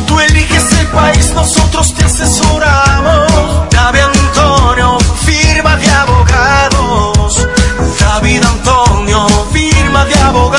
[0.05, 3.69] Tú eliges el país, nosotros te asesoramos.
[3.71, 7.47] David Antonio, firma de abogados.
[7.99, 10.58] David Antonio, firma de abogados.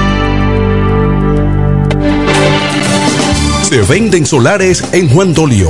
[3.79, 5.69] Venden solares en Juan Dolio,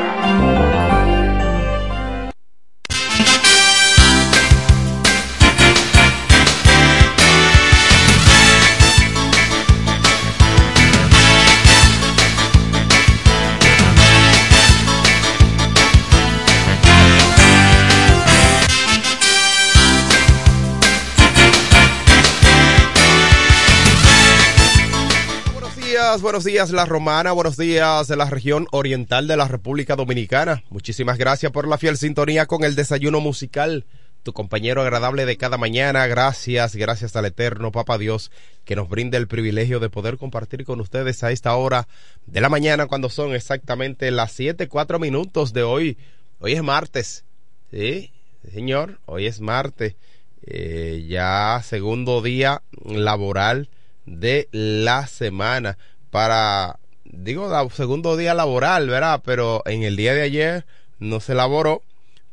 [26.31, 30.63] Buenos días La Romana, buenos días de la región oriental de la República Dominicana.
[30.69, 33.85] Muchísimas gracias por la fiel sintonía con el desayuno musical,
[34.23, 36.07] tu compañero agradable de cada mañana.
[36.07, 38.31] Gracias, gracias al Eterno Papa Dios
[38.63, 41.89] que nos brinde el privilegio de poder compartir con ustedes a esta hora
[42.27, 45.97] de la mañana cuando son exactamente las siete, cuatro minutos de hoy.
[46.39, 47.25] Hoy es martes,
[47.71, 48.13] ¿sí?
[48.53, 49.95] Señor, hoy es martes
[50.43, 53.67] eh, ya segundo día laboral
[54.05, 55.77] de la semana
[56.11, 59.21] para, digo, segundo día laboral, ¿verdad?
[59.25, 60.65] Pero en el día de ayer
[60.99, 61.81] no se laboró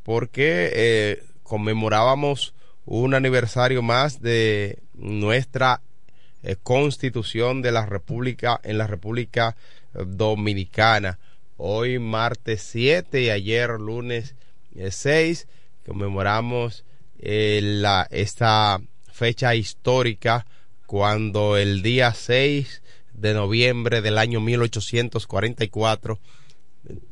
[0.03, 2.55] porque eh, conmemorábamos
[2.85, 5.81] un aniversario más de nuestra
[6.43, 9.57] eh, constitución de la República en la República
[9.93, 11.19] Dominicana.
[11.57, 14.35] Hoy martes 7 y ayer lunes
[14.75, 15.49] eh, 6
[15.87, 16.85] conmemoramos
[17.19, 20.47] eh, la, esta fecha histórica
[20.87, 22.83] cuando el día 6
[23.21, 26.19] de noviembre del año 1844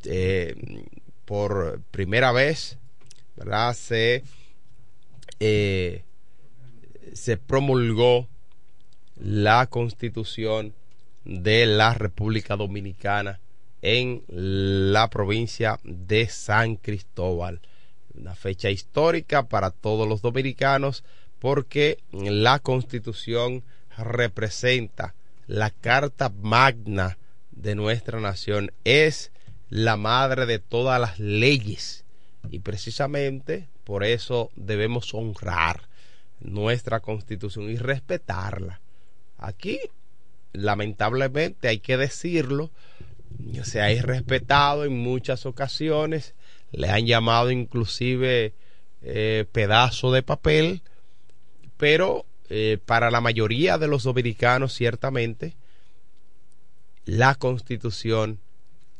[0.04, 0.54] eh,
[1.24, 2.78] por primera vez
[3.74, 4.22] se
[5.40, 6.04] eh,
[7.12, 8.28] se promulgó
[9.16, 10.74] la constitución
[11.24, 13.40] de la República Dominicana
[13.82, 17.60] en la provincia de San Cristóbal.
[18.14, 21.04] Una fecha histórica para todos los dominicanos
[21.38, 23.64] porque la constitución
[23.96, 25.14] representa
[25.46, 27.18] la carta magna
[27.50, 28.72] de nuestra nación.
[28.84, 29.32] Es
[29.68, 32.04] la madre de todas las leyes
[32.50, 35.88] y precisamente por eso debemos honrar
[36.40, 38.80] nuestra constitución y respetarla.
[39.38, 39.78] Aquí,
[40.52, 42.70] lamentablemente, hay que decirlo,
[43.62, 46.34] se ha irrespetado en muchas ocasiones,
[46.72, 48.54] le han llamado inclusive
[49.02, 50.82] eh, pedazo de papel,
[51.76, 55.56] pero eh, para la mayoría de los dominicanos, ciertamente,
[57.04, 58.40] la constitución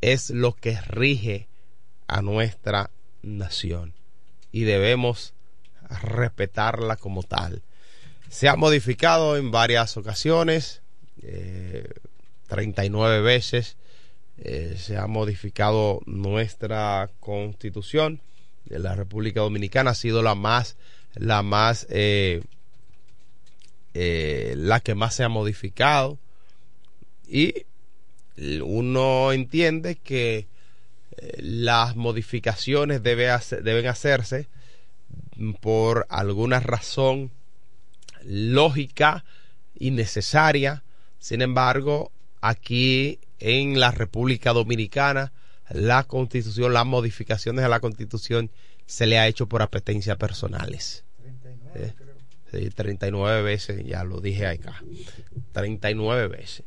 [0.00, 1.48] es lo que rige
[2.06, 2.90] a nuestra
[3.22, 3.94] nación
[4.52, 5.34] y debemos
[6.02, 7.62] respetarla como tal.
[8.28, 10.82] Se ha modificado en varias ocasiones,
[11.22, 11.88] eh,
[12.48, 13.76] 39 veces
[14.38, 18.20] eh, se ha modificado nuestra constitución
[18.66, 20.76] de la República Dominicana, ha sido la más,
[21.14, 22.42] la más, eh,
[23.98, 26.18] eh, la que más se ha modificado
[27.26, 27.64] y
[28.62, 30.46] uno entiende que
[31.16, 34.48] eh, las modificaciones debe hacer- deben hacerse
[35.62, 37.30] por alguna razón
[38.22, 39.24] lógica
[39.78, 40.82] y necesaria.
[41.18, 45.32] Sin embargo, aquí en la República Dominicana,
[45.70, 48.50] la constitución, las modificaciones a la constitución
[48.86, 51.04] se le ha hecho por apetencias personales.
[51.74, 51.92] Eh,
[52.50, 54.82] sí, 39 veces, ya lo dije acá.
[55.52, 56.64] 39 veces.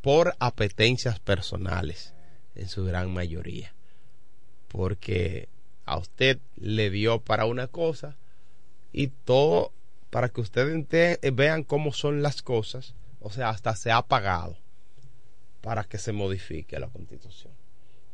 [0.00, 2.14] Por apetencias personales,
[2.54, 3.72] en su gran mayoría.
[4.68, 5.48] Porque
[5.86, 8.16] a usted le dio para una cosa
[8.92, 9.72] y todo
[10.10, 14.56] para que ustedes vean cómo son las cosas, o sea, hasta se ha pagado
[15.60, 17.52] para que se modifique la constitución.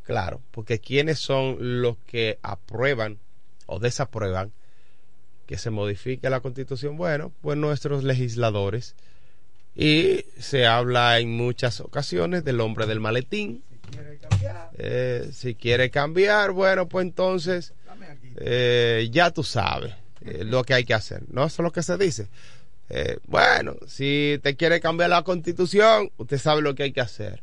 [0.02, 3.18] Claro, porque ¿quiénes son los que aprueban
[3.66, 4.52] o desaprueban
[5.46, 6.96] que se modifique la constitución?
[6.96, 8.94] Bueno, pues nuestros legisladores.
[9.76, 13.62] Y se habla en muchas ocasiones del hombre del maletín.
[14.78, 17.72] Eh, si quiere cambiar, bueno, pues entonces
[18.36, 19.94] eh, ya tú sabes
[20.24, 21.22] eh, lo que hay que hacer.
[21.28, 22.28] No eso es lo que se dice.
[23.26, 27.42] Bueno, si te quiere cambiar la constitución, usted sabe lo que hay que hacer.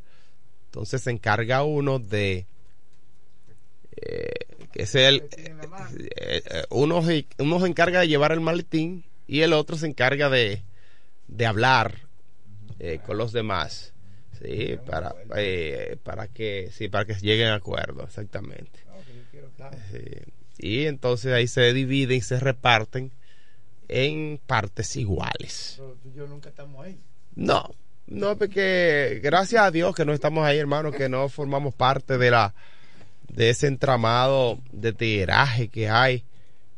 [0.68, 2.46] Entonces se encarga uno de
[4.76, 9.54] es el eh, eh, uno, se- uno se encarga de llevar el maletín y el
[9.54, 10.64] otro se encarga de,
[11.28, 12.00] de hablar
[12.80, 13.94] eh, con los demás.
[14.42, 18.80] Sí para eh, para que sí para que lleguen a acuerdo exactamente.
[19.92, 20.04] Sí.
[20.58, 23.12] y entonces ahí se dividen y se reparten
[23.88, 25.80] en partes iguales.
[26.16, 26.98] Yo nunca estamos ahí.
[27.36, 27.70] no,
[28.08, 32.32] no, porque gracias a Dios que no estamos ahí, hermano, que no formamos parte de
[32.32, 32.54] la
[33.34, 36.26] de ese entramado de tiraje que hay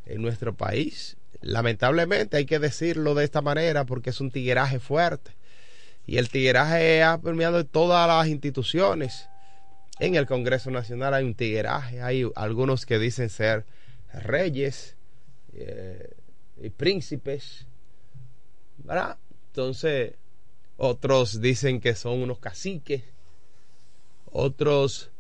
[0.06, 1.18] en nuestro país.
[1.42, 5.32] Lamentablemente hay que decirlo de esta manera porque es un tigueraje fuerte.
[6.06, 9.30] Y el tigueraje ha permeado todas las instituciones.
[10.00, 13.66] En el Congreso Nacional hay un tigueraje, hay algunos que dicen ser
[14.14, 14.96] reyes
[15.54, 16.14] eh,
[16.62, 17.66] y príncipes,
[18.78, 19.18] ¿verdad?
[19.48, 20.14] Entonces,
[20.78, 23.04] otros dicen que son unos caciques,
[24.32, 25.13] otros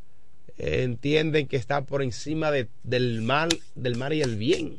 [0.58, 4.76] entienden que está por encima de- del mal, del mar y el bien.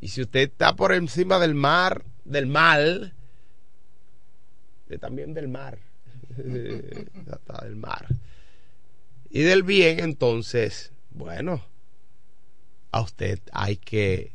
[0.00, 3.14] Y si usted está por encima del mar, del mal,
[5.00, 5.78] también del mar,
[6.36, 8.06] está del mar,
[9.30, 11.64] y del bien, entonces, bueno,
[12.90, 14.32] a usted hay que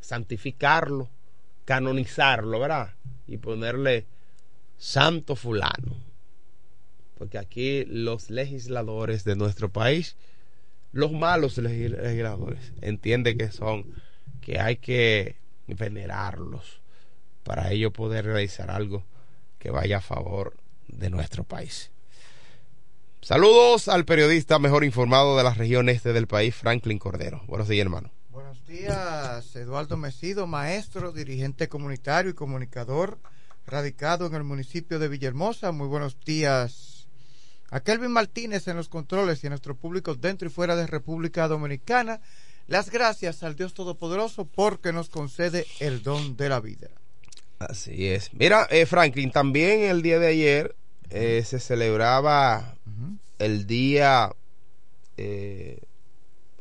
[0.00, 1.10] santificarlo,
[1.64, 2.94] canonizarlo, ¿verdad?
[3.26, 4.06] Y ponerle
[4.78, 5.96] santo fulano.
[7.16, 10.16] Porque aquí los legisladores de nuestro país,
[10.92, 13.86] los malos legis- legisladores, entienden que son,
[14.40, 16.80] que hay que venerarlos
[17.42, 19.04] para ello poder realizar algo
[19.58, 20.56] que vaya a favor
[20.88, 21.90] de nuestro país.
[23.22, 27.42] Saludos al periodista mejor informado de la región este del país, Franklin Cordero.
[27.46, 28.10] Buenos días, hermano.
[28.30, 33.18] Buenos días, Eduardo Mesido, maestro, dirigente comunitario y comunicador,
[33.66, 35.72] radicado en el municipio de Villahermosa.
[35.72, 36.95] Muy buenos días
[37.70, 41.48] a Kelvin Martínez en los controles y a nuestro público dentro y fuera de República
[41.48, 42.20] Dominicana.
[42.66, 46.88] Las gracias al Dios Todopoderoso porque nos concede el don de la vida.
[47.58, 48.34] Así es.
[48.34, 50.76] Mira, eh, Franklin, también el día de ayer
[51.10, 52.76] eh, se celebraba
[53.38, 54.34] el día...
[55.16, 55.80] eh,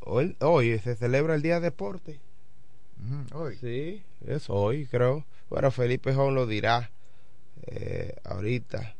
[0.01, 2.19] hoy, hoy se celebra el día de deporte.
[3.33, 3.57] Hoy.
[3.59, 5.25] Sí, es hoy, creo.
[5.49, 6.91] Bueno, Felipe Jón lo dirá
[7.67, 8.94] eh, ahorita.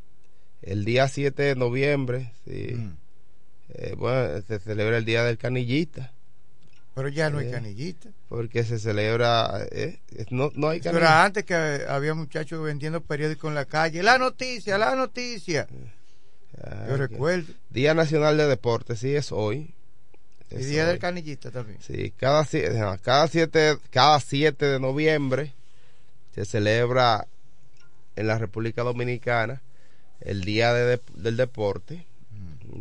[0.62, 2.74] El día 7 de noviembre, sí.
[2.74, 2.90] Ujú.
[3.70, 6.12] Eh, bueno, se celebra el día del canillita.
[6.96, 8.10] Pero ya no hay Eh, canillita.
[8.30, 9.66] Porque se celebra.
[9.72, 10.98] eh, no, no hay Eso canillita.
[10.98, 11.56] era antes que
[11.90, 14.02] había muchachos vendiendo periódicos en la calle.
[14.02, 15.68] La noticia, la noticia.
[16.64, 17.54] Ah, Yo recuerdo.
[17.70, 19.74] Día Nacional de Deportes, sí, es hoy.
[20.52, 20.90] Y Es día hoy.
[20.92, 21.80] del canillita también.
[21.82, 22.46] Sí, cada,
[23.02, 25.54] cada, siete, cada 7 de noviembre
[26.34, 27.28] se celebra
[28.16, 29.62] en la República Dominicana
[30.22, 32.06] el Día de del Deporte.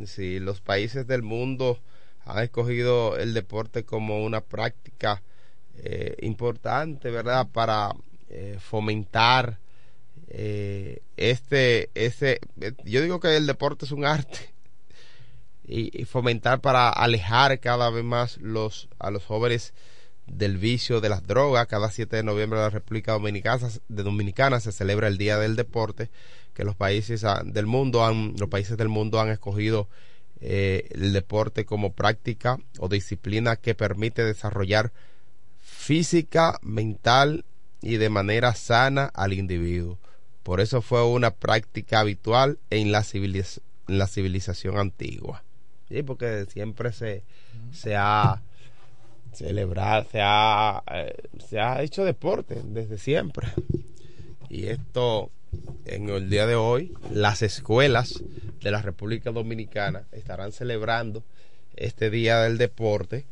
[0.06, 1.78] Sí, los países del mundo
[2.24, 5.22] han escogido el deporte como una práctica
[5.76, 7.48] eh, importante, ¿verdad?
[7.52, 7.94] Para
[8.28, 9.58] eh, fomentar
[10.28, 12.40] eh, este, ese,
[12.84, 14.52] yo digo que el deporte es un arte
[15.66, 19.74] y, y fomentar para alejar cada vez más los a los jóvenes
[20.26, 21.66] del vicio de las drogas.
[21.66, 25.56] Cada 7 de noviembre en la República Dominicana, de Dominicana se celebra el Día del
[25.56, 26.10] Deporte,
[26.54, 29.88] que los países ah, del mundo han, los países del mundo han escogido
[30.40, 34.92] eh, el deporte como práctica o disciplina que permite desarrollar
[35.60, 37.44] física, mental
[37.80, 39.98] y de manera sana al individuo.
[40.42, 45.42] Por eso fue una práctica habitual en la, en la civilización antigua.
[45.88, 47.24] Sí, porque siempre se,
[47.72, 48.42] se ha
[49.34, 51.14] celebrado, se ha, eh,
[51.48, 53.48] se ha hecho deporte desde siempre.
[54.48, 55.30] Y esto,
[55.84, 58.22] en el día de hoy, las escuelas
[58.62, 61.22] de la República Dominicana estarán celebrando
[61.76, 63.26] este Día del Deporte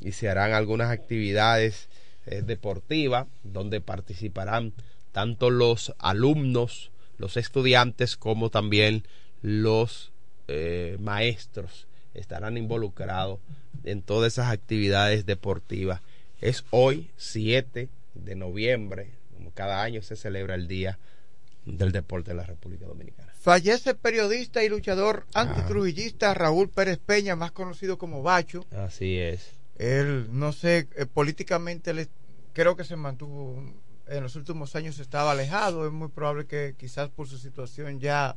[0.00, 1.88] y se harán algunas actividades
[2.26, 4.72] eh, deportivas donde participarán
[5.12, 9.04] tanto los alumnos, los estudiantes, como también
[9.42, 10.12] los
[10.46, 13.38] eh, maestros estarán involucrados
[13.84, 16.00] en todas esas actividades deportivas.
[16.40, 20.98] Es hoy 7 de noviembre, como cada año se celebra el Día
[21.64, 23.32] del Deporte de la República Dominicana.
[23.40, 25.42] Fallece el periodista y luchador Ah.
[25.42, 28.64] antitrujillista Raúl Pérez Peña, más conocido como Bacho.
[28.76, 29.50] Así es.
[29.76, 32.08] Él, no sé, eh, políticamente le-
[32.52, 33.62] creo que se mantuvo,
[34.08, 35.86] en los últimos años estaba alejado.
[35.86, 38.36] Es muy probable que quizás por su situación ya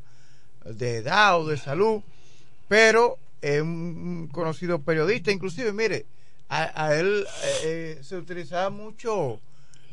[0.65, 2.01] de edad o de salud,
[2.67, 5.31] pero es un conocido periodista.
[5.31, 6.05] Inclusive, mire,
[6.49, 9.39] a, a él eh, eh, se utilizaba mucho.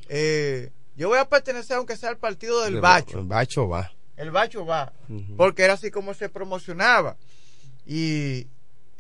[0.08, 3.20] eh, yo voy a pertenecer, aunque sea al partido del Bacho.
[3.20, 3.92] El Bacho va.
[4.16, 4.92] El Bacho va,
[5.36, 7.16] porque era así como se promocionaba.
[7.86, 8.48] Y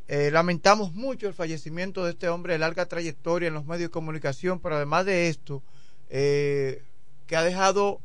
[0.06, 3.92] eh, lamentamos mucho el fallecimiento de este hombre de larga trayectoria en los medios de
[3.92, 5.60] comunicación, pero además de esto,
[6.08, 6.82] eh,
[7.26, 8.00] que ha dejado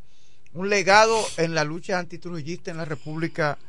[0.53, 3.59] un legado en la lucha antitrujillista en la República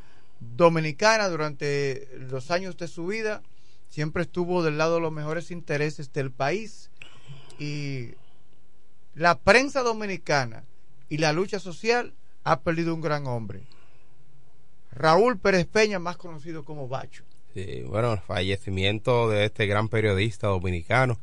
[0.56, 3.42] Dominicana durante los años de su vida.
[3.88, 6.90] Siempre estuvo del lado de los mejores intereses del país.
[7.58, 8.10] Y
[9.14, 10.64] la prensa dominicana
[11.08, 13.62] y la lucha social ha perdido un gran hombre.
[14.90, 17.24] Raúl Pérez Peña, más conocido como Bacho.
[17.54, 21.20] Sí, bueno, el fallecimiento de este gran periodista dominicano.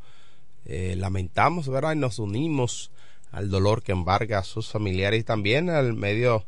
[0.65, 1.93] Eh, lamentamos, ¿verdad?
[1.93, 2.91] Y nos unimos
[3.31, 6.45] al dolor que embarga a sus familiares y también al medio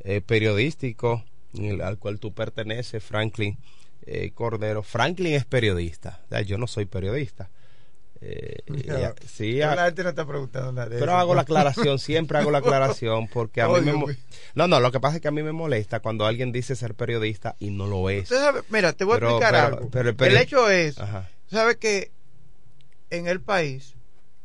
[0.00, 1.24] eh, periodístico
[1.64, 3.58] el- al cual tú perteneces, Franklin
[4.06, 4.82] eh, Cordero.
[4.82, 7.50] Franklin es periodista, o sea, yo no soy periodista.
[8.20, 8.56] Eh,
[9.26, 11.18] sí, Pero la gente no está preguntando nada de pero eso.
[11.18, 14.16] hago la aclaración, siempre hago la aclaración porque a mí me...
[14.54, 16.94] No, no, lo que pasa es que a mí me molesta cuando alguien dice ser
[16.94, 18.28] periodista y no lo es.
[18.30, 19.90] Sabe- mira, te voy Pero- a explicar pero- algo.
[20.16, 21.28] pero- el hecho es, Ajá.
[21.46, 22.10] sabe que
[23.10, 23.96] en el país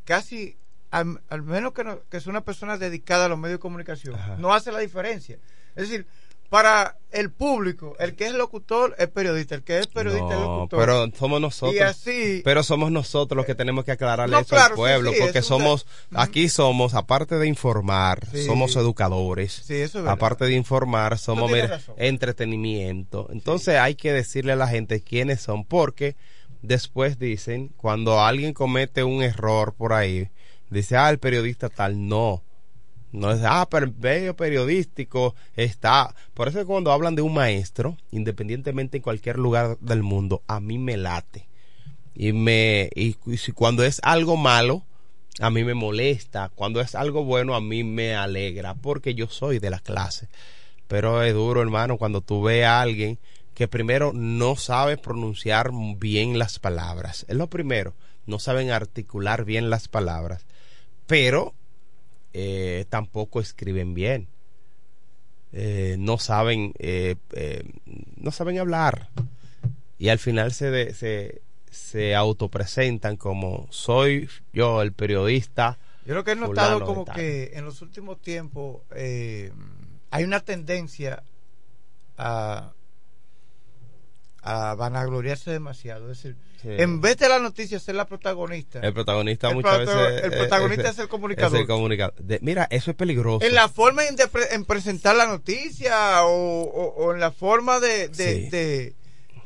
[0.03, 0.57] casi
[0.91, 4.15] al, al menos que, no- que es una persona dedicada a los medios de comunicación,
[4.15, 4.35] Ajá.
[4.37, 5.37] no hace la diferencia.
[5.75, 6.05] Es decir,
[6.51, 10.79] para el público, el que es locutor es periodista, el que es periodista es locutor.
[10.79, 11.73] pero somos nosotros.
[11.75, 15.11] Y así- Pero somos nosotros los que tenemos que aclararle No, eso claro, al pueblo,
[15.13, 18.43] sí, porque somos, aquí somos, aparte de informar, Sí.
[18.45, 19.61] somos educadores.
[19.65, 21.49] Sí, eso es aparte de informar, somos
[22.21, 23.27] entretenimiento.
[23.31, 26.15] Entonces hay que decirle a la gente quiénes son, porque
[26.61, 30.29] después dicen, cuando alguien comete un error por ahí,
[30.69, 32.43] dice, ah, el periodista tal, no.
[33.11, 36.15] No es, ah, pero el medio periodístico está.
[36.33, 40.59] Por eso es cuando hablan de un maestro, independientemente en cualquier lugar del mundo, a
[40.59, 41.47] mí me late.
[42.15, 44.83] Y me, y, y cuando es algo malo,
[45.39, 46.49] a mí me molesta.
[46.55, 50.29] Cuando es algo bueno, a mí me alegra, porque yo soy de la clase.
[50.87, 53.17] Pero es duro, hermano, cuando tú ves a alguien
[53.53, 57.25] que primero no sabe pronunciar bien las palabras.
[57.27, 57.93] Es lo primero,
[58.25, 60.45] no saben articular bien las palabras.
[61.07, 61.53] Pero
[62.33, 64.27] eh, tampoco escriben bien.
[65.53, 67.63] Eh, no saben eh, eh,
[68.15, 69.09] no saben hablar
[69.97, 76.23] y al final se, de- se se autopresentan como soy yo el periodista Yo lo
[76.23, 77.15] que he notado como tal".
[77.15, 81.21] que en los últimos tiempos hay una tendencia
[82.17, 82.73] a,
[84.43, 86.11] a vanagloriarse demasiado.
[86.11, 86.67] Es decir, Sí.
[86.77, 90.89] en vez de la noticia ser la protagonista, el protagonista El muchas veces el protagonista
[90.89, 91.55] es el comunicador.
[91.55, 92.13] es el comunicador.
[92.21, 96.23] De- mira eso es peligroso en la forma en, de pre- en presentar la noticia
[96.25, 98.49] o, o- o en la forma de, de, Sí.
[98.49, 98.93] de,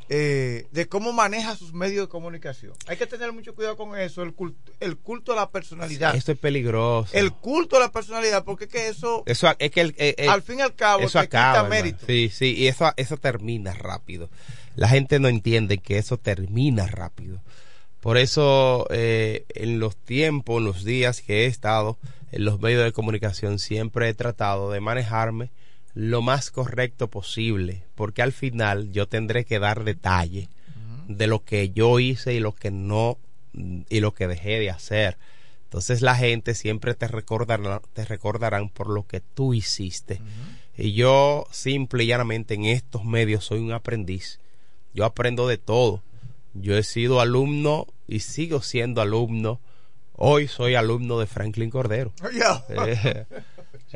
[0.08, 2.72] eh, de cómo maneja sus medios de comunicación.
[2.86, 6.14] Hay que tener mucho cuidado con eso, el culto, el culto a la personalidad.
[6.14, 9.80] esto es peligroso El culto a la personalidad, porque es que eso, eso es que
[9.80, 12.06] el, eh, eh, al fin y al cabo, eso te acaba quita mérito.
[12.06, 14.28] sí sí y eso eso termina rápido
[14.76, 17.40] la gente no entiende que eso termina rápido
[18.00, 21.98] por eso eh, en los tiempos en los días que he estado
[22.30, 25.50] en los medios de comunicación siempre he tratado de manejarme
[25.94, 30.48] lo más correcto posible porque al final yo tendré que dar detalle
[31.08, 33.18] de lo que yo hice y lo que no
[33.88, 35.16] y lo que dejé de hacer
[35.66, 40.20] entonces la gente siempre te recordará, te recordarán por lo que tú hiciste.
[40.78, 44.38] Y yo simple y llanamente en estos medios soy un aprendiz.
[44.96, 46.02] Yo aprendo de todo.
[46.54, 49.60] Yo he sido alumno y sigo siendo alumno.
[50.14, 52.12] Hoy soy alumno de Franklin Cordero.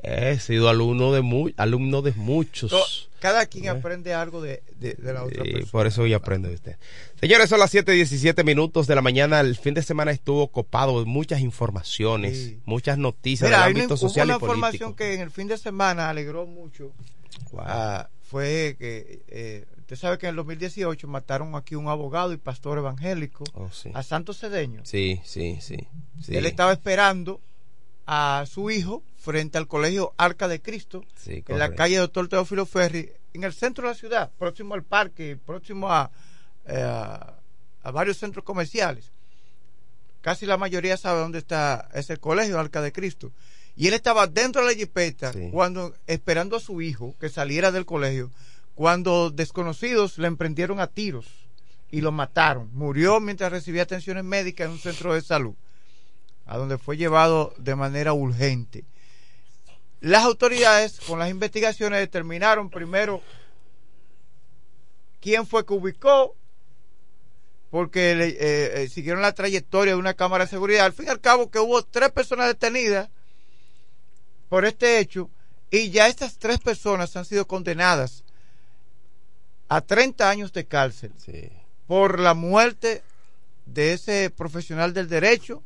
[0.04, 3.10] Eh, he sido alumno de mu- alumno de muchos.
[3.18, 5.72] Cada quien aprende algo de, de- de la otra Y persona.
[5.72, 6.76] por eso hoy aprendo de usted.
[7.20, 9.40] Señores, son las 7 y 17 minutos de la mañana.
[9.40, 12.60] El fin de semana estuvo copado de muchas informaciones, Sí.
[12.66, 14.54] muchas noticias Mira, del una, ámbito social una y político.
[14.54, 16.92] información que en el fin de semana alegró mucho.
[17.58, 22.36] Ah, fue que eh, usted sabe que en el 2018 mataron aquí un abogado y
[22.36, 23.90] pastor evangélico Oh, sí.
[23.92, 24.84] a Santos Cedeño.
[24.84, 25.78] Sí, sí, sí.
[26.22, 26.36] sí.
[26.36, 27.40] Él estaba esperando
[28.06, 32.66] a su hijo frente al colegio Arca de Cristo Sí, en la calle Doctor Teófilo
[32.66, 36.12] Ferri, en el centro de la ciudad, próximo al parque, próximo a,
[36.66, 36.80] eh,
[37.82, 39.10] a, varios centros comerciales.
[40.20, 43.32] Casi la mayoría sabe dónde está ese colegio Arca de Cristo.
[43.74, 47.86] Y él estaba dentro de la jipeta cuando esperando a su hijo que saliera del
[47.86, 48.30] colegio,
[48.80, 51.26] cuando desconocidos le emprendieron a tiros
[51.90, 52.70] y lo mataron.
[52.72, 55.52] Murió mientras recibía atenciones médicas en un centro de salud,
[56.46, 58.86] a donde fue llevado de manera urgente.
[60.00, 63.20] Las autoridades con las investigaciones determinaron primero
[65.20, 66.34] quién fue que ubicó,
[67.68, 70.86] porque le- eh, eh, siguieron la trayectoria de una cámara de seguridad.
[70.86, 73.10] Al fin y al cabo que hubo tres personas detenidas
[74.48, 75.28] por este hecho
[75.70, 78.24] y ya estas tres personas han sido condenadas
[79.70, 81.48] a 30 años de cárcel Sí.
[81.86, 83.02] por la muerte
[83.66, 85.62] de ese profesional del derecho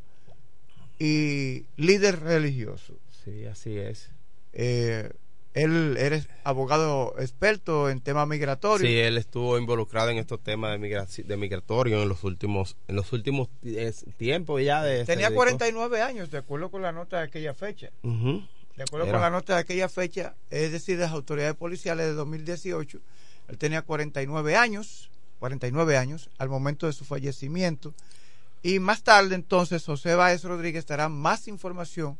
[0.98, 2.94] y líder religioso.
[3.24, 4.10] Sí, así es.
[4.52, 5.10] Eh,
[5.54, 8.88] él eres abogado experto en temas migratorios.
[8.88, 13.12] Sí, él estuvo involucrado en estos temas de, de migratorio en los últimos en los
[13.12, 13.48] últimos
[14.18, 17.54] tiempos ya de Tenía se dedicó- 49 años, de acuerdo con la nota de aquella
[17.54, 17.90] fecha.
[18.02, 22.06] De acuerdo Era- con la nota de aquella fecha, es decir, de las autoridades policiales
[22.06, 23.00] de 2018,
[23.48, 27.94] él tenía 49 años, 49 años al momento de su fallecimiento.
[28.62, 32.16] Y más tarde, entonces, José Báez Rodríguez dará más información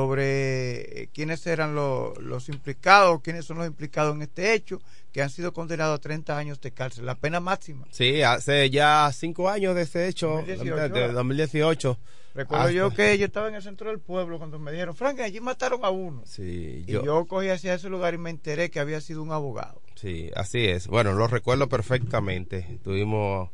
[0.00, 4.80] sobre eh, quiénes eran lo- los implicados, quiénes son los implicados en este hecho,
[5.12, 7.86] que han sido condenados a 30 años de cárcel, la pena máxima.
[7.92, 11.98] Sí, hace ya cinco años de ese hecho, 2018, de 2018.
[12.34, 15.20] Recuerdo yo Hasta- que yo estaba en el centro del pueblo cuando me dijeron, Frank,
[15.20, 16.22] allí mataron a uno.
[16.26, 19.30] Sí, Y yo, yo cogí hacia ese lugar y me enteré que había sido un
[19.32, 19.80] abogado.
[19.96, 20.86] Sí, así es.
[20.86, 22.66] Bueno, lo recuerdo perfectamente.
[22.74, 23.50] Estuvimos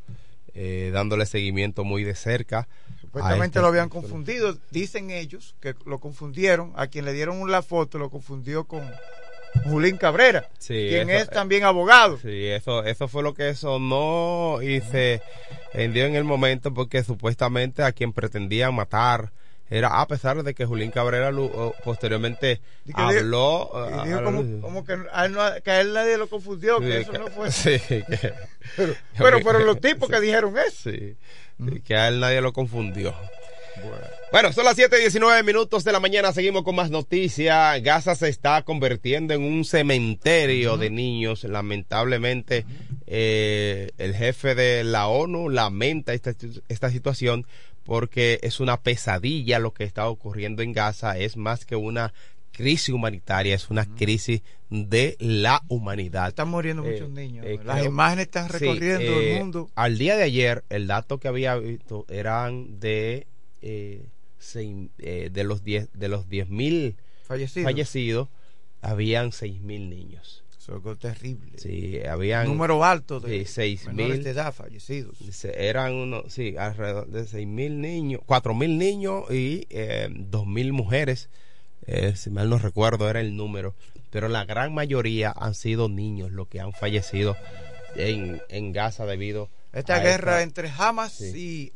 [0.55, 2.69] eh, dándole seguimiento muy de cerca.
[3.01, 4.57] Supuestamente este lo habían confundido.
[4.71, 6.73] Dicen ellos que lo confundieron.
[6.77, 8.83] A quien le dieron la foto lo confundió con
[9.65, 12.19] Julín Cabrera, Sí, quien eso- es también abogado.
[12.19, 15.21] Sí, eso, eso fue lo que sonó y se
[15.75, 19.31] hendió en el momento porque supuestamente a quien pretendían matar
[19.73, 21.31] era a pesar de que Julín Cabrera
[21.85, 25.71] posteriormente Y habló dijo- y a- dijo a- como, como que, a él no- que
[25.71, 27.51] a él nadie lo confundió, que eso que- no fue.
[27.51, 28.05] sí, que-
[28.77, 30.91] Pero, pero, pero los tipos que dijeron eso.
[30.91, 31.17] sí,
[31.85, 33.15] que a él nadie lo confundió.
[34.31, 36.33] Bueno, son las 7 y 19 minutos de la mañana.
[36.33, 37.83] Seguimos con más noticias.
[37.83, 41.45] Gaza se está convirtiendo en un cementerio de niños.
[41.45, 42.65] Lamentablemente,
[43.07, 46.33] eh, el jefe de la ONU lamenta esta,
[46.69, 47.47] esta situación
[47.85, 51.19] porque es una pesadilla lo que está ocurriendo en Gaza.
[51.19, 52.13] Es más que una
[52.53, 56.29] crisis humanitaria, es una crisis de la humanidad.
[56.29, 57.47] Están muriendo Eh, muchos niños.
[57.47, 59.71] eh, Las creo- imágenes están Sí, recorriendo eh, el mundo.
[59.75, 63.27] Al día de ayer, el dato que había visto eran de
[63.63, 64.05] eh,
[64.39, 67.65] seis- eh, de los 10 de los 10.000 Fallecidos.
[67.65, 68.29] fallecidos,
[68.81, 70.42] habían 6.000 niños.
[70.63, 71.59] Eso es algo terrible.
[71.59, 75.19] Sí, habían Número alto de sí, 6.000 menores de edad fallecidos.
[75.45, 81.29] eran unos, sí, alrededor de 6.000 niños, 4.000 niños y eh, 2.000 mujeres.
[81.89, 83.75] Eh, si mal no recuerdo era el número,
[84.11, 87.37] pero la gran mayoría han sido niños los que han fallecido
[87.97, 91.33] en, en Gaza debido Esta a guerra esta- entre Hamas Sí.
[91.35, 91.73] y,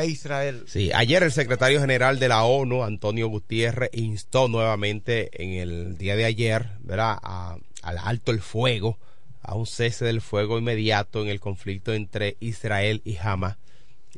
[0.00, 0.62] e Israel.
[0.68, 6.14] Sí, ayer el secretario general de la ONU, Antonio Gutiérrez, instó nuevamente en el día
[6.14, 8.98] de ayer, ¿verdad?, a- al alto el fuego,
[9.42, 13.56] a un cese del fuego inmediato en el conflicto entre Israel y Hamas.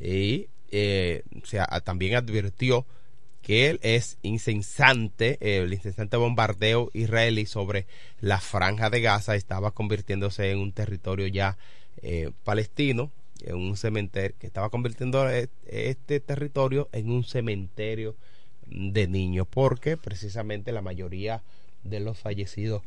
[0.01, 2.87] Y eh, o también advirtió
[3.43, 7.87] que es incesante, eh, el incesante bombardeo israelí sobre
[8.21, 11.57] la franja de Gaza estaba convirtiéndose en un territorio ya
[12.03, 13.11] eh, palestino,
[13.43, 18.15] en un cementerio, que estaba convirtiendo e- este territorio en un cementerio
[18.67, 21.43] de niños, porque precisamente la mayoría
[21.83, 22.83] de los fallecidos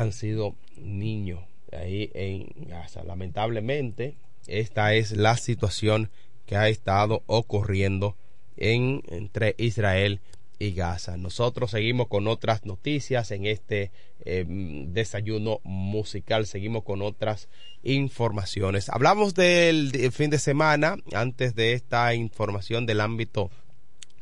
[0.00, 1.40] han sido niños
[1.72, 3.04] ahí en Gaza.
[3.04, 6.10] Lamentablemente, esta es la situación
[6.46, 8.16] que ha estado ocurriendo
[8.56, 10.20] en, entre Israel
[10.58, 11.16] y Gaza.
[11.16, 13.90] Nosotros seguimos con otras noticias en este
[14.24, 14.44] eh,
[14.88, 17.48] desayuno musical, seguimos con otras
[17.82, 18.88] informaciones.
[18.88, 23.50] Hablamos del de- fin de semana, antes de esta información del ámbito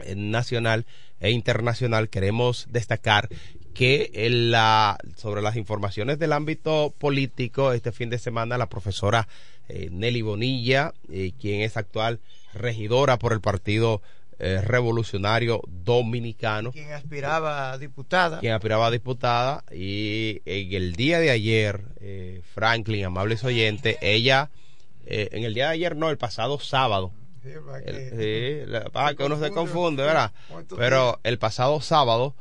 [0.01, 0.87] eh, nacional
[1.21, 3.29] e internacional, queremos destacar
[3.79, 9.29] que en la, sobre las informaciones del ámbito político, este fin de semana la profesora
[9.69, 12.19] eh, Nelly Bonilla, eh, quien es actual
[12.55, 14.03] regidora por el Partido
[14.41, 18.41] eh, Revolucionario Dominicano, Quien aspiraba a diputada.
[18.41, 21.85] quien aspiraba a diputada, y en el día de ayer,
[22.55, 24.51] Franklin, amables oyentes, ella,
[25.07, 27.13] en el día de ayer, no, el pasado sábado,
[27.45, 30.33] Sí, para que- sí, la- para que uno se confunde, ¿verdad?
[30.77, 32.35] Pero el pasado sábado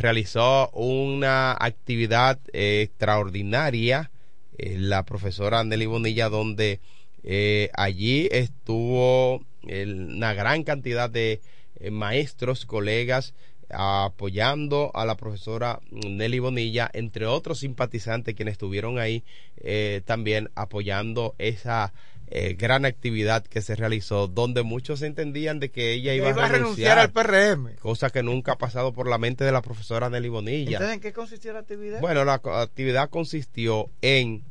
[0.00, 4.10] realizó una actividad eh, extraordinaria
[4.58, 6.80] eh, la profesora Nelly Bonilla, donde
[7.22, 11.40] eh, allí estuvo una gran cantidad de
[11.76, 13.34] eh, maestros, colegas,
[13.70, 19.24] apoyando a la profesora Nelly Bonilla, entre otros simpatizantes quienes estuvieron ahí
[19.58, 21.92] eh, también apoyando esa
[22.30, 26.48] eh, gran actividad que se realizó, donde muchos entendían de que ella iba, iba a
[26.48, 27.76] renunciar, al PRM.
[27.76, 30.72] cosa que nunca ha pasado por la mente de la profesora Nelly Bonilla.
[30.72, 32.00] Entonces, ¿en qué consistía la actividad?
[32.00, 34.44] Bueno, la actividad consistió en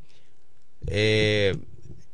[0.88, 1.56] eh,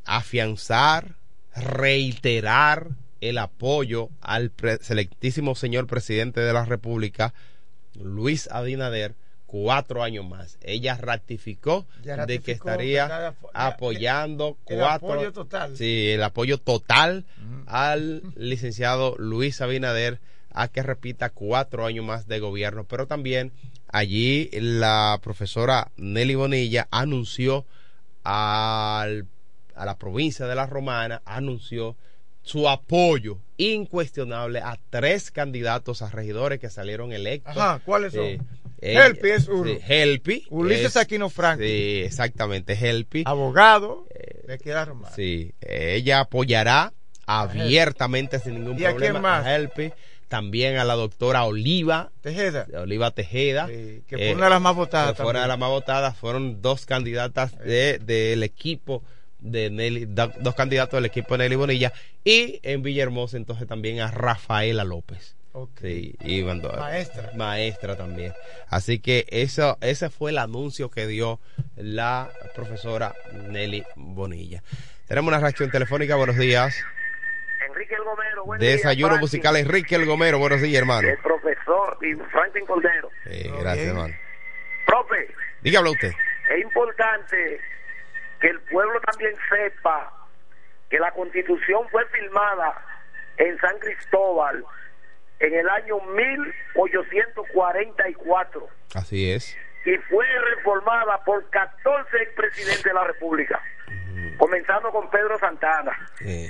[0.04, 1.16] afianzar,
[1.56, 2.90] reiterar
[3.22, 7.32] el apoyo al selectísimo señor presidente de la República,
[7.94, 9.14] Luis Abinader,
[9.62, 10.58] cuatro años más.
[10.62, 11.86] Ella ratificó,
[12.26, 15.76] de que estaría cada- apoyando el cuatro apoyo total.
[15.76, 17.24] Sí, el apoyo total
[17.66, 20.18] al licenciado Luis Abinader
[20.50, 22.82] a que repita cuatro años más de gobierno.
[22.82, 23.52] Pero también
[23.92, 27.64] allí la profesora Nelly Bonilla anunció
[28.24, 29.26] al-
[29.76, 31.96] a la provincia de La Romana, anunció
[32.42, 37.56] su apoyo incuestionable a tres candidatos a regidores que salieron electos.
[37.56, 38.24] Ajá, ¿cuáles son?
[38.24, 38.40] Eh,
[38.84, 39.64] Helpi es uno.
[39.64, 40.46] sí, Helpi.
[40.50, 41.62] Ulises es- Aquino Franco.
[41.64, 43.22] Sí, exactamente, Helpi.
[43.26, 44.88] Abogado Eh, de Queda.
[45.14, 46.92] Sí, eh, ella apoyará
[47.26, 49.46] abiertamente sin ningún ¿Y a problema quién más?
[49.46, 49.92] a Helpi,
[50.28, 52.66] también a la doctora Oliva, Tejeda.
[52.76, 55.16] Oliva Tejeda, Sí, que eh, fue una de las más votadas.
[55.16, 59.02] de las más votadas, fueron dos candidatas de, del equipo
[59.38, 61.92] de Nelly, dos candidatos del equipo de Nelly Bonilla,
[62.24, 65.36] y en Villahermosa entonces también a Rafaela López.
[65.56, 65.78] Ok.
[65.82, 67.30] Sí, y Maestra.
[67.36, 68.32] maestra también.
[68.68, 71.38] Así que eso, ese fue el anuncio que dio
[71.76, 74.64] la profesora Nelly Bonilla.
[75.06, 76.76] Tenemos una reacción telefónica, buenos días.
[77.68, 81.06] Enrique El Gomero, buen Desayuno día, musical Enrique El Gomero, buenos días, hermano.
[81.08, 83.08] El profesor y Franklin Cordero.
[83.24, 84.14] Gracias, hermano.
[84.86, 85.28] Profe,
[85.62, 86.10] Dígame usted.
[86.50, 87.60] es importante
[88.40, 90.12] que el pueblo también sepa
[90.90, 92.74] que la constitución fue firmada
[93.36, 94.64] en San Cristóbal
[95.40, 99.56] en el año 1844 Así es.
[99.84, 100.24] y fue
[100.56, 103.60] reformada por 14 expresidentes de la República,
[104.38, 105.92] comenzando con Pedro Santana.
[106.24, 106.48] Eh,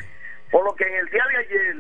[0.50, 1.74] Por lo que en el día de ayer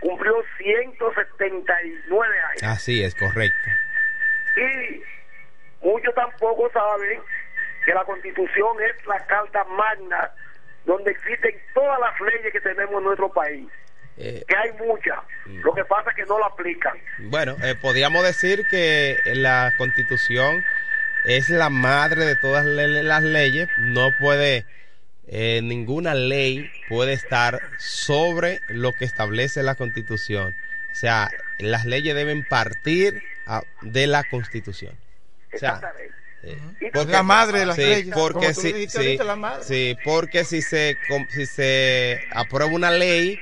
[0.00, 2.62] cumplió 179 años.
[2.62, 3.70] Así es, correcto.
[4.56, 5.02] Y
[5.84, 7.20] muchos tampoco saben
[7.84, 10.30] que la constitución es la carta magna
[10.86, 13.68] donde existen todas las leyes que tenemos en nuestro país.
[14.16, 15.18] Eh, Que hay muchas.
[15.46, 16.96] Lo que pasa es que no la aplican.
[17.18, 20.64] Bueno, eh, podríamos decir que la constitución
[21.24, 23.68] es la madre de todas le- las leyes.
[23.76, 24.64] No puede,
[25.26, 30.54] eh, ninguna ley puede estar sobre lo que establece la constitución.
[30.92, 34.94] O sea, las leyes deben partir a- de la constitución.
[35.54, 36.14] O sea, Exactamente.
[36.42, 36.58] eh,
[36.94, 38.14] Es la madre de las sí, leyes.
[38.14, 39.64] porque si, sí, ahorita, la madre.
[39.64, 40.98] sí, porque si se
[41.30, 43.38] si se aprueba una ley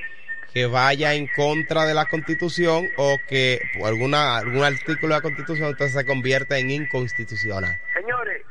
[0.53, 5.69] que vaya en contra de la Constitución o que alguna algún artículo de la Constitución
[5.69, 7.75] entonces se convierte en inconstitucional.
[7.93, 8.45] Señores,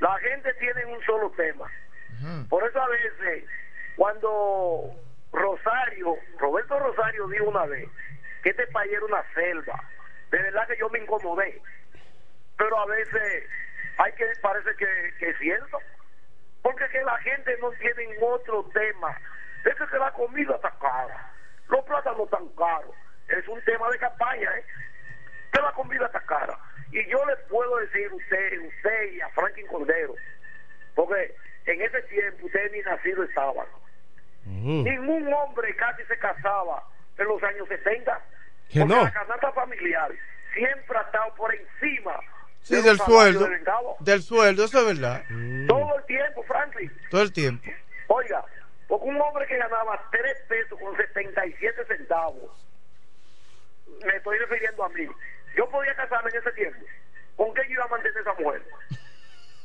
[0.00, 1.70] la gente tiene un solo tema.
[2.48, 3.44] Por eso a veces,
[3.94, 4.90] cuando
[5.32, 7.88] Rosario, Roberto Rosario dijo una vez
[8.42, 9.80] que este país era una selva,
[10.32, 11.62] de verdad que yo me incomodé.
[12.56, 13.44] Pero a veces
[13.98, 15.78] hay que, parece que, que es cierto.
[16.62, 19.16] Porque es que la gente no tiene otro tema.
[19.64, 21.32] Es que la comida está cara,
[21.68, 22.94] los plátanos están caros.
[23.28, 24.64] Es un tema de campaña, ¿eh?
[25.52, 26.58] que la comida está cara.
[26.90, 30.14] Y yo les puedo decir usted, usted y a Franklin Cordero,
[30.94, 31.34] porque
[31.66, 33.66] en ese tiempo ustedes ni nacido estaban.
[34.46, 36.82] Ningún hombre casi se casaba
[37.18, 38.20] en los años 70.
[38.70, 39.02] Que porque no.
[39.04, 40.10] la canasta familiar
[40.54, 42.18] siempre ha estado por encima
[42.62, 43.48] Sí, de del sueldo.
[44.00, 45.22] del sueldo, eso es verdad.
[45.66, 46.92] Todo el tiempo, Franklin.
[47.10, 47.70] Todo el tiempo.
[48.08, 48.44] Oiga,
[48.88, 52.66] porque un hombre que ganaba 3 pesos con 77 centavos,
[54.04, 55.06] me estoy refiriendo a mí,
[55.56, 56.84] yo podía casarme en ese tiempo.
[57.36, 58.62] ¿Con qué yo iba a mantener esa mujer?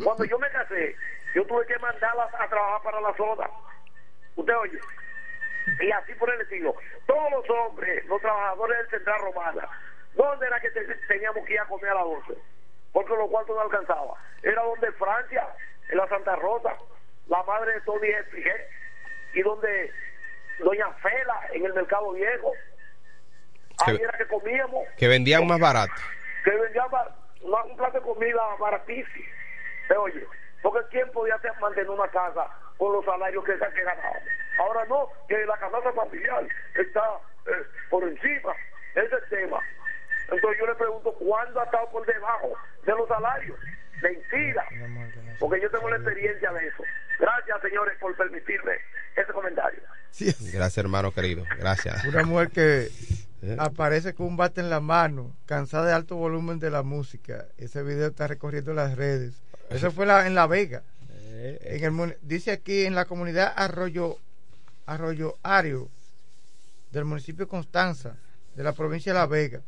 [0.03, 0.95] Cuando yo me casé,
[1.35, 3.49] yo tuve que mandarla a trabajar para la soda.
[4.35, 4.79] ¿Usted oye?
[5.81, 6.75] Y así por el estilo.
[7.07, 9.69] Todos los hombres, los trabajadores del Central Romana,
[10.13, 12.37] ¿dónde era que te- teníamos que ir a comer a las 12?
[12.91, 14.15] Porque los cuartos no alcanzaba.
[14.41, 15.47] Era donde Francia,
[15.89, 16.75] en la Santa Rosa,
[17.27, 18.67] la madre de Tony Espigué,
[19.33, 19.91] y donde
[20.59, 22.53] Doña Fela, en el Mercado Viejo.
[23.85, 25.93] Ahí Que- era que comíamos Que vendían más barato.
[26.43, 29.25] que vendía ba- una- un plato de comida baratísimo.
[29.87, 30.25] ¿Te oye?
[30.61, 34.23] Porque ¿quién podía mantener una casa con los salarios que, que ganábamos?
[34.59, 37.03] Ahora no, que la canasta familiar está
[37.47, 38.53] eh, por encima.
[38.95, 39.59] Ese es el tema.
[40.29, 43.59] Entonces yo le pregunto, ¿cuándo ha estado por debajo de los salarios?
[44.03, 44.65] Mentira.
[45.39, 46.83] Porque yo tengo la experiencia de eso.
[47.19, 48.73] Gracias, señores, por permitirme
[49.15, 49.79] ese comentario.
[50.11, 51.43] Sí, Gracias, hermano querido.
[51.57, 52.03] Gracias.
[52.05, 52.89] una mujer que
[53.45, 53.57] Eh.
[53.59, 57.45] aparece con un bate en la mano, cansada de alto volumen de la música.
[57.57, 59.33] Ese video está recorriendo las redes.
[59.69, 60.81] Eso fue la- en La Vega.
[61.41, 64.15] En el, mun- dice aquí en la comunidad Arroyo
[64.85, 65.89] Arroyo Ario
[66.91, 68.15] del municipio de Constanza,
[68.55, 69.59] de la provincia de La Vega.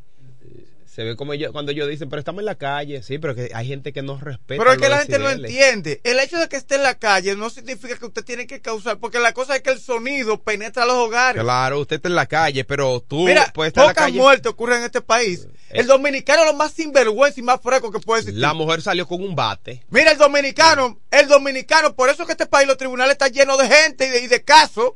[0.96, 3.52] Se ve como yo, cuando ellos dicen, pero estamos en la calle, sí, pero que
[3.54, 4.64] hay gente que no respeta.
[4.64, 6.00] Pero es que la gente no entiende.
[6.06, 8.98] El hecho de que esté en la calle no significa que usted tiene que causar,
[9.00, 11.44] porque la cosa es que el sonido penetra los hogares.
[11.44, 14.20] Claro, usted está en la calle, pero tú Mira, puedes estar en la pocas calle.
[14.20, 15.50] muertes ocurren en este país.
[15.70, 15.82] Eh.
[15.82, 18.42] El dominicano es lo más sinvergüenza y más fresco que puede existir.
[18.42, 19.84] La mujer salió con un bate.
[19.90, 23.68] Mira, el dominicano, el dominicano, por eso que este país, los tribunales están llenos de
[23.68, 24.94] gente y de, y de casos,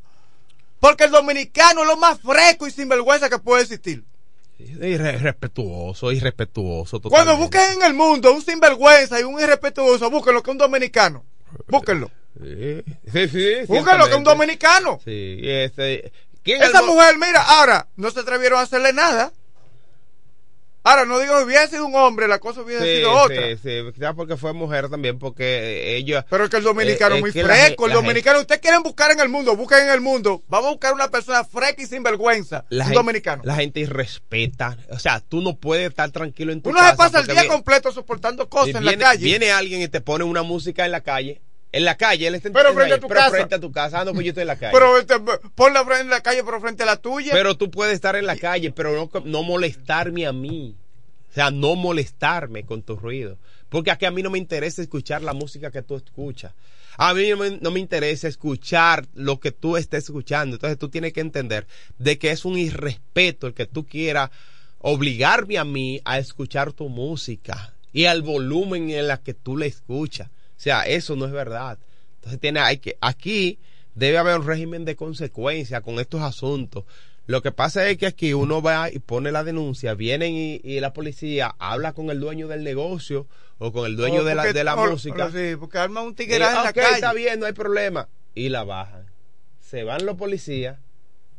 [0.78, 4.02] porque el dominicano es lo más fresco y sinvergüenza que puede existir.
[4.80, 7.00] Irre- Irrespetuoso, irrespetuoso.
[7.02, 11.24] Cuando busquen en el mundo un sinvergüenza y un irrespetuoso, búsquenlo que un dominicano.
[11.68, 12.10] Búsquenlo.
[12.40, 13.54] Sí, sí, sí.
[13.66, 15.00] Búsquenlo que un dominicano.
[15.04, 16.12] Sí, este.
[16.42, 19.32] ¿quién es Esa el mujer, mira, ahora, no se atrevieron a hacerle nada.
[20.82, 23.48] Ahora, no digo que hubiera sido un hombre, la cosa hubiera Sí, sido otra.
[23.48, 26.24] sí, sí, quizás porque fue mujer también, porque eh, ella.
[26.30, 27.84] Pero es que el dominicano Eh, es muy la fresco.
[27.84, 30.42] el la dominicano, ustedes quieren buscar en el mundo, busquen en el mundo.
[30.48, 32.64] Vamos a buscar una persona fresca y sinvergüenza.
[32.70, 33.42] La un gente, dominicano.
[33.44, 34.78] La gente irrespeta.
[34.90, 36.90] O sea, tú no puedes estar tranquilo en tu Uno casa.
[36.92, 39.24] se pasa el día completo soportando cosas en la calle.
[39.24, 41.42] Viene alguien y te pone una música en la calle.
[41.72, 43.30] En la calle, él está Pero en- frente a tu pero casa.
[43.30, 44.00] frente a tu casa.
[44.00, 44.72] Ah, no, pues yo estoy en la calle.
[44.72, 45.14] Pero este,
[45.54, 47.32] ponla frente en la calle, pero frente a la tuya.
[47.32, 50.74] Pero tú puedes estar en la calle, pero no, no molestarme a mí.
[51.30, 53.38] O sea, no molestarme con tu ruido.
[53.68, 56.52] Porque aquí a mí no me interesa escuchar la música que tú escuchas.
[56.96, 60.56] A mí no me, no me interesa escuchar lo que tú estés escuchando.
[60.56, 64.30] Entonces tú tienes que entender de que es un irrespeto el que tú quieras
[64.80, 69.66] obligarme a mí a escuchar tu música y al volumen en la que tú la
[69.66, 70.30] escuchas.
[70.60, 71.78] O sea, eso no es verdad.
[72.16, 73.58] Entonces tiene, hay que, aquí
[73.94, 76.84] debe haber un régimen de consecuencia con estos asuntos.
[77.24, 80.80] Lo que pasa es que aquí uno va y pone la denuncia, vienen y, y
[80.80, 84.52] la policía habla con el dueño del negocio o con el dueño O de la,
[84.52, 85.30] de la música.
[85.30, 86.94] sí, porque arma un tigueraje en la "Ok, calle.
[86.94, 88.08] está bien, no hay problema.
[88.34, 89.06] Y la bajan.
[89.60, 90.78] Se van los policías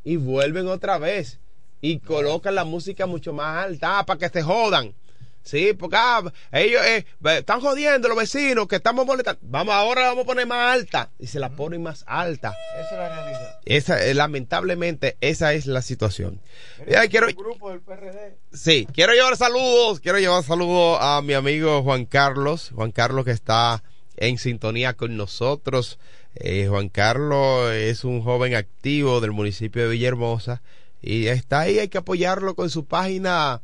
[0.03, 1.39] y vuelven otra vez.
[1.79, 4.93] y colocan la música mucho más alta ah, para que se jodan.
[5.43, 7.05] Sí, porque ah, ellos eh,
[7.37, 9.39] están jodiendo los vecinos que estamos molestando.
[9.43, 11.11] Vamos, ahora la vamos a poner más alta.
[11.19, 12.53] Y se la ponen más alta.
[12.79, 13.59] Esa es la realidad.
[13.65, 16.41] Esa, eh, lamentablemente, esa es la situación.
[16.87, 18.37] Ya, quiero, grupo del PRD.
[18.53, 23.31] Sí, quiero llevar saludos, quiero llevar saludos a mi amigo Juan Carlos, Juan Carlos que
[23.31, 23.83] está
[24.17, 25.99] en sintonía con nosotros.
[26.35, 30.61] Eh, Juan Carlos es un joven activo del municipio de Villahermosa
[31.01, 33.61] y está ahí, hay que apoyarlo con su página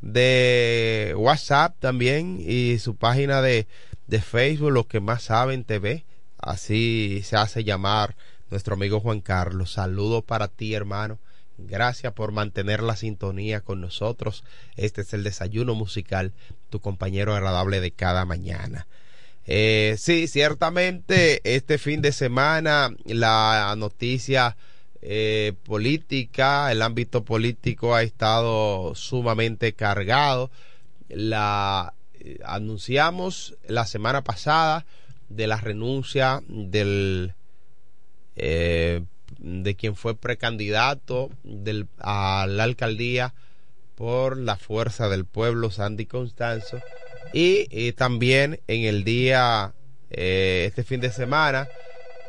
[0.00, 3.66] de WhatsApp también y su página de,
[4.06, 6.04] de Facebook, los que más saben TV,
[6.38, 8.16] así se hace llamar
[8.50, 9.72] nuestro amigo Juan Carlos.
[9.72, 11.18] Saludos para ti, hermano.
[11.58, 14.44] Gracias por mantener la sintonía con nosotros.
[14.76, 16.32] Este es el desayuno musical,
[16.70, 18.86] tu compañero agradable de cada mañana.
[19.46, 24.56] Eh, sí, ciertamente este fin de semana la noticia
[25.02, 30.50] eh, política, el ámbito político ha estado sumamente cargado.
[31.08, 34.86] La eh, anunciamos la semana pasada
[35.28, 37.34] de la renuncia del
[38.36, 39.02] eh,
[39.38, 43.34] de quien fue precandidato del, a la alcaldía
[43.94, 46.80] por la fuerza del pueblo, Sandy Constanzo,
[47.32, 49.74] y, y también en el día,
[50.10, 51.68] eh, este fin de semana,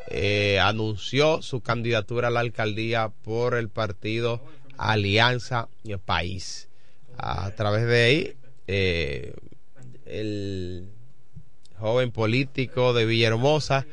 [0.07, 4.41] eh, anunció su candidatura a la alcaldía por el partido
[4.77, 5.69] Alianza
[6.05, 6.69] País.
[7.17, 8.35] A través de ahí,
[8.67, 9.33] eh,
[10.05, 10.89] el
[11.77, 13.85] joven político de Villahermosa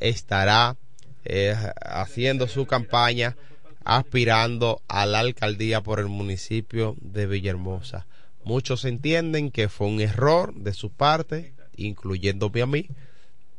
[0.00, 0.76] estará
[1.24, 3.36] eh, haciendo su campaña
[3.84, 8.06] aspirando a la alcaldía por el municipio de Villahermosa.
[8.44, 12.88] Muchos entienden que fue un error de su parte, incluyéndome a mí,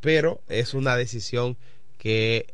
[0.02, 1.58] pero es una decisión
[1.98, 2.54] que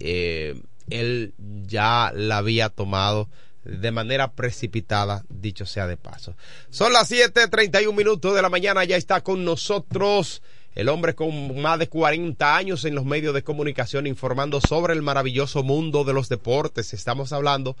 [0.00, 3.28] eh, él ya la había tomado
[3.64, 6.36] de manera precipitada, dicho sea de paso.
[6.70, 10.42] Son las 7:31 minutos de la mañana, ya está con nosotros
[10.76, 15.00] el hombre con más de 40 años en los medios de comunicación informando sobre el
[15.00, 16.92] maravilloso mundo de los deportes.
[16.92, 17.76] Estamos hablando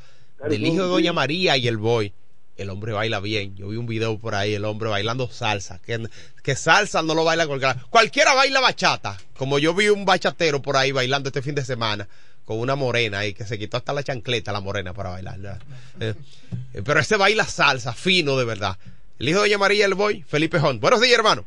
[0.48, 2.14] del hijo de Doña María y el boy.
[2.56, 3.54] El hombre baila bien.
[3.56, 5.78] Yo vi un video por ahí, el hombre bailando salsa.
[5.84, 6.08] Que,
[6.42, 7.76] que salsa no lo baila cualquiera.
[7.90, 9.16] Cualquiera baila bachata.
[9.36, 12.08] Como yo vi un bachatero por ahí bailando este fin de semana
[12.46, 15.58] con una morena ahí que se quitó hasta la chancleta la morena para bailar.
[16.00, 16.14] Eh,
[16.74, 18.78] eh, pero ese baila salsa, fino de verdad.
[19.18, 20.78] El hijo de Doña María el boy, Felipe Jón.
[20.80, 21.44] Buenos días, hermano.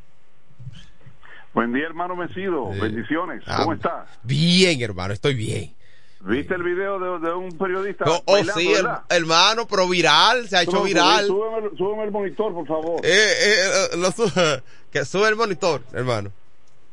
[1.53, 2.69] Buen día, hermano Mencido.
[2.69, 3.43] Bendiciones.
[3.45, 4.09] ¿Cómo Ah, estás?
[4.23, 5.73] Bien, hermano, estoy bien.
[6.21, 8.03] ¿Viste el video de, de un periodista?
[8.07, 9.03] Oh, oh, bailando, sí, verdad?
[9.09, 11.27] hermano, pero viral, se ha hecho viral.
[11.27, 12.99] Súbeme, súbeme el monitor, por favor.
[13.05, 13.55] Eh, eh,
[13.93, 16.31] eh, lo sube, que sube el monitor, hermano.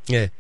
[0.08, 0.30] Eh,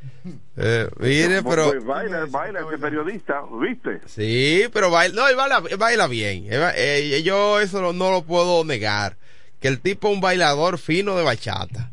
[0.56, 4.00] eh, mire, pero Pues baila, baila este periodista, ¿viste?
[4.06, 6.46] sí, pero baila, no, él baila, él baila bien.
[6.48, 9.16] Eh, yo eso no, no lo puedo negar.
[9.60, 11.90] Que el tipo es un bailador fino de bachata.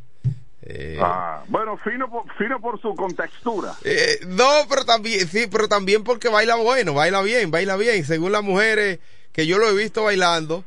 [0.65, 3.73] Eh, Ah, bueno, fino por, fino por su contextura.
[3.83, 8.05] eh, no, pero también, sí, pero también porque baila bueno, baila bien, baila bien.
[8.05, 8.99] Según las mujeres
[9.33, 10.63] que yo lo he visto bailando,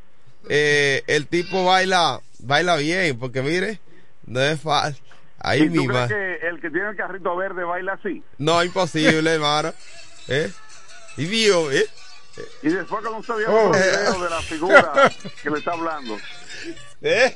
[0.49, 3.81] eh, el tipo baila, baila bien, porque mire,
[4.27, 5.03] no es fácil.
[5.39, 5.95] Ahí ¿Y tú mismo.
[5.95, 8.23] crees que el que tiene el carrito verde baila así?
[8.39, 9.73] No, imposible, hermano.
[10.29, 10.51] ¿Eh?
[11.17, 11.87] Y Dios, ¿eh?
[12.63, 13.71] Y después cuando usted vio Oh.
[13.71, 15.11] video de la figura
[15.43, 16.19] que le está hablando,
[17.01, 17.35] ¿Eh?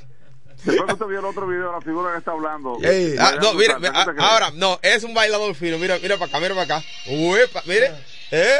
[0.65, 3.33] Después que usted vio el otro video de la figura que está hablando, Ey, ah,
[3.41, 5.79] no, mira, salsa, mira, ¿qué te ah, ahora, no, es un bailador fino.
[5.79, 6.87] Mira, mira para acá, mira para acá.
[7.09, 7.93] Uepa, mire,
[8.31, 8.59] ¿eh?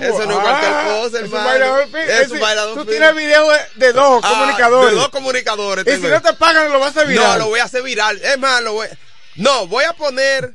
[0.00, 1.44] Eso no es cualquier cosa, Es un hermano.
[1.48, 2.90] bailador fin- Es un bailador Tú fino.
[2.92, 4.90] tienes video de, dos Ah, comunicadores.
[4.90, 5.82] de dos comunicadores.
[5.82, 7.38] y tengo si no te pagan, lo vas a virar.
[7.38, 8.20] No, lo voy a hacer viral.
[8.22, 8.86] Es más, lo voy.
[9.34, 10.54] No, voy a poner.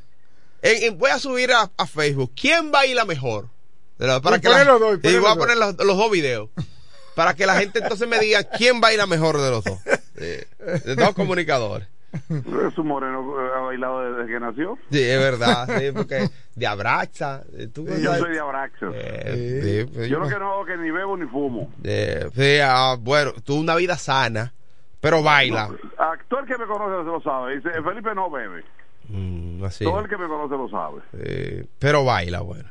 [0.62, 2.32] en- en- voy a subir a, a Facebook.
[2.40, 3.48] ¿Quién baila mejor?
[3.98, 6.48] Para Y que la- dos, y voy a poner los, los dos videos.
[7.14, 9.78] Para que la gente entonces me diga quién baila mejor de los dos.
[10.22, 11.88] Sí, de dos comunicadores.
[12.12, 14.76] Es un moreno ha bailado desde que nació.
[14.90, 15.66] Sí, es verdad.
[15.78, 17.42] Sí, porque de abraza.
[17.56, 18.92] eh, Yo soy de Abraxas.
[18.94, 21.72] Eh, sí, pues Yo lo que no hago que ni bebo ni fumo.
[21.82, 22.28] eh,
[22.62, 24.52] ah, bueno, tú una vida sana,
[25.00, 25.70] pero baila.
[26.28, 27.56] Todo el que me conoce lo sabe.
[27.56, 28.62] Dice, Felipe no bebe.
[29.08, 29.84] Mm, así.
[29.84, 31.00] Todo el que me conoce lo sabe.
[31.14, 32.68] Eh, pero baila, bueno.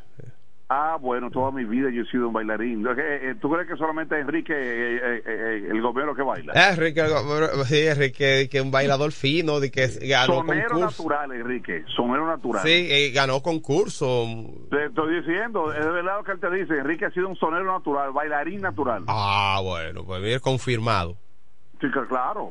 [0.74, 2.82] Ah, bueno, toda mi vida yo he sido un bailarín.
[2.82, 6.54] ¿No es eh, ¿Tú crees que solamente Enrique, eh, eh, el gobierno que baila?
[6.54, 7.04] Eh, Enrique,
[7.66, 11.04] sí, Enrique, que es un bailador fino, de que ganó Sonero concurso.
[11.04, 11.84] natural, Enrique.
[11.94, 12.64] Sonero natural.
[12.64, 14.26] Sí, eh, ganó concurso.
[14.70, 16.78] Te estoy diciendo, es de verdad lo que él te dice.
[16.78, 19.04] Enrique ha sido un sonero natural, bailarín natural.
[19.08, 21.18] Ah, bueno, pues mira, confirmado.
[21.82, 22.48] Sí, claro.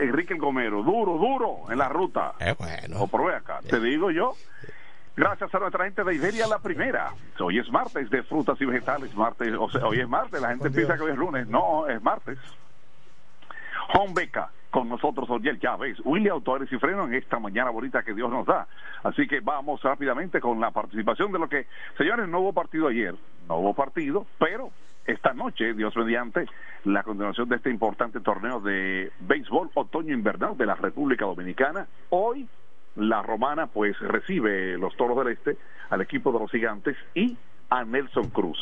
[0.00, 2.32] Enrique el Gomero, duro, duro en la ruta.
[2.40, 3.08] Eh, bueno.
[3.08, 4.32] O acá, te digo yo.
[5.20, 7.12] Gracias a nuestra gente de Iberia La Primera.
[7.40, 9.14] Hoy es martes de frutas y vegetales.
[9.14, 10.40] Martes, o sea, hoy es martes.
[10.40, 11.46] La gente piensa que hoy es lunes.
[11.46, 12.38] No, es martes.
[13.92, 18.14] Home Beca con nosotros, Oriel Chávez, William Autores y Freno en esta mañana bonita que
[18.14, 18.66] Dios nos da.
[19.02, 21.66] Así que vamos rápidamente con la participación de lo que,
[21.98, 23.14] señores, no hubo partido ayer,
[23.46, 24.70] no hubo partido, pero
[25.06, 26.46] esta noche, Dios mediante,
[26.84, 31.86] la continuación de este importante torneo de béisbol otoño-invernal de la República Dominicana.
[32.08, 32.48] Hoy,
[32.96, 35.56] la romana, pues recibe los toros del este
[35.90, 37.36] al equipo de los gigantes y
[37.68, 38.58] a Nelson Cruz.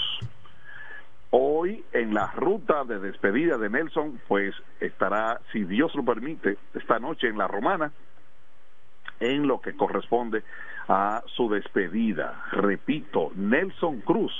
[1.30, 6.98] Hoy, en la ruta de despedida de Nelson, pues estará, si Dios lo permite, esta
[6.98, 7.92] noche en la romana,
[9.20, 10.42] en lo que corresponde
[10.88, 12.44] a su despedida.
[12.52, 14.32] Repito, Nelson Cruz.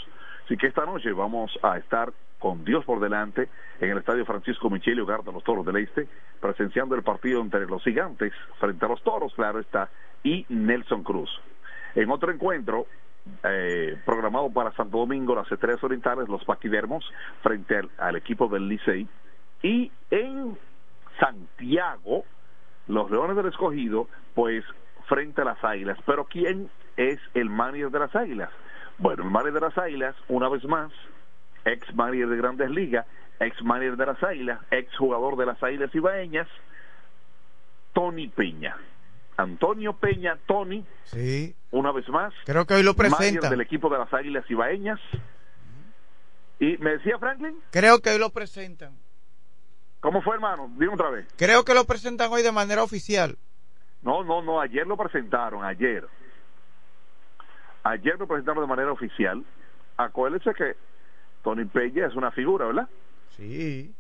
[0.45, 3.49] Así que esta noche vamos a estar con Dios por delante
[3.81, 6.09] en el Estadio Francisco Michele Hogar de los Toros del Este,
[6.41, 9.89] presenciando el partido entre los gigantes frente a los Toros, claro está,
[10.23, 11.31] y Nelson Cruz.
[11.95, 12.87] En otro encuentro,
[13.43, 17.05] eh, programado para Santo Domingo, las Estrellas Orientales, los Paquidermos,
[17.43, 19.09] frente al, equipo del Licey,
[19.63, 20.57] y en
[21.19, 22.25] Santiago,
[22.87, 24.65] los Leones del Escogido, pues
[25.07, 25.99] frente a las Águilas.
[26.07, 28.51] Pero ¿quién es el manager de las Águilas?
[28.99, 30.93] Bueno, el manager de las Águilas, una vez más,
[31.65, 33.07] ex manager de Grandes Ligas,
[33.41, 36.49] ex manager de las Águilas, ex jugador de las Águilas Ibaeñas,
[37.93, 38.77] Tony Peña.
[39.37, 43.51] Antonio Peña, Tony, Sí, una vez más, creo que hoy lo manager presentan.
[43.51, 44.99] del equipo de las Águilas Ibaeñas.
[46.59, 48.97] Y me decía Franklin, Creo que hoy lo presentan.
[50.01, 50.71] ¿cómo fue hermano?
[50.77, 51.27] Dime otra vez.
[51.37, 53.37] Creo que lo presentan hoy de manera oficial.
[54.03, 56.05] No, no, no, ayer lo presentaron, ayer.
[57.85, 59.45] Ayer lo presentaron de manera oficial.
[59.97, 60.77] Acuérdense que
[61.43, 62.89] Tony Peña es una figura, ¿verdad?
[63.37, 63.95] Sí.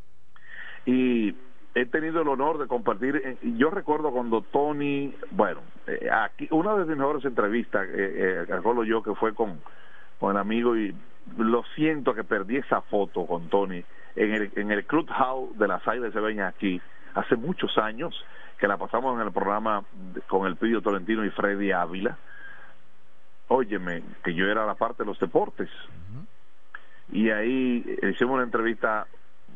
[0.86, 1.34] y
[1.74, 3.16] he tenido el honor de compartir.
[3.24, 7.90] eh, y Yo recuerdo cuando Tony, bueno, eh, aquí una de mis mejores entrevistas, eh,
[7.94, 9.60] eh, recuerdo yo que fue con,
[10.18, 10.94] con el amigo y
[11.36, 13.84] lo siento que perdí esa foto con Tony
[14.16, 16.80] en el, en el Club House de las Águilas de Beña aquí
[17.14, 18.14] hace muchos años
[18.58, 19.84] que la pasamos en el programa
[20.26, 22.16] con el Pidio Tolentino y Freddy Ávila.
[23.48, 25.68] Óyeme, que yo era la parte de los deportes
[27.10, 29.06] y ahí hicimos una entrevista,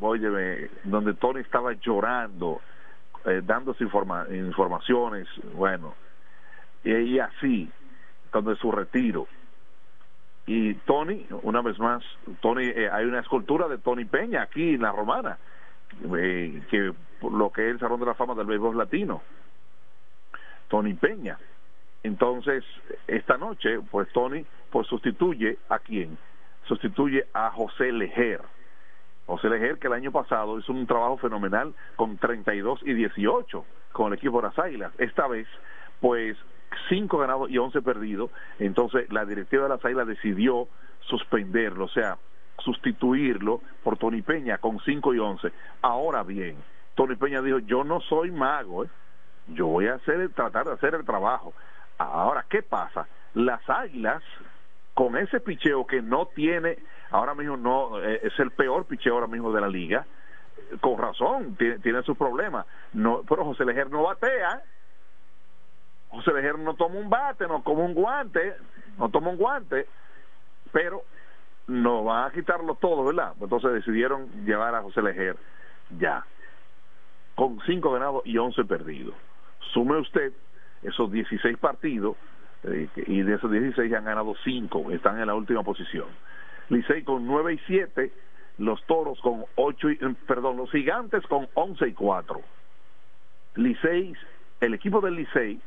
[0.01, 2.61] óyeme, donde Tony estaba llorando,
[3.25, 5.95] eh, dándose informa- informaciones, bueno,
[6.85, 7.71] y, y así,
[8.53, 9.27] es su retiro.
[10.47, 12.03] Y Tony, una vez más,
[12.41, 15.39] Tony, eh, hay una escultura de Tony Peña aquí en la Romana,
[16.19, 16.93] eh, que
[17.31, 19.23] lo que es el Salón de la Fama del Béisbol Latino.
[20.69, 21.39] Tony Peña.
[22.03, 22.65] Entonces,
[23.07, 26.19] esta noche, pues Tony, pues sustituye a quién?
[26.73, 28.41] Sustituye a José Lejer.
[29.27, 34.07] José Lejer, que el año pasado hizo un trabajo fenomenal con 32 y 18 con
[34.07, 34.91] el equipo de las Águilas.
[34.97, 35.47] Esta vez,
[36.01, 36.35] pues,
[36.89, 38.31] 5 ganados y 11 perdidos.
[38.59, 40.67] Entonces, la directiva de las Águilas decidió
[41.01, 42.17] suspenderlo, o sea,
[42.61, 45.53] sustituirlo por Tony Peña con 5 y 11.
[45.83, 46.57] Ahora bien,
[46.95, 48.89] Tony Peña dijo, yo no soy mago, ¿eh?
[49.49, 51.53] yo voy a hacer tratar de hacer el trabajo.
[51.99, 53.07] Ahora, ¿qué pasa?
[53.35, 54.23] Las Águilas,
[54.95, 56.79] con ese picheo que no tiene,
[57.11, 60.07] ahora mismo no, eh, es el peor picheo ahora mismo de la liga,
[60.81, 62.67] con razón, tiene, tiene sus problemas.
[62.93, 64.63] No, pero José Lejer no batea.
[66.09, 68.55] José Lejer no toma un bate, no como un guante,
[68.99, 69.87] no toma un guante,
[70.71, 71.05] pero
[71.67, 73.35] no van a quitarlo todo, ¿verdad?
[73.41, 75.37] Entonces decidieron llevar a José Lejer
[75.99, 76.25] ya,
[77.35, 79.15] con 5 ganados y 11 perdidos.
[79.73, 80.33] Sume usted
[80.83, 82.17] esos 16 partidos,
[82.65, 86.07] eh, y de esos 16 han ganado 5, están en la última posición.
[86.69, 88.13] Licey con 9 y 7,
[88.59, 92.41] los toros con 8 y, eh, perdón, los gigantes con 11 y 4.
[93.57, 94.15] Licey,
[94.61, 95.61] el equipo del Licey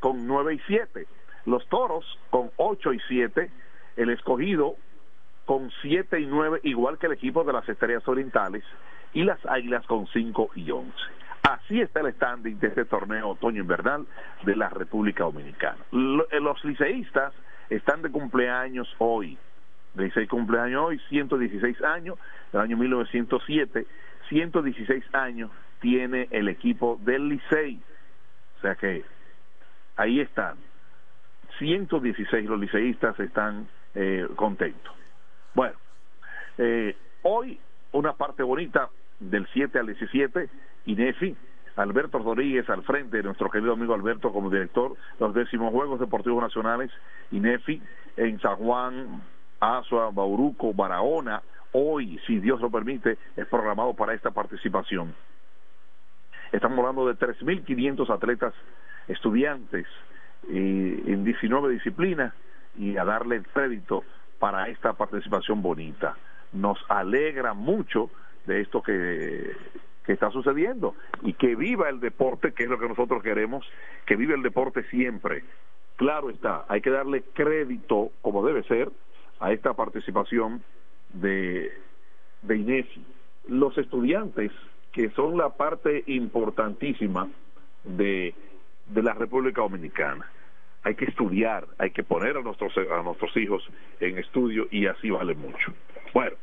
[0.00, 1.06] con 9 y 7,
[1.46, 3.50] los toros con 8 y 7,
[3.96, 4.76] el escogido
[5.44, 8.64] con 7 y 9, igual que el equipo de las Estrellas Orientales,
[9.12, 10.92] y las Águilas con 5 y 11.
[11.42, 14.06] Así está el standing de este torneo otoño-invernal
[14.44, 15.78] de la República Dominicana.
[15.92, 17.32] Eh, Los liceístas
[17.68, 19.36] están de cumpleaños hoy.
[19.94, 22.18] Licey cumpleaños hoy, 116 años,
[22.52, 23.86] del año 1907.
[24.28, 27.80] 116 años tiene el equipo del Licey.
[28.58, 29.04] O sea que
[29.96, 30.56] ahí están.
[31.58, 34.94] 116 los liceístas están eh, contentos.
[35.54, 35.74] Bueno,
[36.56, 37.58] eh, hoy
[37.92, 38.88] una parte bonita
[39.30, 40.48] del 7 al 17,
[40.86, 41.36] INEFI,
[41.76, 46.90] Alberto Rodríguez al frente, nuestro querido amigo Alberto como director, los décimos Juegos Deportivos Nacionales,
[47.30, 47.82] INEFI,
[48.16, 49.22] en San Juan,
[49.60, 51.42] Azua, Bauruco, Barahona,
[51.72, 55.14] hoy, si Dios lo permite, es programado para esta participación.
[56.52, 58.54] Estamos hablando de 3.500 atletas
[59.08, 59.86] estudiantes
[60.48, 62.34] y, en 19 disciplinas
[62.76, 64.04] y a darle el crédito
[64.38, 66.16] para esta participación bonita.
[66.52, 68.10] Nos alegra mucho
[68.46, 69.52] de esto que,
[70.04, 73.64] que está sucediendo y que viva el deporte, que es lo que nosotros queremos,
[74.06, 75.44] que viva el deporte siempre.
[75.96, 78.90] Claro está, hay que darle crédito, como debe ser,
[79.40, 80.62] a esta participación
[81.12, 81.72] de,
[82.42, 82.86] de Inés.
[83.48, 84.50] Los estudiantes,
[84.92, 87.28] que son la parte importantísima
[87.84, 88.34] de,
[88.86, 90.30] de la República Dominicana,
[90.84, 93.68] hay que estudiar, hay que poner a nuestros, a nuestros hijos
[94.00, 95.72] en estudio y así vale mucho.
[96.12, 96.36] Bueno,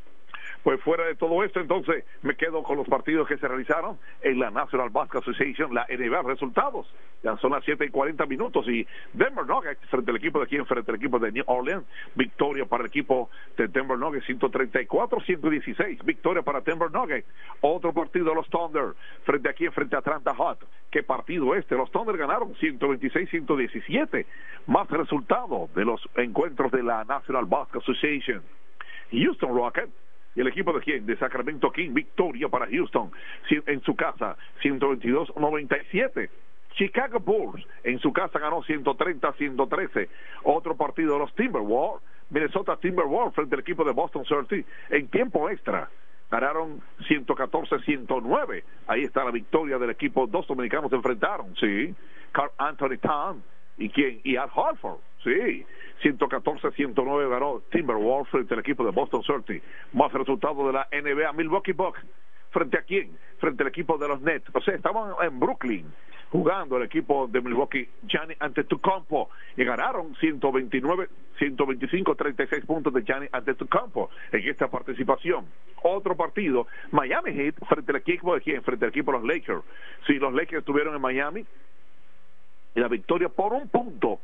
[0.64, 4.39] pues fuera de todo esto, entonces me quedo con los partidos que se realizaron en
[4.39, 6.88] la National Basketball Association, la NBA, resultados.
[7.24, 10.57] Ya son las 7 y 40 minutos y Denver Nuggets frente al equipo de aquí,
[10.66, 11.86] frente al equipo de New Orleans,
[12.16, 17.28] victoria para el equipo de Denver Nuggets, 134-116, victoria para Denver Nuggets.
[17.62, 18.93] Otro partido, los Thunder,
[19.24, 20.66] frente aquí, frente a Atlanta Hot.
[20.89, 21.76] ¿Qué partido este?
[21.76, 24.26] Los Thunder ganaron 126-117,
[24.68, 28.41] más resultado de los encuentros de la National Basketball Association.
[29.12, 29.91] Houston Rockets
[30.36, 31.06] y el equipo de quién?
[31.06, 33.12] De Sacramento King, victoria para Houston
[33.50, 36.30] en su casa, 122-97.
[36.76, 40.08] Chicago Bulls en su casa ganó 130-113.
[40.44, 45.50] Otro partido de los Timberwolves, Minnesota Timberwolves frente al equipo de Boston Celtics en tiempo
[45.50, 45.90] extra.
[46.30, 48.64] Ganaron 114-109.
[48.88, 50.28] Ahí está la victoria del equipo.
[50.28, 51.96] Dos dominicanos se enfrentaron, sí.
[52.32, 53.44] Carl Anthony Town
[53.80, 54.22] y quién?
[54.24, 55.65] Y Al Horford, sí.
[56.01, 59.65] 114-109 ganó Timberwolves frente al equipo de Boston Celtics.
[59.93, 61.99] Más resultado de la NBA, Milwaukee Bucks.
[62.51, 63.17] ¿Frente a quién?
[63.39, 64.47] Frente al equipo de los Nets.
[64.53, 65.86] O sea, estaban en Brooklyn
[66.32, 73.03] jugando el equipo de Milwaukee, Gianni ante campo y ganaron 129, 125, 36 puntos de
[73.03, 75.45] Gianni ante campo en esta participación.
[75.82, 78.61] Otro partido, Miami Heat frente al equipo de quién?
[78.61, 79.63] Frente al equipo de los Lakers.
[80.05, 81.45] Si los Lakers estuvieron en Miami,
[82.76, 84.20] la victoria por un punto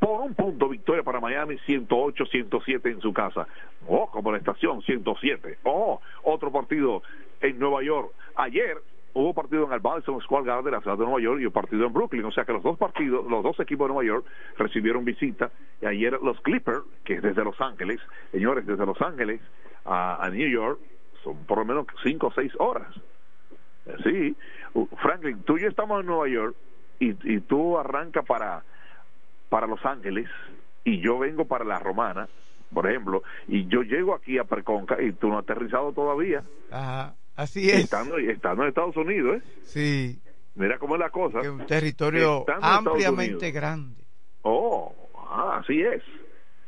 [0.00, 3.46] por un punto victoria para Miami, 108, 107 en su casa.
[3.86, 5.58] Oh, como la estación, 107.
[5.64, 7.02] Oh, otro partido
[7.40, 8.10] en Nueva York.
[8.34, 8.78] Ayer
[9.12, 11.52] hubo partido en el Madison Square Garden de la ciudad de Nueva York y un
[11.52, 12.24] partido en Brooklyn.
[12.24, 14.26] O sea que los dos partidos, los dos equipos de Nueva York
[14.56, 15.50] recibieron visita.
[15.82, 18.00] Y ayer los Clippers, que es desde Los Ángeles,
[18.32, 19.42] señores, desde Los Ángeles
[19.84, 20.80] a, New York,
[21.22, 22.88] son por lo menos 5 o 6 horas.
[24.02, 24.34] Sí,
[25.02, 26.56] Franklin, tú y yo estamos en Nueva York
[27.00, 28.62] y, y tú arrancas para
[29.50, 30.26] para Los Ángeles
[30.84, 32.28] y yo vengo para la Romana,
[32.72, 36.42] por ejemplo, y yo llego aquí a Preconca y tú no has aterrizado todavía.
[36.70, 37.80] Ajá, así es.
[37.80, 39.42] Estando, estando en Estados Unidos, ¿eh?
[39.64, 40.22] Sí.
[40.54, 41.40] Mira cómo es la cosa.
[41.40, 44.04] Es un territorio ampliamente grande.
[44.42, 44.94] Oh,
[45.28, 46.02] ah, así es.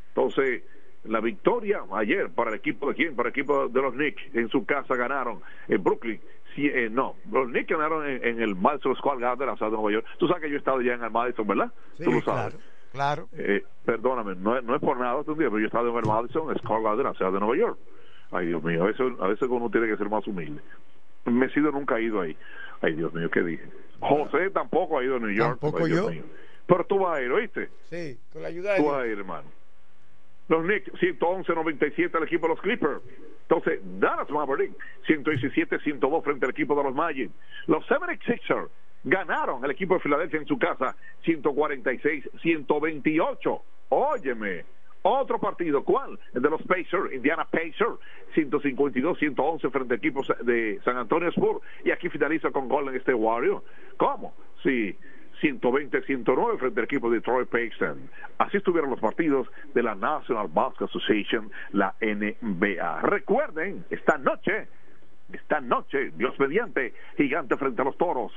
[0.09, 0.63] Entonces,
[1.05, 3.17] la victoria ayer para el equipo de quién?
[3.17, 6.21] Para el equipo de los Knicks en su casa ganaron en Brooklyn.
[6.57, 9.93] Eh, no, los Knicks ganaron en, el Madison Square Garden de la ciudad de Nueva
[9.93, 10.07] York.
[10.19, 11.73] Tú sabes que yo he estado ya en el Madison, ¿verdad?
[11.97, 12.55] Sí, Tú lo sabes.
[12.55, 12.72] Claro.
[13.33, 16.83] Eh, perdóname, no, no, es por nada, pero yo he estado en el Madison Square
[16.83, 17.79] Garden de la ciudad de Nueva York.
[18.31, 20.61] Ay, Dios mío, a veces, a veces uno tiene que ser más humilde.
[21.27, 22.37] Mesido nunca ha ido ahí.
[22.81, 23.65] Ay, Dios mío, ¿qué dije?
[24.01, 25.61] José tampoco ha ido a New York.
[25.61, 26.11] Tampoco yo.
[26.67, 27.69] Pero tú vas a ir, ¿oíste?
[27.91, 29.49] Sí, con la ayuda de Tú vas a ir, hermano.
[30.49, 33.01] Los Knicks, 111-97 al equipo de los Clippers.
[33.43, 34.73] Entonces, Dallas Maverick,
[35.07, 37.31] 117-102 frente al equipo de los Magic.
[37.67, 38.69] Los 76ers
[39.05, 43.63] ganaron el equipo de Filadelfia en su casa, 146-128.
[43.91, 44.65] Óyeme,
[45.03, 46.19] otro partido, ¿cuál?
[46.33, 48.01] El de los Pacers, Indiana Pacers,
[48.37, 51.61] 152-111 frente al equipo de San Antonio Spurs.
[51.85, 53.65] Y aquí finaliza con Golden State Warriors.
[53.97, 54.35] ¿Cómo?
[54.63, 54.97] Sí.
[55.43, 57.99] 120-109 frente al equipo de Detroit Pistons.
[58.39, 63.01] Así estuvieron los partidos de la National Basketball Association, la NBA.
[63.01, 64.69] Recuerden, esta noche,
[65.33, 68.33] esta noche, Dios mediante, gigante frente a los toros,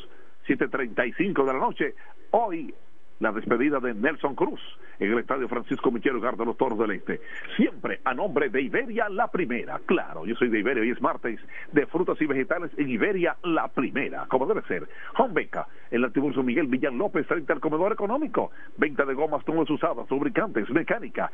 [0.47, 1.95] 7.35 de la noche,
[2.31, 2.73] hoy
[3.19, 4.59] la despedida de Nelson Cruz
[4.99, 7.21] en el estadio Francisco Michel Lugar de los Toros del Este.
[7.55, 9.79] Siempre a nombre de Iberia la primera.
[9.85, 11.39] Claro, yo soy de Iberia y es martes
[11.71, 14.87] de frutas y vegetales en Iberia la primera, como debe ser.
[15.31, 18.51] Beca, el antiguo Miguel Villan López frente al comedor económico.
[18.77, 21.31] Venta de gomas, tubos usadas, lubricantes, mecánica.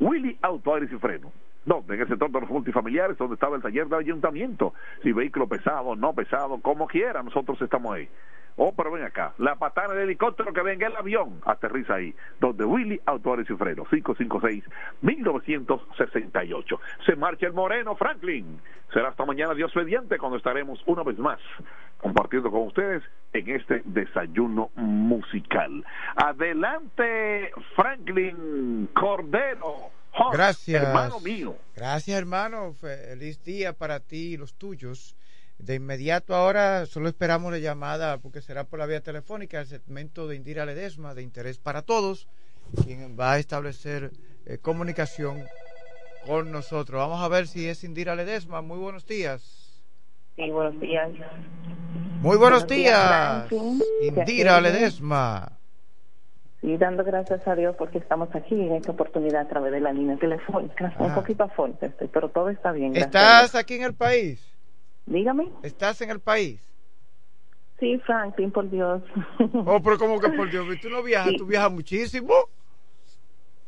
[0.00, 1.32] Willy Auto Aires y Freno.
[1.66, 1.96] ¿Dónde?
[1.96, 4.72] En el sector de los multifamiliares, donde estaba el taller del ayuntamiento.
[5.02, 8.08] Si vehículo pesado, no pesado, como quiera, nosotros estamos ahí.
[8.58, 12.64] Oh, pero ven acá, la patana del helicóptero que venga el avión, aterriza ahí, donde
[12.64, 16.78] Willy Autores y Frenos, 556-1968.
[17.04, 18.58] Se marcha el Moreno Franklin.
[18.94, 21.38] Será hasta mañana, Dios mediante, cuando estaremos una vez más
[21.98, 23.02] compartiendo con ustedes
[23.32, 25.84] en este desayuno musical.
[26.14, 29.95] Adelante, Franklin Cordero.
[30.32, 30.82] Gracias.
[30.82, 31.56] Hermano mío.
[31.74, 32.72] Gracias, hermano.
[32.74, 35.16] Feliz día para ti y los tuyos.
[35.58, 40.28] De inmediato ahora solo esperamos la llamada, porque será por la vía telefónica, el segmento
[40.28, 42.28] de Indira Ledesma, de interés para todos,
[42.84, 44.10] quien va a establecer
[44.44, 45.44] eh, comunicación
[46.26, 46.98] con nosotros.
[47.00, 48.60] Vamos a ver si es Indira Ledesma.
[48.60, 49.82] Muy buenos días.
[50.36, 51.10] Sí, buenos días.
[52.20, 53.82] Muy buenos, días, Franklin.
[54.02, 55.55] Indira Ledesma.
[56.60, 59.92] Sí, dando gracias a Dios porque estamos aquí en esta oportunidad a través de la
[59.92, 60.94] línea telefónica.
[60.98, 61.14] Un Ah.
[61.14, 61.44] poquito
[61.80, 62.96] estoy, pero todo está bien.
[62.96, 64.52] ¿Estás aquí en el país?
[65.04, 65.48] Dígame.
[65.62, 66.62] ¿Estás en el país?
[67.78, 69.02] Sí, Franklin, por Dios.
[69.66, 71.36] Oh, pero como que por Dios, tú no viajas, Sí.
[71.36, 72.32] tú viajas muchísimo.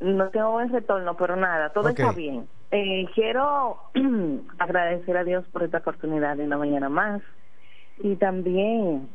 [0.01, 2.49] No tengo buen retorno, pero nada, todo está bien.
[2.71, 3.79] Eh, quiero
[4.59, 7.21] agradecer a Dios por esta oportunidad de una mañana más
[7.99, 9.09] y también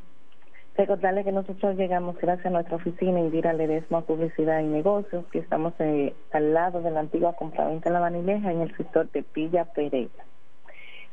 [0.75, 5.73] recordarle que nosotros llegamos gracias a nuestra oficina Indira Ledesma Publicidad y Negocios, que estamos
[5.79, 10.25] eh, al lado de la antigua compraventa La Vanileja en el sector de Villa Pereira.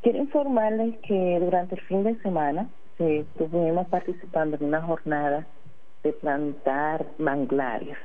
[0.03, 5.47] Quiero informarles que durante el fin de semana eh, estuvimos participando en una jornada
[6.03, 7.99] de plantar manglares.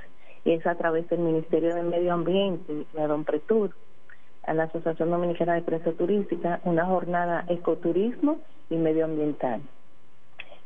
[0.44, 3.72] Y es a través del Ministerio del Medio Ambiente y a Don Pretur,
[4.44, 8.40] a la Asociación Dominicana de Prensa Turística, una jornada ecoturismo
[8.70, 9.62] y medioambiental.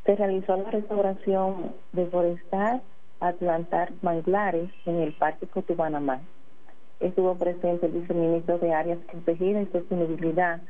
[0.10, 2.82] Se realizó la restauración de forestal
[3.20, 6.22] a plantar manglares en el Parque Cotubanamá.
[7.00, 10.62] Estuvo presente el viceministro de Áreas Protegidas y Sostenibilidad,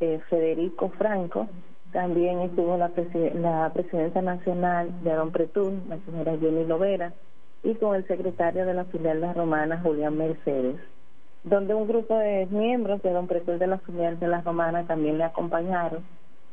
[0.00, 1.48] eh, Federico Franco.
[1.92, 7.12] También estuvo la, presi- la presidenta nacional de Don Pretún, la señora Jenny Lovera,
[7.62, 10.76] y con el secretario de la filial La Romana, Julián Mercedes,
[11.44, 15.18] donde un grupo de miembros de Don Pretún de la filial de La Romana también
[15.18, 16.02] le acompañaron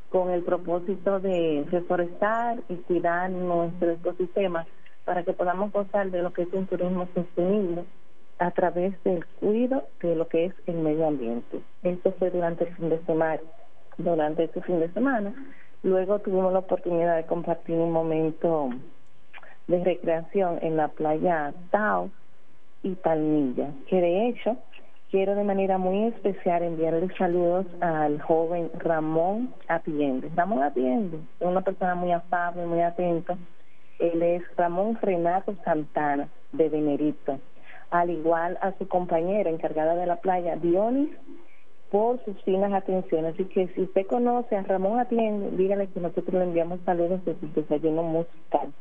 [0.10, 4.66] con el propósito de reforestar y cuidar nuestro ecosistema
[5.04, 7.84] para que podamos gozar de lo que es un turismo sostenible
[8.40, 11.62] a través del cuidado de lo que es el medio ambiente.
[11.84, 13.42] Esto fue durante el fin de semana.
[13.98, 15.34] Durante este fin de semana,
[15.84, 18.70] luego tuvimos la oportunidad de compartir un momento
[19.68, 22.10] de recreación en la playa Tao
[22.84, 24.58] y Palmilla, que de hecho
[25.16, 30.30] quiero de manera muy especial enviarle saludos al joven Ramón Atiende.
[30.36, 33.38] Ramón Atiende es una persona muy afable, muy atenta.
[34.00, 37.40] Él es Ramón Renato Santana de Venerito,
[37.92, 41.12] al igual a su compañera encargada de la playa, Dionis,
[41.90, 43.36] por sus finas atenciones.
[43.36, 47.40] Así que si usted conoce a Ramón Atiende, dígale que nosotros le enviamos saludos de
[47.40, 48.74] su desayuno musical.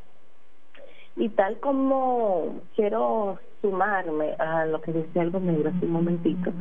[1.16, 6.52] Y tal como quiero sumarme a lo que decía algo negro hace un momentito,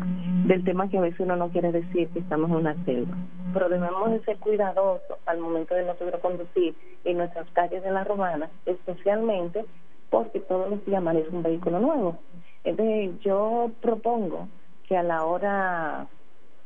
[0.45, 3.17] del tema que a veces uno no quiere decir que estamos en una selva,
[3.51, 8.05] pero debemos de ser cuidadosos al momento de nosotros conducir en nuestras calles de la
[8.05, 9.65] Romana, especialmente
[10.09, 12.17] porque todos los días amanece un vehículo nuevo.
[12.63, 14.47] Entonces yo propongo
[14.87, 16.07] que a la hora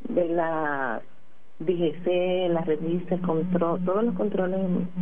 [0.08, 1.02] de la
[1.60, 4.60] DGC, la revista, el control, todos los controles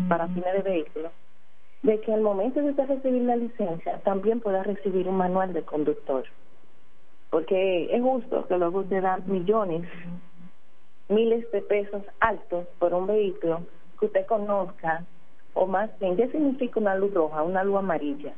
[0.08, 1.12] para fines de vehículos,
[1.86, 5.62] de que al momento de usted recibir la licencia también pueda recibir un manual de
[5.62, 6.24] conductor.
[7.30, 9.88] Porque es justo que luego usted da millones,
[11.10, 13.62] miles de pesos altos por un vehículo
[14.00, 15.06] que usted conozca,
[15.54, 18.34] o más bien, ¿qué significa una luz roja, una luz amarilla?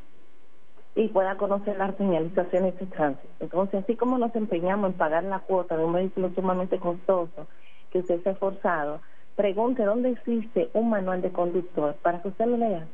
[0.96, 3.30] Y pueda conocer las señalizaciones de tránsito.
[3.40, 7.48] Entonces, así como nos empeñamos en pagar la cuota de un vehículo sumamente costoso,
[7.92, 9.00] que usted se ha forzado,
[9.38, 12.86] pregunte dónde existe un manual de conductor para que usted lo lea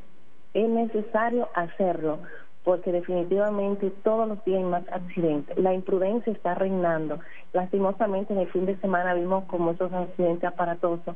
[0.54, 2.20] es necesario hacerlo
[2.64, 5.56] porque definitivamente todos los días hay más accidentes.
[5.58, 7.20] La imprudencia está reinando.
[7.52, 11.14] Lastimosamente en el fin de semana vimos como esos accidentes aparatosos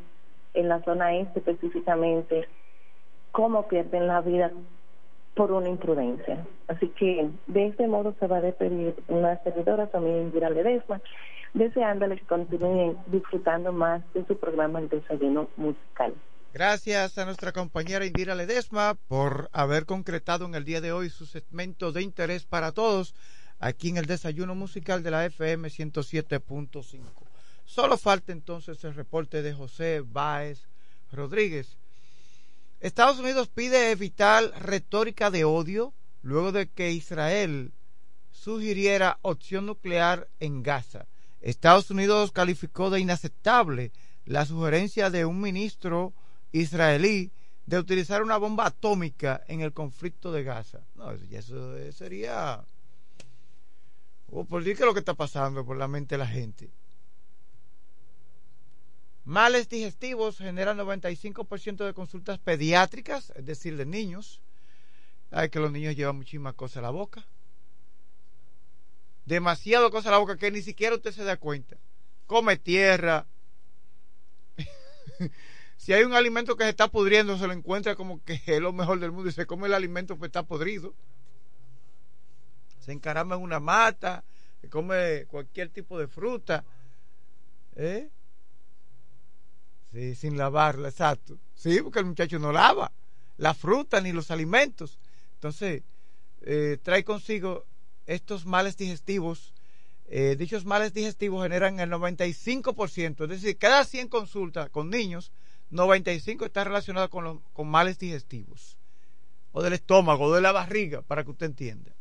[0.53, 2.47] en la zona este específicamente,
[3.33, 4.51] cómo pierden la vida
[5.35, 6.45] por una imprudencia.
[6.67, 11.01] Así que de este modo se va a despedir una servidora también Indira Ledesma,
[11.55, 16.13] deseándole que continúen disfrutando más de su programa El Desayuno Musical.
[16.55, 21.27] Gracias a nuestra compañera Indira Ledesma por haber concretado en el día de hoy su
[21.27, 23.15] segmento de interés para todos
[23.59, 27.01] aquí en el desayuno musical de la FM 107.5.
[27.67, 30.63] Solo falta entonces el reporte de José Báez
[31.13, 31.77] Rodríguez.
[32.81, 35.93] Estados Unidos pide evitar retórica de odio
[36.23, 37.73] luego de que Israel
[38.33, 41.07] sugiriera opción nuclear en Gaza.
[41.43, 43.93] Estados Unidos calificó de inaceptable
[44.25, 46.15] la sugerencia de un ministro
[46.53, 47.31] israelí
[47.67, 50.81] de utilizar una bomba atómica en el conflicto de Gaza.
[50.95, 52.65] No, eso sería...
[54.31, 56.71] Oh, por decir lo que está pasando por la mente de la gente.
[59.25, 64.41] Males digestivos generan 95% de consultas pediátricas, es decir, de niños.
[65.31, 67.27] Hay que los niños llevan muchísimas cosas a la boca.
[69.27, 71.77] Demasiado cosas a la boca que ni siquiera usted se da cuenta.
[72.27, 73.27] Come tierra.
[75.79, 78.75] si hay un alimento que se está pudriendo, se lo encuentra como que es lo
[78.75, 80.93] mejor del mundo y se come el alimento que está podrido.
[82.81, 84.25] Se encarama en una mata,
[84.61, 86.65] se come cualquier tipo de fruta.
[87.77, 88.11] ¿Eh?
[89.93, 91.39] Sí, sin lavarla, exacto.
[91.55, 92.93] Sí, porque el muchacho no lava
[93.39, 94.99] la fruta ni los alimentos.
[95.35, 95.83] Entonces,
[96.43, 97.65] eh, trae consigo
[98.07, 99.55] estos males digestivos.
[100.09, 105.33] Eh, dichos males digestivos generan el 95%, es decir, cada 100 consultas con niños,
[105.71, 108.79] 95 está relacionado con, con males digestivos,
[109.53, 111.93] o del estómago, o de la barriga, para que usted entienda.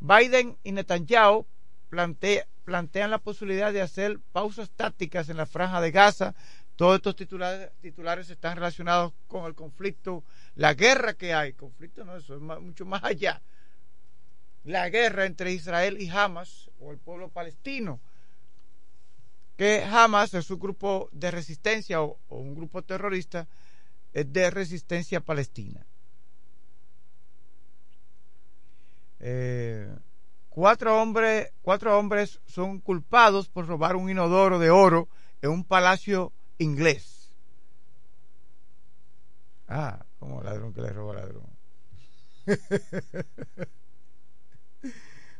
[0.00, 1.46] Biden y Netanyahu
[1.90, 6.34] plantea, plantean la posibilidad de hacer pausas tácticas en la franja de Gaza.
[6.76, 11.52] Todos estos titulares, titulares están relacionados con el conflicto, la guerra que hay.
[11.52, 13.42] Conflicto no, eso es mucho más allá.
[14.64, 18.00] La guerra entre Israel y Hamas, o el pueblo palestino.
[19.60, 23.46] Que Hamas es un grupo de resistencia o, un grupo terrorista
[24.14, 25.84] de resistencia palestina.
[29.18, 29.94] Eh,
[30.48, 35.10] Cuatro hombres, cuatro hombres son culpados por robar un inodoro de oro
[35.42, 37.36] en un palacio inglés.
[39.68, 41.44] Ah, como ladrón que le robó ladrón.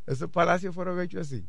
[0.06, 1.48] Esos palacios fueron hechos así.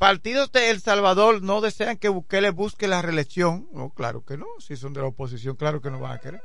[0.00, 3.68] Partidos de El Salvador no desean que Bukele busque la reelección.
[3.70, 4.46] No, claro que no.
[4.58, 6.40] Si son de la oposición, claro que no van a querer.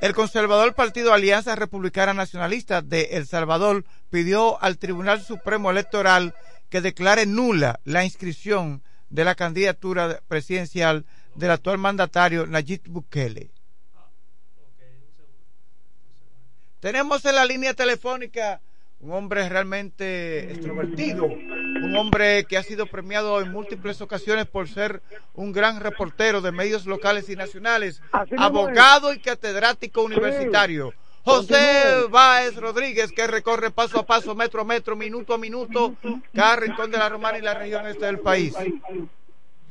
[0.00, 6.32] El conservador Partido Alianza Republicana Nacionalista de El Salvador pidió al Tribunal Supremo Electoral
[6.68, 13.50] que declare nula la inscripción de la candidatura presidencial del actual mandatario Nayib Bukele.
[16.78, 18.60] Tenemos en la línea telefónica
[19.02, 25.02] un hombre realmente extrovertido, un hombre que ha sido premiado en múltiples ocasiones por ser
[25.34, 28.00] un gran reportero de medios locales y nacionales,
[28.38, 30.94] abogado y catedrático universitario.
[31.24, 35.94] José Báez Rodríguez, que recorre paso a paso, metro a metro, minuto a minuto,
[36.32, 38.54] cada rincón de la Romana y la región este del país.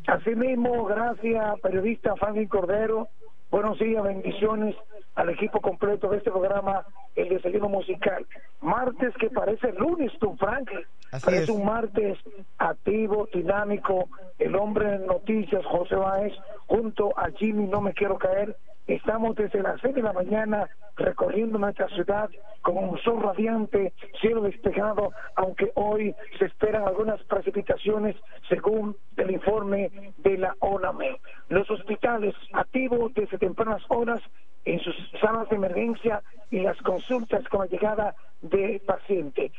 [0.07, 3.07] Asimismo, gracias, periodista Franklin Cordero.
[3.51, 4.77] Buenos días, bendiciones
[5.15, 6.85] al equipo completo de este programa,
[7.17, 8.25] El Desayuno Musical.
[8.61, 10.85] Martes que parece lunes, Tom Franklin.
[11.27, 11.49] es.
[11.49, 12.17] un martes
[12.57, 14.07] activo, dinámico.
[14.39, 16.33] El hombre en noticias, José Báez,
[16.67, 18.55] junto a Jimmy No Me Quiero Caer.
[18.87, 22.29] Estamos desde las seis de la mañana recorriendo nuestra ciudad
[22.61, 28.15] con un sol radiante, cielo despejado, aunque hoy se esperan algunas precipitaciones
[28.49, 31.19] según el informe de la ONAME.
[31.49, 34.21] Los hospitales activos desde tempranas horas
[34.65, 39.51] en sus salas de emergencia y las consultas con la llegada de pacientes.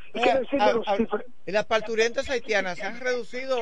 [1.47, 3.59] las parturientas haitianas se han reducido,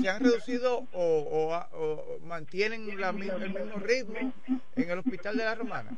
[0.00, 4.32] se han reducido o, mantienen la, el mismo ritmo
[4.76, 5.90] en el hospital de la Romana.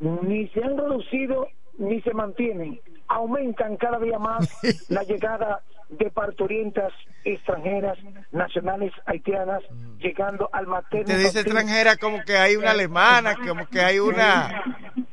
[0.00, 1.46] Ni se han reducido
[1.78, 4.48] ni se mantienen, aumentan cada día más
[4.88, 6.92] la llegada de parturientas
[7.24, 7.98] extranjeras,
[8.30, 9.98] nacionales haitianas, mm.
[9.98, 11.06] llegando al materno.
[11.06, 14.62] Te dice extranjera como que hay una alemana, como que hay una,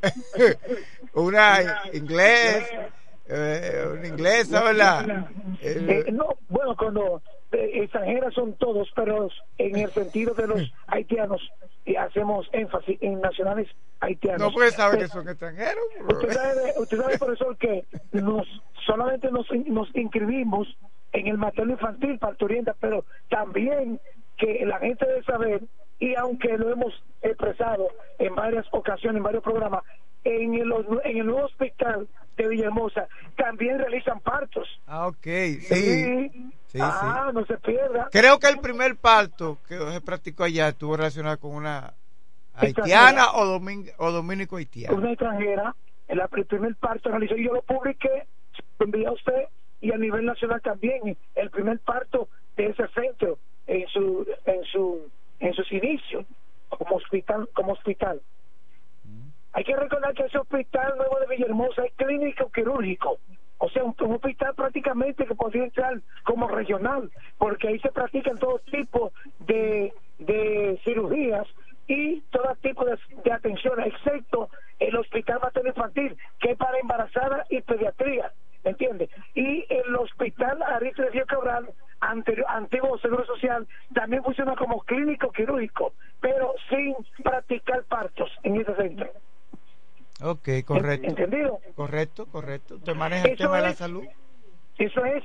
[1.14, 2.70] una inglés,
[3.28, 5.28] eh, una inglesa, ¿verdad?
[5.60, 11.40] Eh, no, bueno, cuando eh, extranjeras son todos, pero en el sentido de los haitianos
[11.98, 13.68] hacemos énfasis en nacionales
[14.00, 14.40] haitianos.
[14.40, 15.82] No puede saber que son extranjeros.
[16.08, 18.46] Usted sabe, usted sabe, profesor, que nos
[18.86, 20.68] solamente nos, nos inscribimos
[21.12, 24.00] en el materno infantil parturienta, pero también
[24.38, 25.62] que la gente debe saber,
[25.98, 27.88] y aunque lo hemos expresado
[28.18, 29.82] en varias ocasiones, en varios programas,
[30.24, 30.72] en el,
[31.04, 34.68] en el nuevo hospital de Villahermosa también realizan partos.
[34.86, 36.30] Ah, ok, sí.
[36.66, 36.78] sí.
[36.80, 38.08] ah, no se pierda.
[38.10, 41.94] Creo que el primer parto que se practicó allá estuvo relacionado con una
[42.54, 43.60] haitiana o,
[43.98, 44.96] o dominico haitiana.
[44.96, 45.74] Una extranjera.
[46.08, 48.26] El, el primer parto realizó, yo lo publiqué,
[48.78, 49.44] lo envié a usted
[49.80, 55.10] y a nivel nacional también el primer parto de ese centro en su en su
[55.38, 56.26] en sus inicios
[56.68, 58.20] como hospital como hospital
[59.52, 63.18] hay que recordar que ese hospital nuevo de Villahermosa es clínico quirúrgico,
[63.58, 68.58] o sea, un, hospital prácticamente que podría entrar como regional, porque ahí se practican todo
[68.70, 71.46] tipo de, de cirugías
[71.86, 74.48] y todo tipo de, de atención, excepto
[74.78, 78.32] el hospital materno infantil, que es para embarazada y pediatría,
[78.64, 79.10] ¿me entiendes?
[79.34, 81.70] Y el hospital Aristóteles Río Cabral,
[82.00, 88.74] anterior, antiguo Seguro Social, también funciona como clínico quirúrgico, pero sin practicar partos en ese
[88.76, 89.10] centro.
[90.22, 91.08] Ok, correcto.
[91.08, 91.60] ¿Entendido?
[91.74, 92.76] Correcto, correcto.
[92.76, 94.04] Usted maneja el Eso tema de la salud.
[94.78, 95.22] Eso es.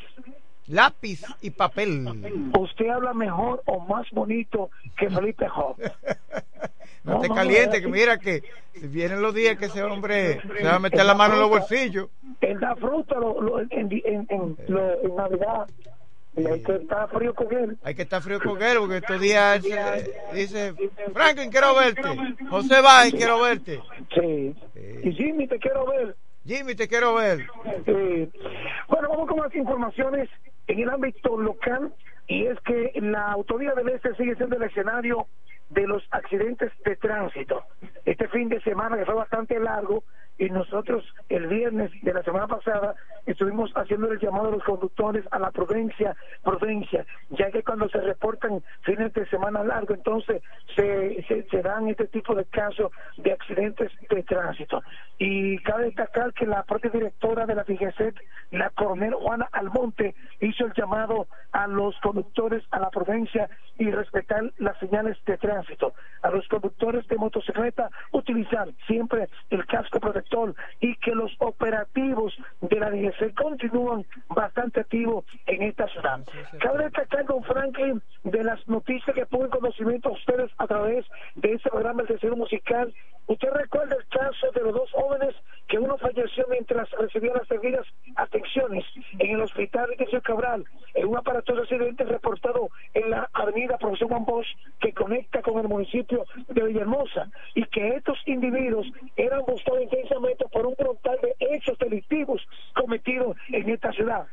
[0.67, 2.51] Lápiz y papel.
[2.57, 5.77] Usted habla mejor o más bonito que Felipe Job.
[7.03, 8.41] No te no, caliente, no, que mira que
[8.73, 11.49] si vienen los días que ese hombre se va a meter la mano en los
[11.49, 12.09] bolsillos.
[12.41, 15.67] Él da fruta lo- lo- en, en, en- lo- en Navidad.
[16.37, 17.77] Y hay que estar frío con él.
[17.83, 19.63] Hay que estar frío con él porque estos días
[20.33, 20.73] dice,
[21.13, 22.09] Franklin, quiero verte.
[22.49, 23.79] José Báez, quiero verte.
[24.13, 24.55] Sí.
[25.03, 26.15] Y Jimmy, te quiero ver.
[26.45, 27.45] Jimmy, te quiero ver.
[27.87, 28.29] Eh,
[28.87, 30.29] bueno, vamos con más informaciones
[30.67, 31.93] en el ámbito local
[32.27, 35.27] y es que la autoridad del Este sigue siendo el escenario
[35.69, 37.63] de los accidentes de tránsito.
[38.05, 40.03] Este fin de semana que fue bastante largo
[40.37, 45.25] y nosotros el viernes de la semana pasada estuvimos haciendo el llamado a los conductores
[45.31, 50.43] a la prudencia, prudencia, ya que cuando se reportan fines de semana largo, entonces
[50.75, 54.81] se, se, se dan este tipo de casos de accidentes de tránsito.
[55.17, 58.15] Y cabe destacar que la propia directora de la DGCET,
[58.51, 64.51] la coronel Juana Almonte, hizo el llamado a los conductores a la prudencia y respetar
[64.57, 65.93] las señales de tránsito.
[66.21, 72.79] A los conductores de motocicleta utilizar siempre el casco protector y que los operativos de
[72.79, 76.19] la DGC continúan bastante activos en esta ciudad.
[76.59, 81.05] Cabe destacar, don Franklin, de las noticias que pongo en conocimiento a ustedes a través
[81.35, 82.93] de este programa El Deseo Musical.
[83.27, 85.35] ¿Usted recuerda el caso de los dos jóvenes
[85.67, 88.85] que uno falleció mientras recibía las debidas atenciones
[89.17, 94.25] en el hospital de Cabral en un aparatoso accidente reportado en la avenida Profesor Juan
[94.25, 94.47] Bosch
[94.79, 100.65] que conecta con el municipio de Villahermosa y que estos individuos eran buscados intensamente por
[100.67, 102.41] un frontal de hechos delictivos
[102.75, 104.27] cometidos en esta ciudad.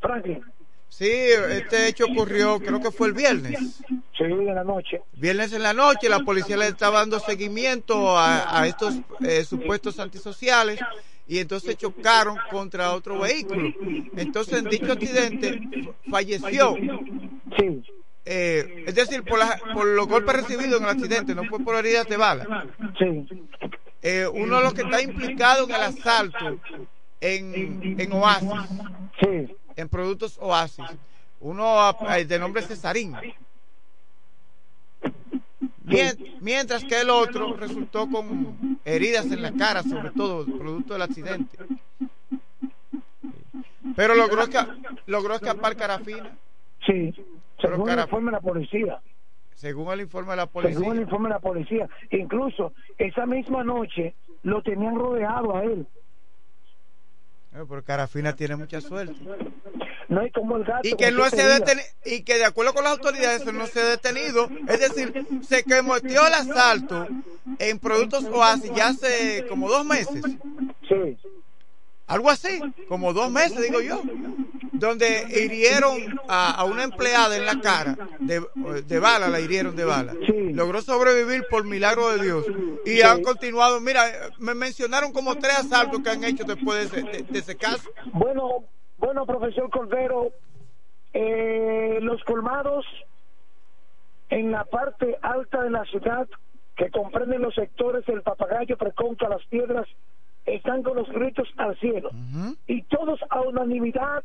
[0.00, 0.44] Franklin.
[0.88, 3.80] Sí, este hecho ocurrió, creo que fue el viernes.
[4.16, 5.00] Sí, en la noche.
[5.12, 10.00] Viernes en la noche, la policía le estaba dando seguimiento a, a estos eh, supuestos
[10.00, 10.80] antisociales
[11.28, 13.72] y entonces chocaron contra otro vehículo.
[14.16, 15.60] Entonces, en dicho accidente
[16.10, 16.74] falleció.
[17.58, 17.82] Sí.
[18.24, 21.76] Eh, es decir, por, la- por los golpes recibidos en el accidente, no fue por
[21.76, 22.66] heridas de bala.
[22.98, 23.26] Sí.
[24.02, 26.58] Eh, uno de los que está implicado en el asalto
[27.20, 28.50] en, en Oasis,
[29.20, 29.54] Sí.
[29.78, 30.84] En productos Oasis,
[31.40, 33.14] uno ah, de nombre Cesarín.
[35.84, 41.02] Mien- Mientras que el otro resultó con heridas en la cara, sobre todo producto del
[41.02, 41.56] accidente.
[43.96, 44.76] Pero logró, esca-
[45.06, 46.36] logró escapar Carafina,
[46.86, 47.12] Sí.
[47.60, 49.00] Según el informe de la policía.
[49.54, 51.02] según el informe de la Según el policía.
[51.02, 51.88] informe de la policía.
[52.10, 55.86] Incluso esa misma noche lo tenían rodeado a él.
[57.58, 59.14] Eh, Pero Carafina tiene mucha suerte.
[60.08, 60.86] No hay como el gato.
[60.88, 61.60] y que no se días.
[61.60, 65.64] deteni- y que de acuerdo con las autoridades no se ha detenido es decir se
[65.64, 67.06] cometió el asalto
[67.58, 70.22] en productos Oasis ya hace como dos meses
[70.88, 71.18] Sí.
[72.06, 74.00] algo así como dos meses digo yo
[74.78, 78.42] donde hirieron a, a una empleada en la cara de,
[78.86, 80.14] de bala la hirieron de bala.
[80.52, 82.44] Logró sobrevivir por milagro de Dios.
[82.86, 83.02] Y Sí.
[83.02, 84.02] han continuado mira
[84.38, 87.88] me mencionaron como tres asaltos que han hecho después de ese, de- de ese caso.
[88.12, 88.64] Bueno,
[88.98, 90.32] bueno, profesor Cordero,
[91.12, 92.84] eh, los colmados
[94.30, 96.28] en la parte alta de la ciudad,
[96.76, 99.86] que comprenden los sectores del Papagayo, Preconca, Las Piedras,
[100.46, 102.10] están con los gritos al cielo.
[102.66, 104.22] Y todos a unanimidad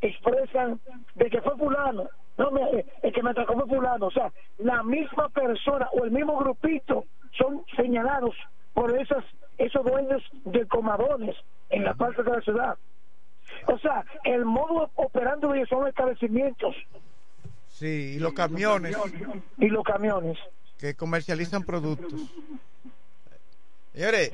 [0.00, 0.80] expresan
[1.14, 4.32] de que fue fulano, no me, eh, el que me atacó fue fulano, o sea,
[4.58, 7.04] la misma persona o el mismo grupito
[7.38, 8.34] son señalados
[8.74, 9.24] por esas
[9.58, 11.34] esos dueños de comadones
[11.70, 12.78] en la parte de la ciudad.
[13.68, 16.74] O sea, el modo operando de ellos son establecimientos
[17.78, 18.96] sí y los camiones
[19.58, 20.38] y los camiones.
[20.78, 22.34] que comercializan productos.
[23.96, 24.30] Señores,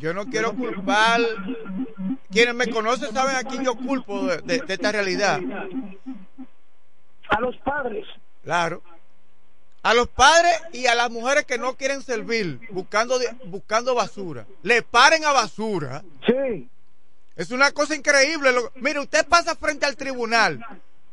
[0.00, 1.18] yo no quiero culpar.
[2.30, 5.40] Quienes me conocen saben a quién yo culpo de, de- de esta realidad.
[7.30, 8.06] A los padres.
[8.44, 8.82] Claro.
[9.82, 14.44] A los padres y a las mujeres que no quieren servir, buscando, buscando basura.
[14.62, 16.02] Le paren a basura.
[16.26, 16.68] Sí.
[17.34, 18.50] Es una cosa increíble.
[18.74, 20.62] Mire, usted pasa frente al tribunal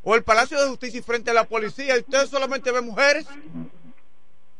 [0.02, 3.26] o el Palacio de Justicia y frente a la policía y usted solamente ve mujeres.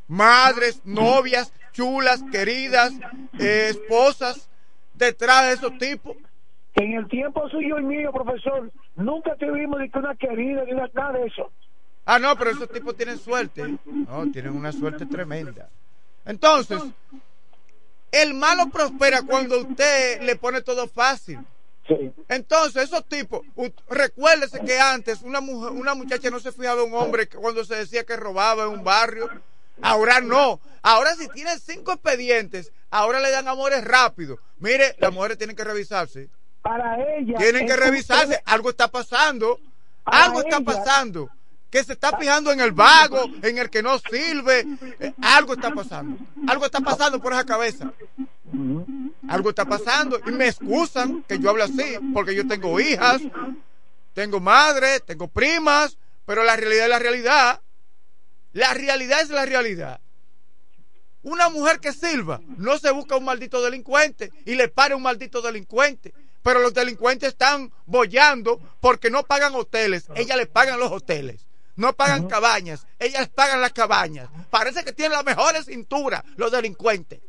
[0.09, 2.93] Madres, novias, chulas, queridas,
[3.39, 4.49] eh, esposas,
[4.95, 6.17] detrás de esos tipos.
[6.75, 11.13] En el tiempo suyo y mío, profesor, nunca tuvimos ni que una querida ni nada
[11.13, 11.53] de eso.
[12.07, 13.79] Ah, no, pero esos tipos tienen suerte.
[13.85, 15.69] No, tienen una suerte tremenda.
[16.25, 16.83] Entonces,
[18.11, 21.39] el malo prospera cuando usted le pone todo fácil.
[21.87, 22.13] Sí.
[22.29, 23.43] Entonces, esos tipos,
[23.89, 27.65] recuérdese que antes una, mujer, una muchacha no se fijaba en un hombre que cuando
[27.65, 29.29] se decía que robaba en un barrio.
[29.83, 30.61] Ahora no.
[30.83, 34.39] Ahora si tienen cinco expedientes, ahora le dan amores rápidos.
[34.59, 36.29] Mire, las mujeres tienen que revisarse.
[36.63, 37.37] Para ella.
[37.39, 38.41] Tienen que revisarse.
[38.45, 39.61] Algo está pasando.
[40.05, 41.31] Algo está pasando.
[41.71, 44.65] Que se está fijando en el vago, en el que no sirve.
[45.01, 46.17] Eh, algo está pasando.
[46.49, 47.93] Algo está pasando por esa cabeza.
[49.29, 50.21] Algo está pasando.
[50.27, 53.21] Y me excusan que yo hable así, porque yo tengo hijas,
[54.15, 57.61] tengo madre, tengo primas, pero la realidad es la realidad.
[58.57, 60.01] La realidad es la realidad.
[61.23, 65.43] Una mujer que sirva no se busca un maldito delincuente y le pare un maldito
[65.43, 66.15] delincuente.
[66.43, 70.09] Pero los delincuentes están bollando porque no pagan hoteles.
[70.15, 71.47] Ellas les pagan los hoteles.
[71.75, 72.87] No pagan cabañas.
[72.99, 74.31] Ellas pagan las cabañas.
[74.49, 77.21] Parece que tienen las mejores cinturas los delincuentes.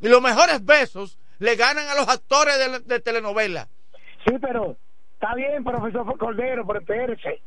[0.00, 3.68] Y los mejores besos le ganan a los actores de, de telenovela.
[4.26, 4.76] Sí, pero
[5.12, 7.40] está bien, profesor Cordero, pero espérese.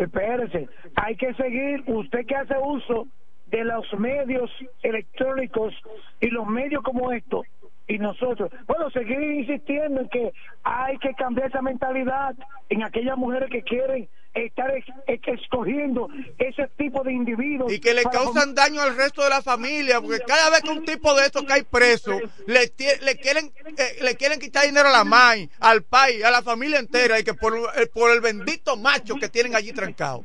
[0.00, 0.66] Espérese.
[0.96, 3.06] Hay que seguir, usted que hace uso
[3.48, 4.50] de los medios
[4.82, 5.74] electrónicos
[6.20, 7.44] y los medios como estos,
[7.86, 10.32] y nosotros, bueno, seguir insistiendo en que
[10.62, 12.34] hay que cambiar esa mentalidad
[12.70, 14.72] en aquellas mujeres que quieren estar
[15.06, 16.08] escogiendo
[16.38, 17.72] ese tipo de individuos.
[17.72, 20.70] y que le para causan daño al resto de la familia, porque cada vez que
[20.70, 22.72] un tipo de estos cae preso, le,
[23.02, 26.78] le quieren eh, le quieren quitar dinero a la MAI, al país, a la familia
[26.78, 30.24] entera, y que por, eh, por el bendito macho que tienen allí trancado.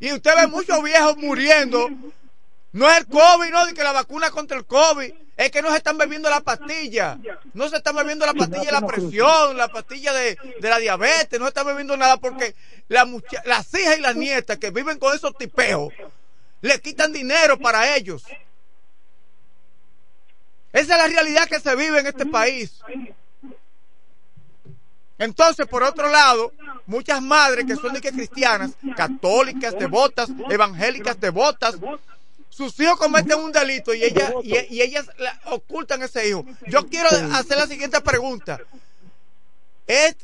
[0.00, 1.88] Y usted ve muchos viejos muriendo,
[2.74, 5.70] no es el COVID, no, de que la vacuna contra el COVID, es que no
[5.70, 7.18] se están bebiendo la pastilla,
[7.52, 11.38] no se están bebiendo la pastilla de la presión, la pastilla de, de la diabetes,
[11.38, 12.54] no se están bebiendo nada porque
[12.88, 15.92] la mucha- las hijas y las nietas que viven con esos tipeos,
[16.60, 18.24] le quitan dinero para ellos.
[20.72, 22.80] Esa es la realidad que se vive en este país.
[25.18, 26.52] Entonces, por otro lado,
[26.86, 31.76] muchas madres que son de que cristianas, católicas, devotas, evangélicas, devotas,
[32.54, 36.44] sus hijos cometen un delito y ellas, y, y ellas la- ocultan ese hijo.
[36.68, 38.60] Yo quiero hacer la siguiente pregunta.
[39.86, 40.16] ¿Es,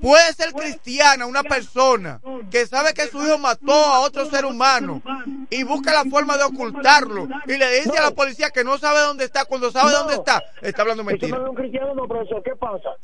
[0.00, 5.00] ¿Puede ser cristiana una persona que sabe que su hijo mató a otro ser humano
[5.48, 8.98] y busca la forma de ocultarlo y le dice a la policía que no sabe
[9.00, 10.42] dónde está cuando sabe dónde está?
[10.60, 11.36] Está hablando mentira.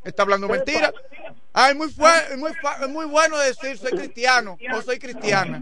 [0.05, 0.93] Está hablando mentira.
[1.61, 5.61] Ay, muy, fue, muy, es muy bueno decir soy cristiano o soy cristiana.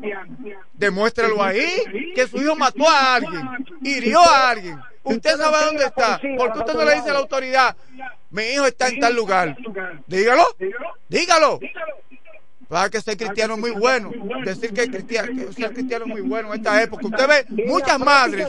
[0.74, 3.48] Demuéstralo ahí que su hijo mató a alguien,
[3.80, 4.78] hirió a alguien.
[5.04, 6.20] Usted sabe dónde está.
[6.36, 7.74] ¿Por qué usted no le dice a la autoridad?
[8.28, 9.56] Mi hijo está en tal lugar.
[10.06, 10.44] Dígalo.
[11.08, 11.60] Dígalo.
[12.68, 14.10] Para que ser cristiano es muy bueno.
[14.44, 17.06] Decir que, cristiano, que ser cristiano es muy bueno en esta época.
[17.06, 18.48] Usted ve muchas madres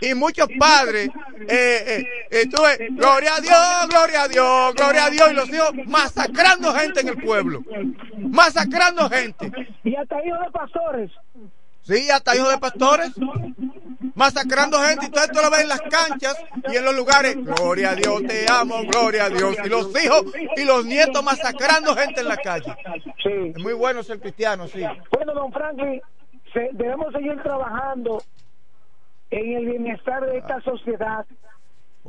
[0.00, 1.08] y muchos padres,
[1.48, 5.34] eh, eh, eh, tú ves, gloria a Dios, gloria a Dios, gloria a Dios, y
[5.34, 7.62] los hijos masacrando gente en el pueblo,
[8.16, 9.52] masacrando gente.
[9.84, 11.10] Y hasta hijos de pastores.
[11.82, 13.12] Sí, hasta hijos de pastores,
[14.14, 16.36] masacrando gente, y todo esto lo ves en las canchas
[16.72, 20.24] y en los lugares, gloria a Dios, te amo, gloria a Dios, y los hijos
[20.56, 22.74] y los nietos masacrando gente en la calle.
[23.22, 23.52] Sí.
[23.56, 24.82] Es muy bueno ser cristiano, sí.
[25.10, 26.00] Bueno, don Franklin,
[26.52, 28.22] se- debemos seguir trabajando
[29.30, 31.26] en el bienestar de esta sociedad,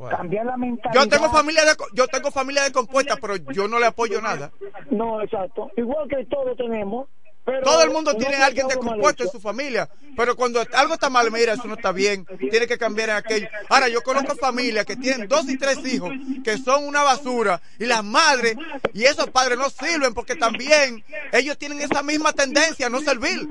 [0.09, 1.01] cambiar la mentalidad.
[1.03, 4.51] Yo tengo familia de, yo tengo familia de compuesta, pero yo no le apoyo nada.
[4.91, 5.71] No, exacto.
[5.77, 7.07] Igual que todos tenemos.
[7.45, 9.87] Pero Todo el mundo tiene a alguien de haga mal compuesto en su familia,
[10.17, 13.47] pero cuando algo está mal, mira, eso no está bien, tiene que cambiar en aquello.
[13.69, 16.11] Ahora, yo conozco familias que tienen dos y tres hijos
[16.43, 18.55] que son una basura y las madres
[18.93, 23.47] y esos padres no sirven porque también ellos tienen esa misma tendencia a no servir.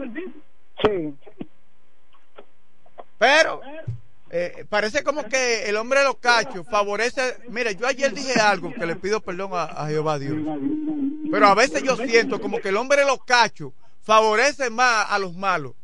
[0.82, 1.14] Sí.
[3.16, 3.60] Pero
[4.30, 7.36] eh, parece como que el hombre de los cachos favorece.
[7.48, 10.34] Mira, yo ayer dije algo que le pido perdón a, a Jehová Dios.
[11.30, 13.72] Pero a veces yo siento como que el hombre de los cachos
[14.04, 15.74] favorece más a los malos.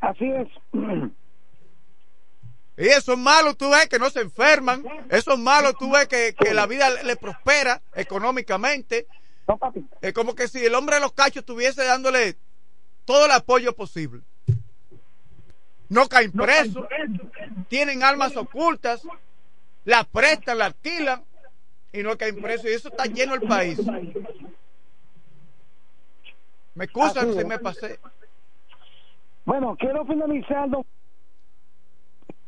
[0.00, 0.48] Así es.
[2.76, 6.54] Y esos malos tú ves que no se enferman, esos malos tú ves que, que
[6.54, 9.08] la vida le, le prospera económicamente.
[10.00, 12.36] Es como que si el hombre de los cachos estuviese dándole
[13.04, 14.20] todo el apoyo posible.
[15.88, 16.86] No caen presos,
[17.68, 19.02] tienen armas ocultas,
[19.84, 21.24] las prestan, las alquilan
[21.92, 22.66] y no caen presos.
[22.66, 23.80] Y eso está lleno el país.
[26.78, 27.98] Me excusan Así si me pasé.
[29.44, 30.86] Bueno, quiero finalizar don-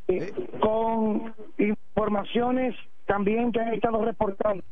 [0.07, 2.77] eh, con informaciones
[3.07, 4.63] también que han estado reportando.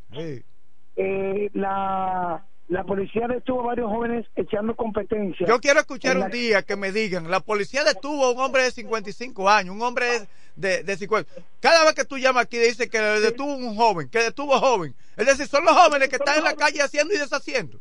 [0.97, 5.45] Eh, la, la policía detuvo a varios jóvenes echando competencia.
[5.47, 8.63] Yo quiero escuchar la- un día que me digan, la policía detuvo a un hombre
[8.63, 10.07] de 55 años, un hombre
[10.55, 11.29] de, de 50.
[11.61, 14.95] Cada vez que tú llamas aquí dice que detuvo un joven, que detuvo a joven.
[15.17, 17.81] Es decir, son los jóvenes que están en la calle haciendo y deshaciendo.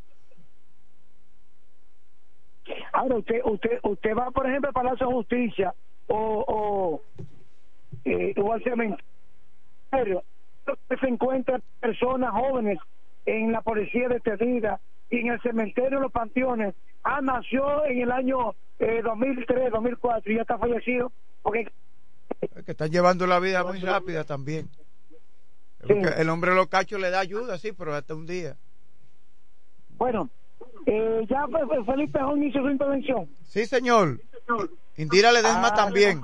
[2.98, 5.72] Ahora, usted, usted, usted va, por ejemplo, al Palacio de Justicia
[6.08, 7.02] o, o,
[8.04, 10.24] eh, o al cementerio,
[10.88, 12.76] se encuentran personas jóvenes
[13.24, 14.80] en la policía detenida
[15.10, 16.74] y en el cementerio, en los panteones.
[17.04, 21.70] Ah, nació en el año eh, 2003, 2004 y ya está fallecido porque
[22.40, 24.68] Es que están llevando la vida muy rápida también.
[25.78, 28.56] Porque el hombre locacho le da ayuda, sí, pero hasta un día.
[29.90, 30.28] Bueno,
[30.90, 33.28] eh, ya Fe- Fe- Felipe Jón hizo su intervención.
[33.44, 34.20] Sí, señor.
[34.96, 36.20] Indira Ledesma Ah, también.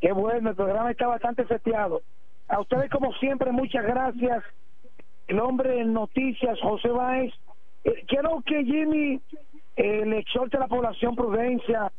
[0.00, 2.02] Qué bueno, el programa está bastante seteado.
[2.48, 4.44] A ustedes, como siempre, muchas gracias.
[5.28, 7.32] El hombre en noticias, José Báez.
[7.84, 9.20] Eh, quiero que Jimmy
[9.76, 11.90] eh, le exhorte a la población prudencia,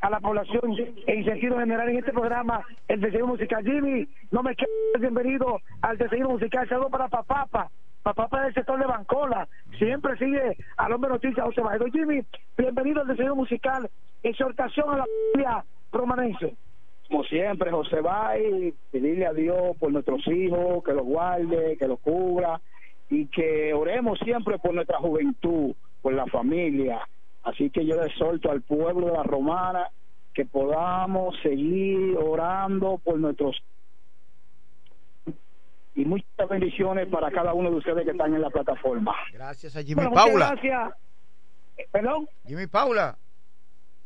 [0.00, 3.64] a la población en sentido general en este programa, el desayuno musical.
[3.64, 6.68] Jimmy, no me quedes bienvenido al desayuno musical.
[6.68, 7.08] Saludos para
[8.06, 8.28] Papapa.
[8.28, 9.48] Papapa del sector de Bancola.
[9.78, 11.60] Siempre sigue al hombre noticias, José.
[11.76, 12.20] Don Jimmy,
[12.56, 13.90] bienvenido al desayuno musical.
[14.22, 16.54] Exhortación a la familia romanense.
[17.08, 21.98] como siempre, José Bay, pedirle a Dios por nuestros hijos, que los guarde, que los
[21.98, 22.60] cubra
[23.10, 27.00] y que oremos siempre por nuestra juventud, por la familia.
[27.42, 29.88] Así que yo exhorto al pueblo de la Romana
[30.32, 33.56] que podamos seguir orando por nuestros
[35.96, 39.14] y muchas bendiciones para cada uno de ustedes que están en la plataforma.
[39.32, 40.50] Gracias a Jimmy Bueno, Paula.
[40.50, 40.92] Gracias.
[41.78, 42.28] Eh, Perdón.
[42.46, 43.16] Jimmy Paula.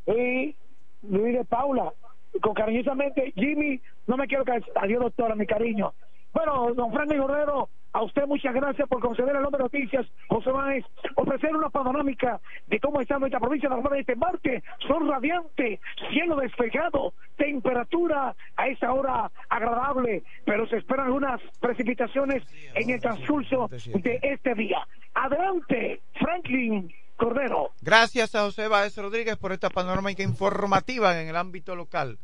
[0.07, 0.57] Y
[1.03, 1.93] Luis de Paula.
[2.41, 4.65] Con cariñosamente, Jimmy, no me quiero caer.
[4.77, 5.93] Adiós, doctora, mi cariño.
[6.33, 10.51] Bueno, don Franklin Guerrero, a usted muchas gracias por conceder el nombre de noticias, José
[10.51, 10.85] Báez,
[11.17, 15.81] ofrecer una panorámica de cómo está nuestra provincia de Romana este martes, sol radiante,
[16.11, 23.69] cielo despejado, temperatura a esta hora agradable, pero se esperan algunas precipitaciones en el transcurso
[23.69, 24.87] de este día.
[25.15, 27.73] Adelante, Franklin Cordero.
[27.83, 32.19] Gracias a José Báez Rodríguez por esta panorámica informativa en el ámbito local.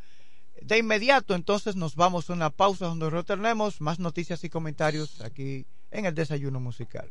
[0.63, 5.67] De inmediato, entonces, nos vamos a una pausa donde retornemos más noticias y comentarios aquí
[5.91, 7.11] en el desayuno musical.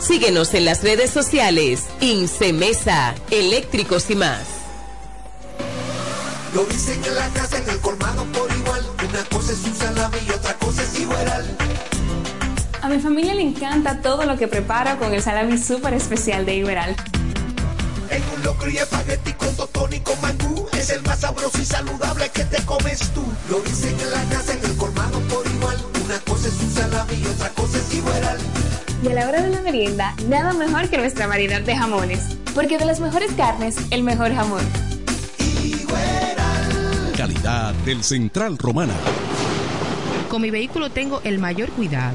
[0.00, 1.84] Síguenos en las redes sociales.
[2.00, 4.40] Incemesa, eléctricos y más.
[6.54, 8.82] Lo dicen en la casa, en el colmado por igual.
[9.08, 11.56] Una cosa es un salami y otra cosa es igual.
[12.80, 16.56] A mi familia le encanta todo lo que preparo con el salami súper especial de
[16.56, 16.96] Iberal.
[18.08, 20.66] En un locro y espagueti con totón y con mangú.
[20.72, 23.22] Es el más sabroso y saludable que te comes tú.
[23.50, 25.76] Lo dicen en la casa, en el colmado por igual.
[26.04, 28.38] Una cosa es un salami y otra cosa es igual.
[29.02, 32.36] Y a la hora de la merienda, nada mejor que nuestra variedad de jamones.
[32.54, 34.60] Porque de las mejores carnes, el mejor jamón.
[37.16, 38.92] Calidad del Central Romana.
[40.28, 42.14] Con mi vehículo tengo el mayor cuidado.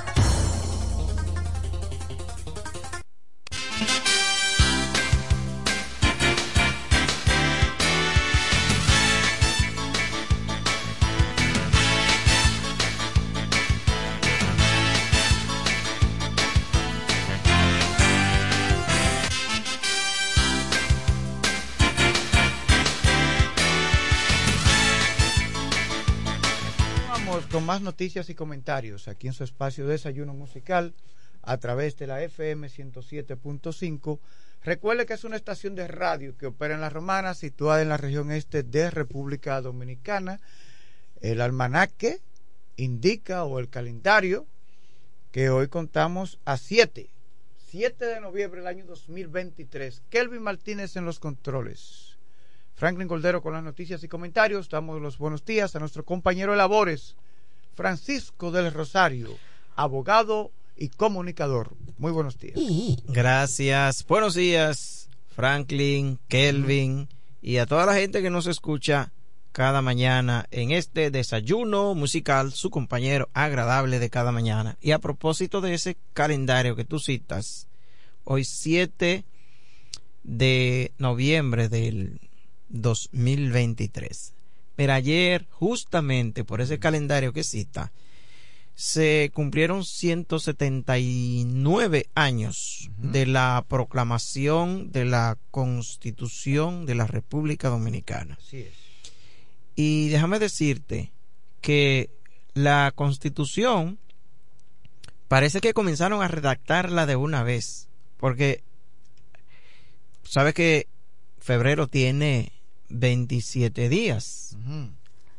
[27.71, 30.93] Más noticias y comentarios aquí en su espacio Desayuno Musical
[31.41, 34.19] a través de la FM 107.5.
[34.61, 37.95] Recuerde que es una estación de radio que opera en La Romana, situada en la
[37.95, 40.41] región este de República Dominicana.
[41.21, 42.19] El almanaque
[42.75, 44.47] indica o el calendario
[45.31, 47.09] que hoy contamos a 7,
[47.69, 50.01] 7 de noviembre del año 2023.
[50.09, 52.17] Kelvin Martínez en los controles.
[52.73, 54.67] Franklin Goldero con las noticias y comentarios.
[54.67, 57.15] Damos los buenos días a nuestro compañero de labores,
[57.75, 59.37] Francisco del Rosario,
[59.75, 61.75] abogado y comunicador.
[61.97, 62.59] Muy buenos días.
[63.07, 64.05] Gracias.
[64.07, 67.09] Buenos días, Franklin, Kelvin
[67.41, 69.11] y a toda la gente que nos escucha
[69.51, 74.77] cada mañana en este desayuno musical, su compañero agradable de cada mañana.
[74.81, 77.67] Y a propósito de ese calendario que tú citas,
[78.23, 79.25] hoy 7
[80.23, 82.19] de noviembre del
[82.69, 84.33] 2023.
[84.75, 87.91] Pero ayer, justamente por ese calendario que cita,
[88.73, 98.37] se cumplieron 179 años de la proclamación de la Constitución de la República Dominicana.
[98.39, 98.73] Así es.
[99.75, 101.11] Y déjame decirte
[101.61, 102.09] que
[102.53, 103.99] la Constitución
[105.27, 107.87] parece que comenzaron a redactarla de una vez,
[108.17, 108.63] porque
[110.23, 110.87] sabes que
[111.39, 112.51] febrero tiene
[112.93, 114.55] 27 días.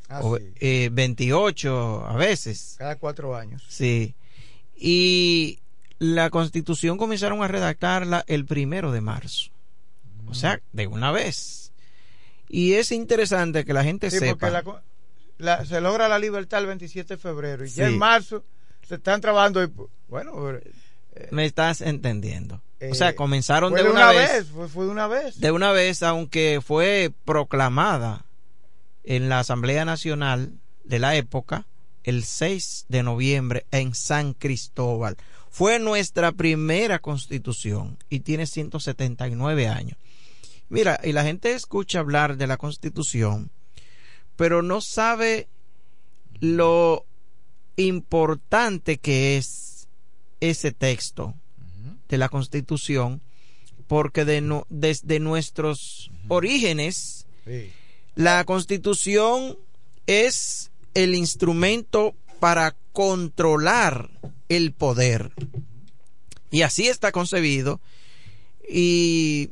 [0.08, 0.44] Ah, o, sí.
[0.60, 2.74] eh, 28 a veces.
[2.78, 3.64] Cada cuatro años.
[3.68, 4.14] Sí.
[4.76, 5.58] Y
[5.98, 9.50] la constitución comenzaron a redactarla el primero de marzo.
[10.26, 11.72] O sea, de una vez.
[12.48, 14.50] Y es interesante que la gente Sí, sepa.
[14.50, 14.82] porque la
[15.38, 18.44] la- se logra la libertad el 27 de febrero y ya en marzo
[18.86, 19.62] se están trabajando.
[19.64, 19.70] y,
[20.08, 22.62] bueno, eh, Me estás entendiendo.
[22.82, 24.48] Eh, o sea, comenzaron fue de una, vez.
[24.48, 25.38] Fue, fue de una vez.
[25.38, 28.24] De una vez, aunque fue proclamada
[29.04, 31.64] en la Asamblea Nacional de la época
[32.02, 35.16] el 6 de noviembre en San Cristóbal.
[35.48, 39.96] Fue nuestra primera constitución y tiene 179 años.
[40.68, 43.52] Mira, y la gente escucha hablar de la constitución,
[44.34, 45.46] pero no sabe
[46.40, 47.04] lo
[47.76, 49.86] importante que es
[50.40, 51.36] ese texto
[52.12, 53.22] de la constitución,
[53.88, 57.26] porque de no- desde nuestros orígenes,
[58.14, 59.56] la constitución
[60.06, 64.10] es el instrumento para controlar
[64.50, 65.32] el poder.
[66.50, 67.80] Y así está concebido.
[68.68, 69.48] Y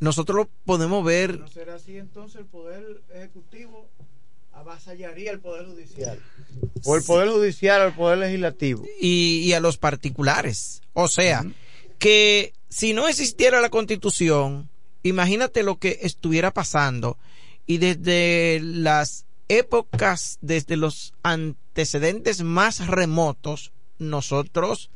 [0.00, 3.86] nosotros lo podemos ver ¿No será así entonces el Poder Ejecutivo
[4.52, 6.18] avasallaría el Poder Judicial?
[6.84, 8.84] O el Poder Judicial al Poder Legislativo.
[9.00, 10.82] y, y a los particulares.
[10.92, 11.44] O sea,
[11.98, 14.68] que si no existiera la constitución,
[15.02, 17.18] imagínate lo que estuviera pasando
[17.66, 24.90] y desde las épocas, desde los antecedentes más remotos, nosotros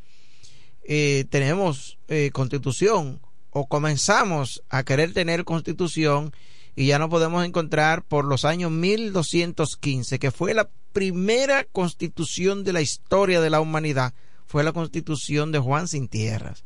[0.85, 3.21] eh, tenemos eh, constitución
[3.51, 6.33] o comenzamos a querer tener constitución
[6.79, 12.73] y ya no podemos encontrar por los años 1215, que fue la primera constitución de
[12.73, 14.15] la historia de la humanidad,
[14.47, 16.63] fue la constitución de Juan Sin Tierras.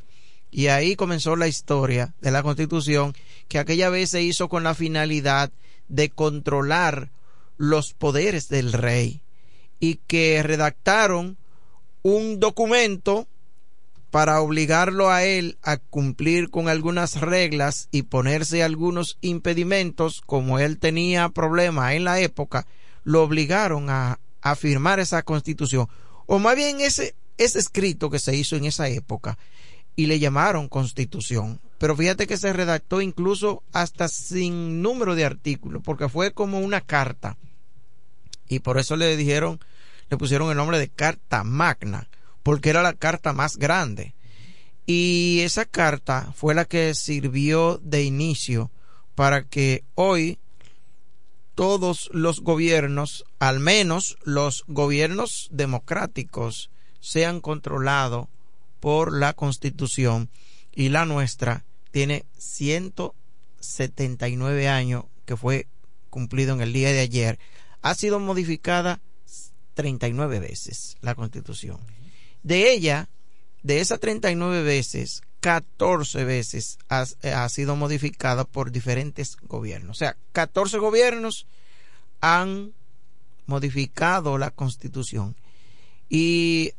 [0.51, 3.15] Y ahí comenzó la historia de la constitución
[3.49, 5.51] que aquella vez se hizo con la finalidad
[5.89, 7.11] de controlar
[7.57, 9.23] los poderes del rey
[9.81, 11.39] y que redactaron
[12.03, 13.29] un documento
[14.13, 20.79] para obligarlo a él a cumplir con algunas reglas y ponerse algunos impedimentos, como él
[20.79, 22.67] tenía problemas en la época,
[23.05, 24.19] lo obligaron a,
[24.59, 25.89] firmar esa constitución.
[26.27, 29.39] O más bien ese escrito que se hizo en esa época
[29.97, 31.59] y le llamaron constitución.
[31.79, 36.83] Pero fíjate que se redactó incluso hasta sin número de artículos, porque fue como una
[36.83, 37.39] carta.
[38.47, 39.59] Y por eso le dijeron,
[40.11, 42.09] le pusieron el nombre de Carta Magna,
[42.43, 44.17] porque era la carta más grande.
[44.87, 48.71] Y esa carta fue la que sirvió de inicio
[49.15, 50.39] para que hoy
[51.55, 56.71] todos los gobiernos, al menos los gobiernos democráticos,
[57.01, 58.27] sean controlados
[58.81, 60.29] por la constitución.
[60.75, 65.67] Y la nuestra tiene 179 años que fue
[66.11, 67.39] cumplido en el día de ayer.
[67.83, 69.01] Ha sido modificada
[69.75, 71.79] 39 veces la constitución
[72.43, 73.09] de ella
[73.63, 77.05] de esas 39 veces 14 veces ha,
[77.35, 79.97] ha sido modificada por diferentes gobiernos.
[79.97, 81.47] O sea 14 gobiernos
[82.21, 82.73] han
[83.47, 85.37] modificado la constitución.
[86.09, 86.73] Y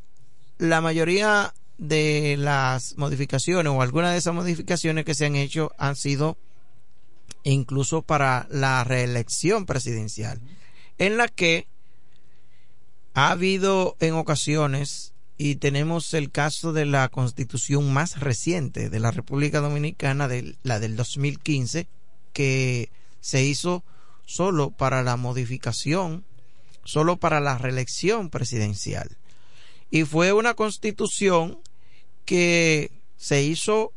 [0.58, 5.96] la mayoría de las modificaciones o algunas de esas modificaciones que se han hecho han
[5.96, 6.38] sido
[7.44, 10.40] incluso para la reelección presidencial,
[10.98, 11.68] en la que
[13.14, 19.12] ha habido en ocasiones, y tenemos el caso de la constitución más reciente de la
[19.12, 21.88] República Dominicana, de la del 2015,
[22.34, 22.90] que
[23.20, 23.84] se hizo
[24.26, 26.24] solo para la modificación,
[26.84, 29.18] solo para la reelección presidencial.
[29.90, 31.60] Y fue una constitución
[32.26, 33.92] que se hizo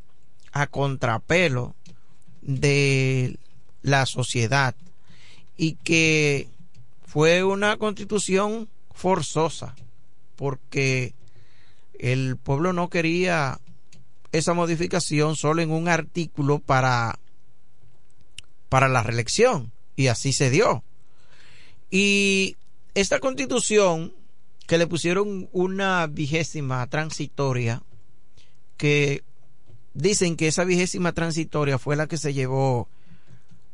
[0.52, 1.74] a contrapelo
[2.40, 3.38] de
[3.82, 4.74] la sociedad
[5.56, 6.48] y que
[7.06, 9.74] fue una constitución forzosa
[10.36, 11.14] porque
[12.00, 13.60] el pueblo no quería
[14.32, 17.18] esa modificación solo en un artículo para
[18.68, 20.84] para la reelección y así se dio.
[21.90, 22.56] Y
[22.94, 24.12] esta constitución
[24.66, 27.82] que le pusieron una vigésima transitoria
[28.76, 29.22] que
[29.94, 32.88] dicen que esa vigésima transitoria fue la que se llevó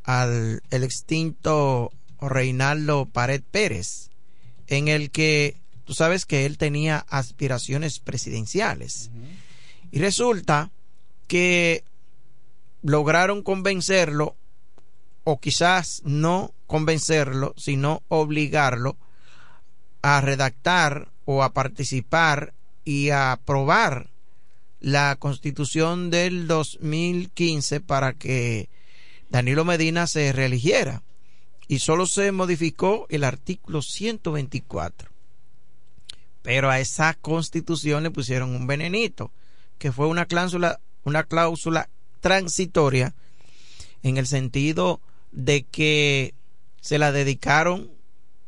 [0.05, 1.91] al el extinto
[2.21, 4.11] Reinaldo Pared Pérez,
[4.69, 9.11] en el que tú sabes que él tenía aspiraciones presidenciales.
[9.91, 10.71] Y resulta
[11.29, 11.85] que
[12.83, 14.37] lograron convencerlo,
[15.25, 18.97] o quizás no convencerlo, sino obligarlo
[20.03, 22.55] a redactar o a participar
[22.85, 24.11] y a aprobar
[24.81, 28.69] la constitución del 2015 para que
[29.31, 31.03] Danilo Medina se reeligiera
[31.69, 35.12] y solo se modificó el artículo 124.
[36.43, 39.33] Pero a esa constitución le pusieron un venenito,
[39.79, 41.89] que fue una cláusula, una cláusula
[42.21, 43.15] transitoria
[44.03, 45.01] en el sentido
[45.31, 46.35] de que
[46.81, 47.91] se la dedicaron,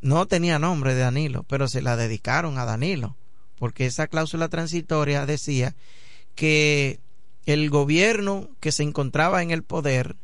[0.01, 3.17] no tenía nombre de Danilo, pero se la dedicaron a Danilo,
[3.59, 5.75] porque esa cláusula transitoria decía
[6.35, 7.01] que
[7.47, 10.17] el gobierno que se encontraba en el poder,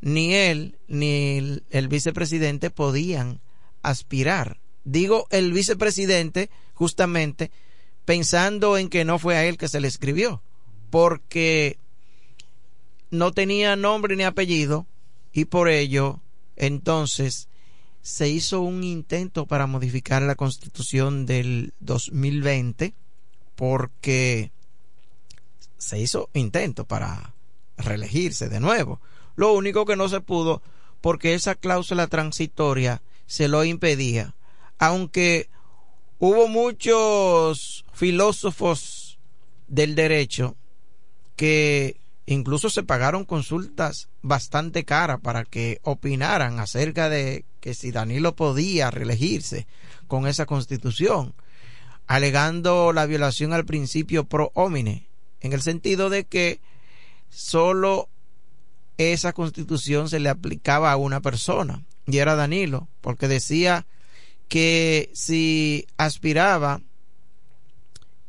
[0.00, 3.40] ni él ni el, el vicepresidente podían
[3.82, 4.58] aspirar.
[4.84, 7.50] Digo el vicepresidente justamente
[8.04, 10.42] pensando en que no fue a él que se le escribió,
[10.90, 11.78] porque
[13.10, 14.86] no tenía nombre ni apellido
[15.32, 16.20] y por ello
[16.56, 17.48] entonces
[18.02, 22.94] se hizo un intento para modificar la constitución del 2020
[23.54, 24.52] porque
[25.78, 27.34] se hizo intento para
[27.78, 29.00] reelegirse de nuevo.
[29.36, 30.62] Lo único que no se pudo
[31.00, 34.34] porque esa cláusula transitoria se lo impedía,
[34.78, 35.48] aunque
[36.18, 39.18] hubo muchos filósofos
[39.68, 40.56] del derecho
[41.36, 48.36] que incluso se pagaron consultas bastante caras para que opinaran acerca de que si Danilo
[48.36, 49.66] podía reelegirse
[50.06, 51.34] con esa constitución,
[52.06, 55.08] alegando la violación al principio pro homine,
[55.40, 56.60] en el sentido de que
[57.28, 58.08] solo
[58.96, 63.86] esa constitución se le aplicaba a una persona, y era Danilo, porque decía
[64.48, 66.80] que si aspiraba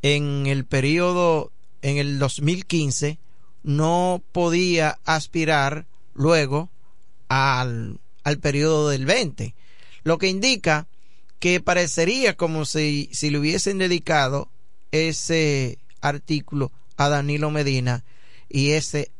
[0.02, 1.52] en el periodo,
[1.82, 3.20] en el 2015,
[3.64, 6.70] no podía aspirar luego
[7.28, 9.56] al, al periodo del 20,
[10.04, 10.88] lo que indica
[11.40, 14.50] que parecería como si, si le hubiesen dedicado
[14.92, 18.04] ese artículo a Danilo Medina
[18.50, 19.12] y ese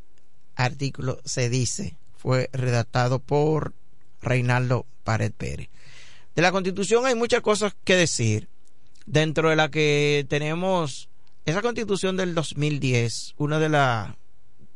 [0.56, 3.74] artículo se dice fue redactado por
[4.22, 5.70] Reinaldo Pared Pérez.
[6.36, 8.50] De la constitución hay muchas cosas que decir,
[9.06, 11.10] dentro de la que tenemos
[11.46, 14.16] esa constitución del 2010, una de las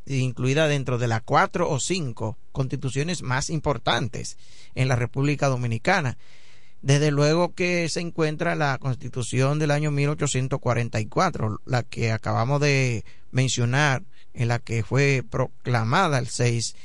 [0.05, 4.37] incluida dentro de las cuatro o cinco constituciones más importantes
[4.73, 6.17] en la República Dominicana.
[6.81, 14.03] Desde luego que se encuentra la constitución del año 1844, la que acabamos de mencionar,
[14.33, 16.75] en la que fue proclamada el 6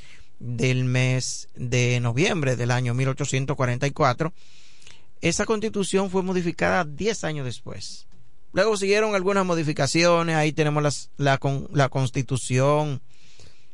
[0.41, 4.33] del mes de noviembre del año 1844.
[5.25, 8.07] Esa constitución fue modificada 10 años después.
[8.53, 11.41] Luego siguieron algunas modificaciones, ahí tenemos la,
[11.73, 13.01] la constitución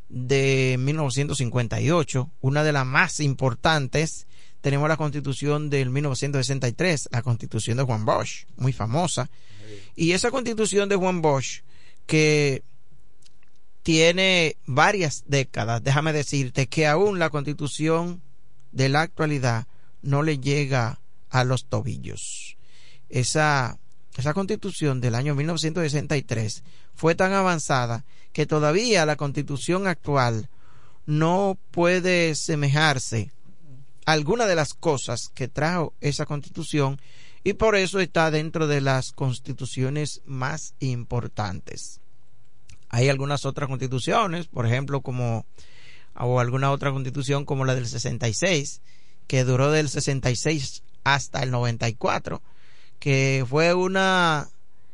[0.08, 4.28] de 1958, una de las más importantes.
[4.60, 9.28] Tenemos la constitución del 1963, la constitución de Juan Bosch, muy famosa.
[9.96, 11.62] Y esa constitución de Juan Bosch,
[12.06, 12.62] que
[13.82, 18.22] tiene varias décadas, déjame decirte que aún la constitución
[18.70, 19.66] de la actualidad
[20.00, 20.99] no le llega
[21.30, 22.56] a los tobillos.
[23.08, 23.78] Esa,
[24.16, 26.62] esa constitución del año 1963
[26.94, 30.48] fue tan avanzada que todavía la constitución actual
[31.06, 33.32] no puede semejarse
[34.06, 37.00] a alguna de las cosas que trajo esa constitución
[37.42, 42.00] y por eso está dentro de las constituciones más importantes.
[42.90, 45.46] Hay algunas otras constituciones, por ejemplo, como
[46.14, 48.82] o alguna otra constitución como la del 66,
[49.26, 52.42] que duró del 66 hasta el 94,
[52.98, 54.48] que fue una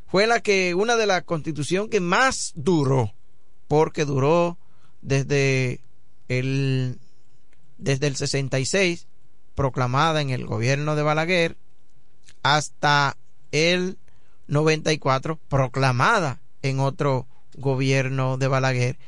[0.06, 3.12] fue la que una de las constituciones que más duró
[3.68, 4.56] porque duró
[5.02, 5.80] desde
[6.28, 6.98] el
[7.78, 9.06] desde el 66
[9.54, 11.56] proclamada en el gobierno de Balaguer
[12.42, 13.16] hasta
[13.50, 13.98] el
[14.46, 17.26] 94 proclamada en otro
[17.56, 18.98] gobierno de Balaguer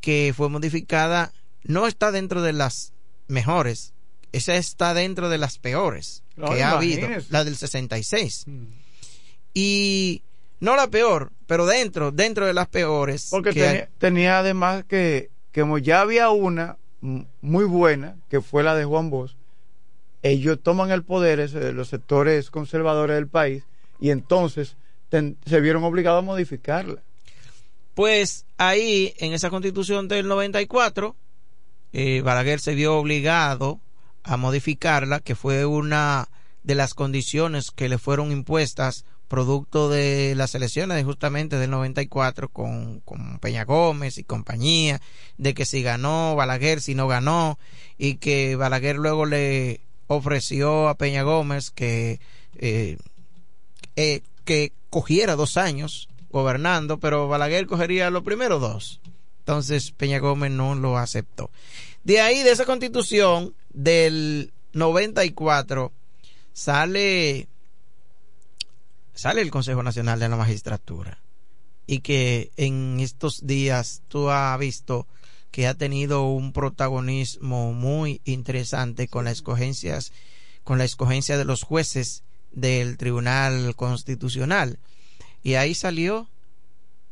[0.00, 1.32] que fue modificada
[1.62, 2.92] no está dentro de las
[3.28, 3.94] mejores
[4.36, 8.64] esa está dentro de las peores que ha habido la del 66 mm.
[9.54, 10.22] y
[10.60, 13.28] no la peor, pero dentro, dentro de las peores.
[13.30, 19.10] Porque tenía, además que, como ya había una muy buena, que fue la de Juan
[19.10, 19.32] Bosch,
[20.22, 23.64] ellos toman el poder, los sectores conservadores del país,
[24.00, 24.76] y entonces
[25.46, 27.02] se vieron obligados a modificarla.
[27.94, 31.16] Pues ahí, en esa constitución del 94,
[31.92, 33.80] eh, Balaguer se vio obligado
[34.26, 36.28] a modificarla, que fue una
[36.64, 43.00] de las condiciones que le fueron impuestas producto de las elecciones justamente del 94 con,
[43.00, 45.00] con Peña Gómez y compañía,
[45.38, 47.58] de que si ganó Balaguer, si no ganó,
[47.98, 52.20] y que Balaguer luego le ofreció a Peña Gómez que,
[52.56, 52.98] eh,
[53.96, 59.00] eh, que cogiera dos años gobernando, pero Balaguer cogería los primeros dos.
[59.40, 61.50] Entonces Peña Gómez no lo aceptó.
[62.04, 65.92] De ahí, de esa constitución del 94,
[66.54, 67.46] sale,
[69.14, 71.22] sale el Consejo Nacional de la Magistratura.
[71.86, 75.06] Y que en estos días tú has visto
[75.52, 80.12] que ha tenido un protagonismo muy interesante con las escogencias,
[80.64, 84.78] con la escogencia de los jueces del Tribunal Constitucional.
[85.42, 86.28] Y ahí salió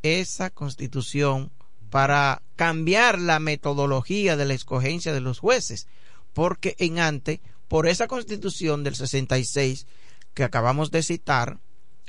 [0.02, 1.52] esa constitución
[1.90, 5.86] para cambiar la metodología de la escogencia de los jueces,
[6.34, 9.86] porque en antes, por esa constitución del 66
[10.34, 11.58] que acabamos de citar,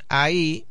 [0.10, 0.66] ahí,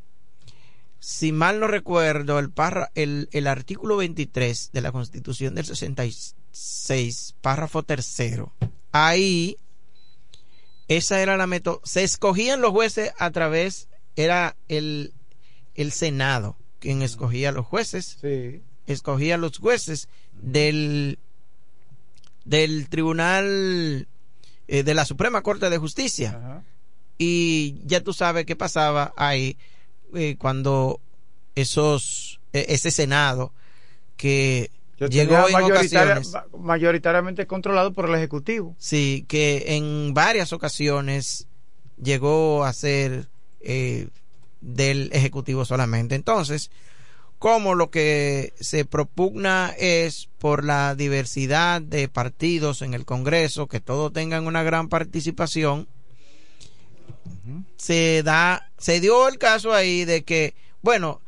[0.99, 7.37] si mal no recuerdo, el, parra, el, el artículo 23 de la constitución del 66,
[7.41, 8.53] párrafo tercero,
[8.93, 9.57] ahí,
[10.89, 15.15] esa era la método, se escogían los jueces a través, era el,
[15.75, 18.19] el Senado quien escogía a los jueces.
[18.21, 21.19] Sí escogía a los jueces del,
[22.45, 24.07] del Tribunal
[24.69, 26.39] eh, de la Suprema Corte de Justicia.
[26.39, 26.63] Ajá.
[27.19, 29.57] Y ya tú sabes qué pasaba ahí
[30.15, 31.01] eh, cuando
[31.55, 33.53] esos, eh, ese Senado
[34.17, 36.33] que Yo llegó en tenía mayoritaria- ocasiones.
[36.33, 38.75] ma- mayoritariamente controlado por el Ejecutivo.
[38.79, 41.47] Sí, que en varias ocasiones
[42.03, 43.29] llegó a ser
[43.61, 44.09] eh,
[44.61, 46.15] del Ejecutivo solamente.
[46.17, 46.71] Entonces,
[47.45, 53.81] como lo que se propugna es por la diversidad de partidos en el Congreso, que
[53.81, 55.87] todos tengan una gran participación,
[57.77, 61.21] se da, se dio el caso ahí de que, bueno,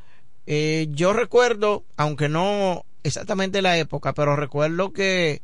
[0.46, 5.42] eh, yo recuerdo, aunque no exactamente la época, pero recuerdo que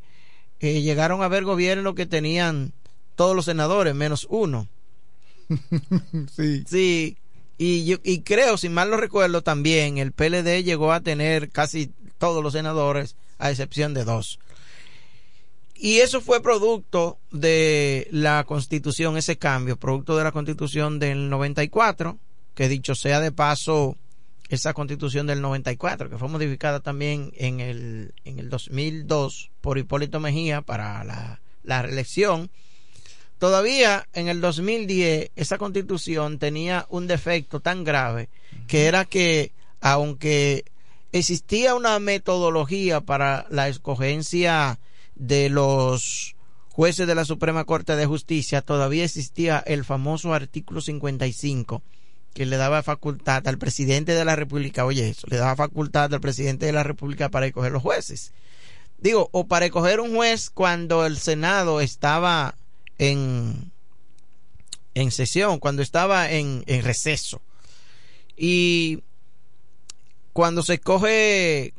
[0.61, 2.73] eh, llegaron a haber gobiernos que tenían
[3.15, 4.71] todos los senadores menos uno.
[6.35, 6.65] sí.
[6.67, 7.19] Sí,
[7.59, 11.93] y yo y creo, si mal lo recuerdo también, el PLD llegó a tener casi
[12.19, 14.39] todos los senadores, a excepción de dos.
[15.75, 22.19] Y eso fue producto de la constitución, ese cambio, producto de la constitución del 94,
[22.55, 23.97] que dicho sea de paso,
[24.49, 30.21] esa constitución del 94, que fue modificada también en el, en el 2002 por Hipólito
[30.21, 32.51] Mejía para la, la reelección.
[33.43, 38.29] Todavía en el 2010 esa constitución tenía un defecto tan grave
[38.69, 39.51] que era que
[39.81, 40.65] aunque
[41.11, 44.79] existía una metodología para la escogencia
[45.17, 46.37] de los
[46.71, 51.83] jueces de la Suprema Corte de Justicia, todavía existía el famoso artículo 55
[52.35, 56.21] que le daba facultad al presidente de la República, oye eso, le daba facultad al
[56.21, 58.33] presidente de la República para escoger los jueces.
[58.99, 62.55] Digo, o para escoger un juez cuando el Senado estaba
[63.11, 63.73] en,
[64.95, 67.41] en sesión, cuando estaba en, en receso.
[68.37, 69.03] Y
[70.33, 71.75] cuando se escoge,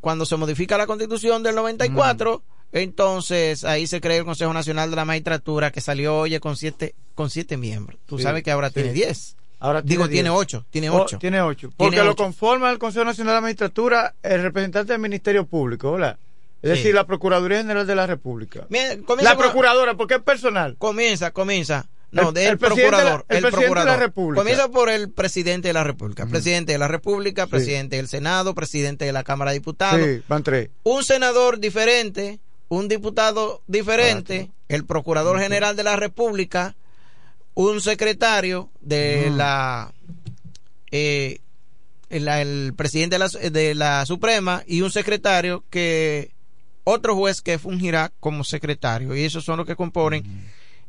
[0.00, 2.42] cuando se modifica la constitución del 94,
[2.72, 6.94] entonces ahí se crea el Consejo Nacional de la Magistratura que salió, oye, con siete,
[7.14, 7.98] con siete miembros.
[8.06, 8.74] Tú Sí, sabes que ahora sí.
[8.74, 9.36] tiene diez.
[9.60, 10.40] Ahora Digo, tiene diez.
[10.40, 11.18] ocho, tiene Oh, ocho.
[11.18, 11.68] tiene ocho.
[11.70, 15.92] Tiene Porque lo conforma el Consejo Nacional de la Magistratura el representante del Ministerio Público,
[15.92, 16.18] ¿verdad?
[16.64, 16.76] Es Sí.
[16.78, 18.66] decir, la Procuraduría General de la República.
[18.70, 20.76] Mira, La Procuradora, porque es personal.
[20.78, 21.88] Comienza, comienza.
[22.10, 23.26] No, El- del el procurador.
[23.28, 23.96] el el presidente de la.
[23.96, 24.40] República.
[24.40, 26.26] Comienza por el presidente de la República.
[26.26, 27.50] Presidente de la República, Sí.
[27.50, 30.00] presidente del Senado, presidente de la Cámara de Diputados.
[30.00, 30.70] Sí, van tres.
[30.84, 32.38] Un senador diferente,
[32.68, 36.76] un diputado diferente, el procurador general de la República,
[37.54, 39.92] un secretario de la,
[40.92, 41.40] eh,
[42.10, 46.30] la- el presidente de la, de la Suprema y un secretario que
[46.84, 50.24] otro juez que fungirá como secretario y esos son los que componen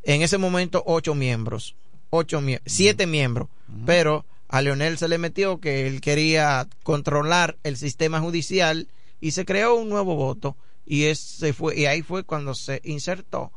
[0.04, 1.76] en ese momento ocho miembros
[2.12, 3.50] ocho mie- siete miembros.
[3.86, 8.88] Pero a Leonel se le metió que él quería controlar el sistema judicial
[9.20, 10.56] y se creó un nuevo voto
[10.86, 13.52] y ese fue y ahí fue cuando se insertó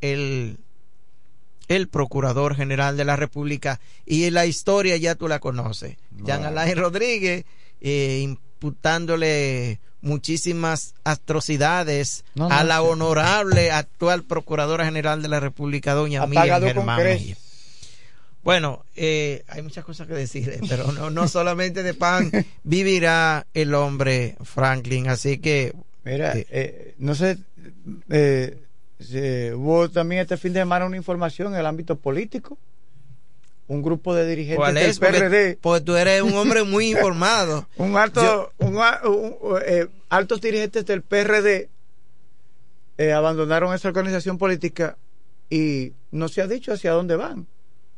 [0.00, 0.58] el
[1.68, 5.96] el procurador general de la República y la historia ya tú la conoces.
[6.24, 7.44] Jean Alain Rodríguez
[7.80, 15.94] eh, imputándole muchísimas atrocidades No, no, a la honorable actual procuradora general de la República
[15.94, 17.00] doña Miriam Germán.
[18.42, 22.30] Bueno, eh, hay muchas cosas que decir, pero no, no solamente de pan
[22.64, 25.74] vivirá el hombre Franklin, así que
[26.04, 27.38] Mira, eh, eh, no sé,
[28.08, 28.56] eh,
[29.54, 32.58] hubo también este fin de semana una información en el ámbito político.
[33.70, 34.98] Un grupo de dirigentes ¿cuál del es?
[34.98, 37.68] Porque, PRD, porque tú eres un hombre muy informado.
[37.76, 41.68] un alto, Yo- un un- eh, altos dirigentes del PRD
[42.98, 44.96] eh, abandonaron esa organización política
[45.48, 47.46] y no se ha dicho hacia dónde van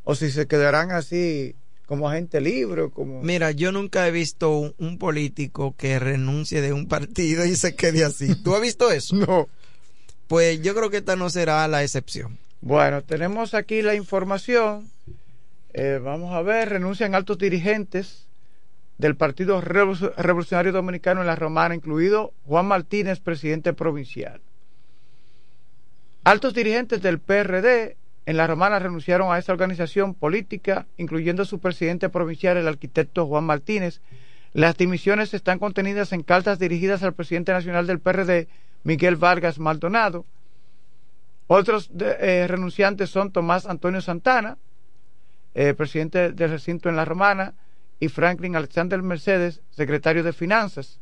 [0.04, 1.54] o si se quedarán así
[1.86, 3.22] como agente libre, como...
[3.22, 7.74] Mira, yo nunca he visto un, un, político que renuncie de un partido y se
[7.74, 8.34] quede así.
[8.42, 9.16] ¿Tú has visto eso?
[9.16, 9.48] no.
[10.28, 12.38] Pues yo creo que esta no será la excepción.
[12.62, 14.88] Bueno, tenemos aquí la información.
[15.74, 18.28] Eh, vamos a ver, renuncian altos dirigentes
[18.98, 24.40] del Partido Revolucionario Dominicano en la Romana, incluido Juan Martínez, presidente provincial.
[26.24, 27.96] Altos dirigentes del PRD
[28.26, 33.44] en la Romana renunciaron a esa organización política, incluyendo su presidente provincial, el arquitecto Juan
[33.44, 34.00] Martínez.
[34.52, 38.46] Las dimisiones están contenidas en cartas dirigidas al presidente nacional del PRD,
[38.84, 40.26] Miguel Vargas Maldonado.
[41.46, 44.58] Otros eh, renunciantes son Tomás Antonio Santana,
[45.54, 47.54] eh, presidente del recinto en La Romana,
[48.00, 50.98] y Franklin Alexander Mercedes, secretario de Finanzas.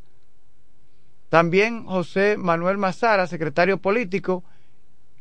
[1.28, 4.44] También José Manuel Mazara, secretario político,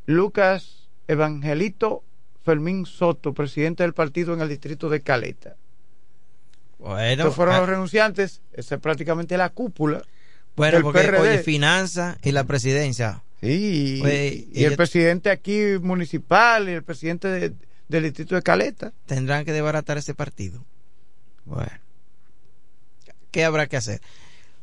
[0.06, 2.04] Lucas Evangelito
[2.44, 5.56] Fermín Soto, presidente del partido en el distrito de Caleta.
[6.80, 10.02] Bueno, Estos fueron ah, los renunciantes, esa es prácticamente la cúpula.
[10.56, 11.20] bueno del porque PRD.
[11.20, 13.24] oye, finanzas y la presidencia.
[13.42, 17.54] Sí, y, y el presidente aquí municipal y el presidente de-
[17.90, 18.94] del distrito de Caleta.
[19.06, 20.64] Tendrán que desbaratar ese partido.
[21.44, 21.72] Bueno,
[23.32, 24.02] ¿qué habrá que hacer?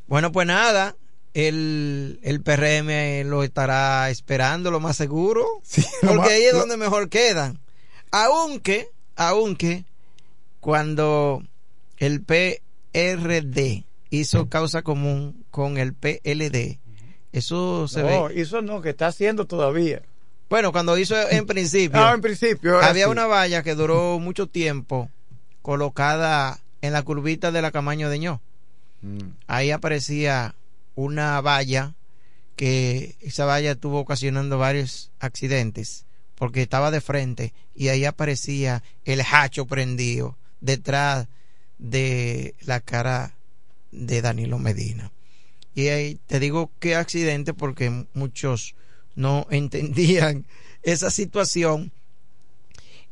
[0.06, 0.96] Bueno, pues nada,
[1.34, 5.44] el, el PRM lo estará esperando, lo más seguro,
[6.02, 7.58] lo porque más- ahí es lo- donde mejor quedan.
[8.12, 9.84] Aunque, aunque,
[10.60, 11.42] cuando
[11.98, 16.78] el PRD hizo causa común con el PLD,
[17.32, 18.40] eso se no, ve.
[18.40, 20.02] eso no, que está haciendo todavía.
[20.48, 22.00] Bueno, cuando hizo en principio.
[22.02, 22.80] Ah, en principio.
[22.80, 23.10] había sí.
[23.10, 25.10] una valla que duró mucho tiempo
[25.62, 28.40] colocada en la curvita de la Camaño de Ño.
[29.02, 29.30] Mm.
[29.46, 30.54] Ahí aparecía
[30.94, 31.94] una valla
[32.54, 36.06] que esa valla estuvo ocasionando varios accidentes
[36.36, 41.28] porque estaba de frente y ahí aparecía el hacho prendido detrás
[41.78, 43.34] de la cara
[43.90, 45.12] de Danilo Medina.
[45.74, 48.74] Y ahí te digo que accidente porque muchos
[49.16, 50.46] no entendían
[50.82, 51.90] esa situación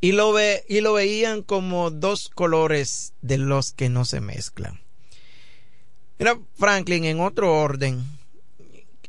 [0.01, 4.81] y lo ve y lo veían como dos colores de los que no se mezclan.
[6.18, 8.05] Mira, Franklin, en otro orden,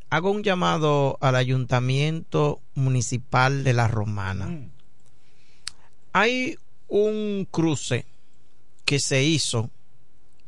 [0.10, 4.70] hago un llamado al ayuntamiento municipal de La Romana.
[6.14, 6.58] Hay
[6.88, 8.06] un cruce
[8.86, 9.70] que se hizo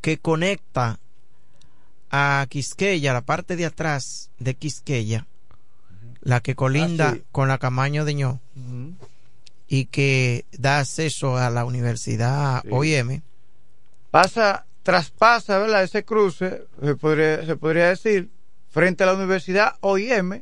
[0.01, 0.99] que conecta
[2.09, 5.27] a Quisqueya, la parte de atrás de Quisqueya,
[6.21, 7.23] la que colinda Ah, sí.
[7.31, 8.41] con la Camaño de Ño
[9.67, 12.69] y que da acceso a la Universidad Sí.
[12.71, 13.21] OIM.
[14.11, 15.83] Pasa, traspasa, ¿verdad?
[15.83, 18.29] Ese cruce, se podría, se podría decir,
[18.69, 20.41] frente a la Universidad OIM,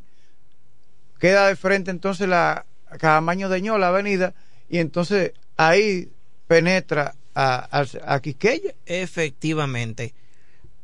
[1.19, 2.65] queda de frente entonces la
[2.99, 4.33] Camaño de Ño, la avenida,
[4.69, 6.11] y entonces ahí
[6.47, 7.85] penetra a, a,
[8.15, 8.75] a Quisqueya.
[8.85, 10.13] Efectivamente.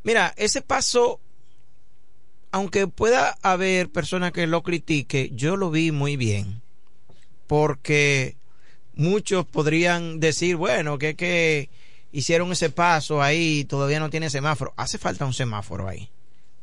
[0.03, 1.19] Mira, ese paso,
[2.51, 6.61] aunque pueda haber personas que lo critique, yo lo vi muy bien.
[7.47, 8.35] Porque
[8.93, 11.69] muchos podrían decir, bueno, que que
[12.11, 14.73] hicieron ese paso ahí y todavía no tiene semáforo.
[14.77, 16.09] Hace falta un semáforo ahí.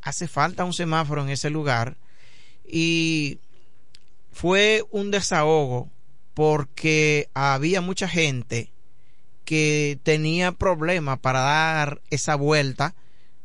[0.02, 1.96] Hace falta un semáforo en ese lugar.
[2.66, 3.38] Y
[4.32, 5.90] fue un desahogo
[6.34, 8.70] porque había mucha gente
[9.44, 12.94] que tenía problemas para dar esa vuelta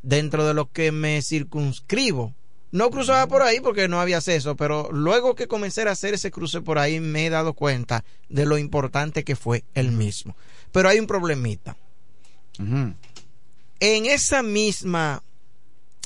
[0.04, 2.36] dentro de lo que me circunscribo.
[2.72, 6.32] No cruzaba por ahí porque no había acceso, pero luego que comencé a hacer ese
[6.32, 10.36] cruce por ahí me he dado cuenta de lo importante que fue el mismo.
[10.72, 11.78] Pero hay un problemita.
[12.60, 15.24] En esa misma,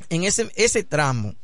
[0.09, 1.35] en ese, ese tramo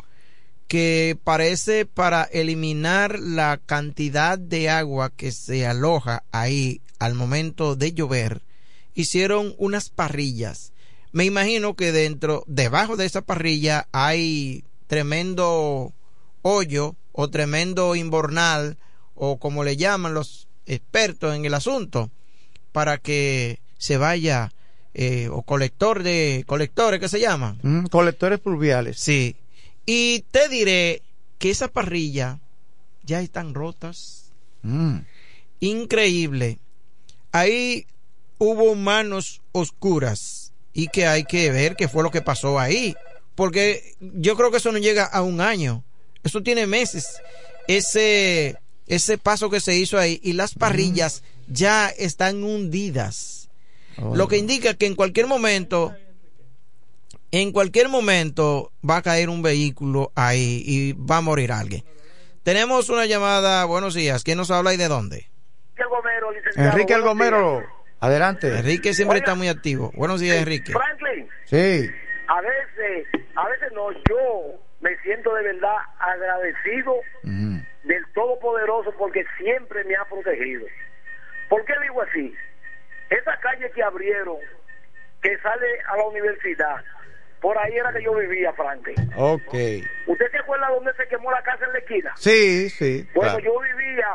[0.67, 7.93] que parece para eliminar la cantidad de agua que se aloja ahí al momento de
[7.93, 8.41] llover,
[8.93, 10.72] hicieron unas parrillas.
[11.13, 15.93] Me imagino que dentro, debajo de esa parrilla hay tremendo
[16.41, 18.77] hoyo o tremendo inbornal
[19.13, 22.09] o como le llaman los expertos en el asunto
[22.71, 24.51] para que se vaya
[24.95, 28.99] eh, o colector de colectores que se llaman Mm, colectores pluviales.
[28.99, 29.35] Sí.
[29.85, 31.03] Y te diré
[31.37, 32.39] que esa parrilla
[33.03, 34.31] ya están rotas.
[34.63, 34.97] Mm.
[35.59, 36.57] Increíble.
[37.31, 37.85] Ahí
[38.39, 40.42] hubo manos oscuras
[40.73, 42.95] y que hay que ver qué fue lo que pasó ahí.
[43.35, 45.83] Porque yo creo que eso no llega a un año.
[46.23, 47.21] Eso tiene meses.
[47.67, 53.49] Ese, ese paso que se hizo ahí y las parrillas ya están hundidas.
[54.13, 55.95] Lo que indica que en cualquier momento
[57.33, 61.83] en cualquier momento va a caer un vehículo ahí y va a morir alguien.
[62.43, 65.29] Tenemos una llamada, buenos días, ¿quién nos habla y de dónde?
[65.75, 66.69] Enrique Gomero, licenciado.
[66.69, 67.31] Enrique El buenos días.
[67.31, 67.67] Gomero,
[68.07, 68.47] Adelante.
[68.59, 69.91] Enrique siempre está muy activo.
[69.95, 70.73] Buenos días, Enrique.
[70.73, 71.89] Franklin, Sí.
[72.27, 79.85] a veces, a veces no, yo me siento de verdad agradecido del Todopoderoso porque siempre
[79.85, 80.65] me ha protegido.
[81.47, 82.35] ¿Por qué digo así?
[83.09, 84.35] Esa calle que abrieron,
[85.21, 86.83] que sale a la universidad,
[87.39, 88.95] por ahí era que yo vivía, Franklin.
[89.15, 89.53] Ok.
[90.07, 92.11] ¿Usted se acuerda dónde se quemó la casa en la esquina?
[92.17, 93.07] Sí, sí.
[93.15, 93.45] Bueno, claro.
[93.45, 94.07] yo vivía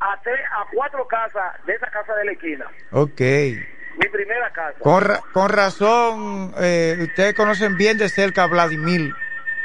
[0.00, 2.66] a, tres, a cuatro casas de esa casa de la esquina.
[2.92, 3.20] Ok.
[3.20, 4.78] Mi primera casa.
[4.80, 9.12] Con, ra- con razón, eh, ustedes conocen bien de cerca a Vladimir,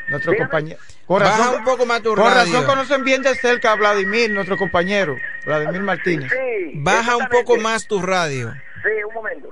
[0.07, 0.49] nuestro Dígame.
[0.49, 0.79] compañero.
[1.05, 2.33] Con Baja un poco más tu con radio.
[2.35, 6.31] razón conocen bien de cerca a Vladimir, nuestro compañero, Vladimir Martínez.
[6.31, 8.53] Sí, Baja un poco más tu radio.
[8.81, 9.49] Sí, un momento.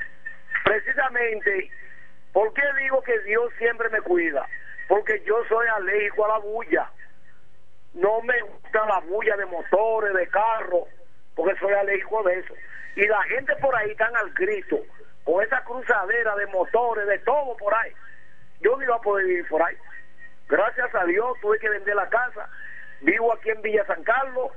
[0.64, 1.70] Precisamente,
[2.32, 4.45] ¿por qué digo que Dios siempre me cuida?
[4.88, 6.90] Porque yo soy alérgico a la bulla.
[7.93, 10.88] No me gusta la bulla de motores, de carros,
[11.35, 12.53] porque soy alérgico de eso.
[12.95, 14.80] Y la gente por ahí están al grito,
[15.23, 17.91] con esa cruzadera de motores, de todo por ahí.
[18.61, 19.76] Yo no iba a poder vivir por ahí.
[20.47, 22.49] Gracias a Dios tuve que vender la casa.
[23.01, 24.51] Vivo aquí en Villa San Carlos.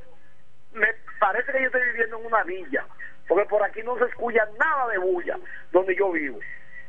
[0.73, 0.89] Me
[1.21, 2.85] parece que yo estoy viviendo en una villa,
[3.29, 5.39] porque por aquí no se escucha nada de bulla
[5.71, 6.41] donde yo vivo.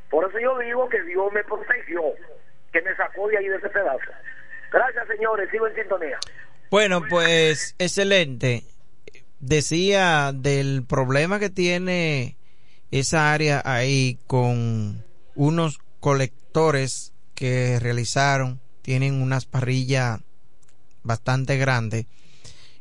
[0.09, 2.01] Por eso yo digo que Dios me protegió,
[2.71, 4.11] que me sacó de ahí de ese pedazo.
[4.75, 5.49] Gracias, señores.
[5.51, 6.19] Sigo en sintonía.
[6.69, 8.65] Bueno, pues excelente.
[9.39, 12.35] Decía del problema que tiene
[12.91, 18.59] esa área ahí con unos colectores que realizaron.
[18.81, 20.19] Tienen unas parrillas
[21.03, 22.07] bastante grandes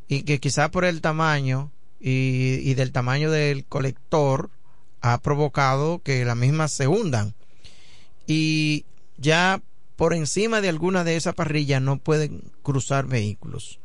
[0.08, 4.50] y que quizá por el tamaño y, y del tamaño del colector
[5.00, 7.34] ha provocado que las mismas se hundan.
[8.26, 8.84] Y
[9.16, 9.62] ya
[9.96, 13.80] por encima de alguna de esas parrillas no pueden cruzar vehículos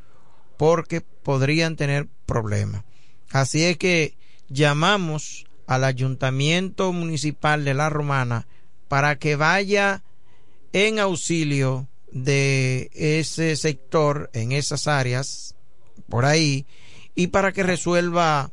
[0.57, 2.84] porque podrían tener problemas.
[3.31, 4.18] Así es que
[4.49, 8.48] llamamos al ayuntamiento municipal de La Romana
[8.88, 10.03] para que vaya
[10.73, 15.56] en auxilio de ese sector en esas áreas
[16.10, 16.65] por ahí
[17.14, 18.52] y para que resuelva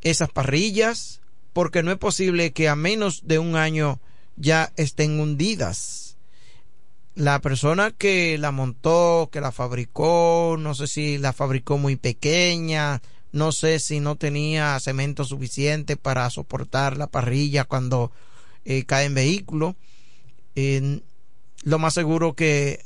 [0.00, 1.20] esas parrillas
[1.52, 4.00] porque no es posible que a menos de un año
[4.36, 6.09] ya estén hundidas
[7.14, 13.02] la persona que la montó, que la fabricó, no sé si la fabricó muy pequeña,
[13.32, 18.12] no sé si no tenía cemento suficiente para soportar la parrilla cuando
[18.64, 19.76] eh, cae en vehículo.
[20.56, 21.00] Eh,
[21.62, 22.84] lo más seguro que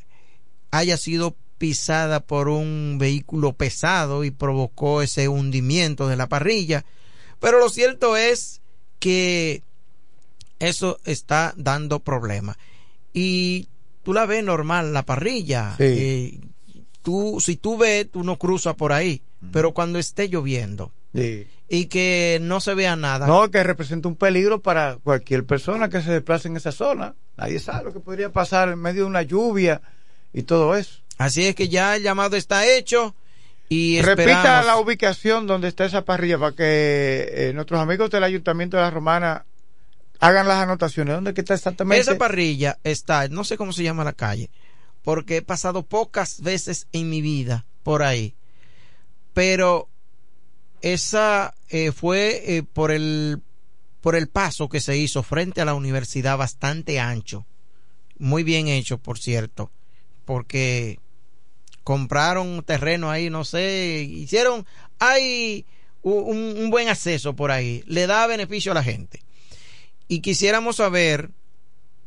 [0.70, 6.84] haya sido pisada por un vehículo pesado y provocó ese hundimiento de la parrilla.
[7.40, 8.60] Pero lo cierto es
[8.98, 9.62] que
[10.58, 12.56] eso está dando problemas.
[13.12, 13.68] Y
[14.04, 15.74] tú la ves normal, la parrilla.
[15.76, 15.84] Sí.
[15.84, 16.40] eh,
[17.02, 19.22] tú, si tú ves, tú no cruzas por ahí.
[19.52, 21.46] Pero cuando esté lloviendo Sí.
[21.68, 23.26] y que no se vea nada.
[23.26, 27.14] No, que representa un peligro para cualquier persona que se desplace en esa zona.
[27.36, 29.80] Nadie sabe lo que podría pasar en medio de una lluvia
[30.32, 31.00] y todo eso.
[31.18, 33.14] Así es que ya el llamado está hecho
[33.68, 38.76] y Repita la ubicación donde está esa parrilla para que eh, nuestros amigos del Ayuntamiento
[38.76, 39.44] de la Romana
[40.24, 41.14] hagan las anotaciones.
[41.14, 42.00] ¿Dónde que está exactamente?
[42.00, 44.50] Esa parrilla está, no sé cómo se llama la calle,
[45.02, 48.34] porque he pasado pocas veces en mi vida por ahí.
[49.34, 49.88] Pero
[50.80, 53.42] esa eh, fue eh, por el
[54.00, 57.46] por el paso que se hizo frente a la universidad bastante ancho.
[58.18, 59.72] Muy bien hecho, por cierto,
[60.26, 61.00] porque
[61.84, 64.66] compraron terreno ahí, no sé, hicieron
[64.98, 65.66] hay
[66.02, 69.24] un, un buen acceso por ahí, le da beneficio a la gente
[70.08, 71.30] y quisiéramos saber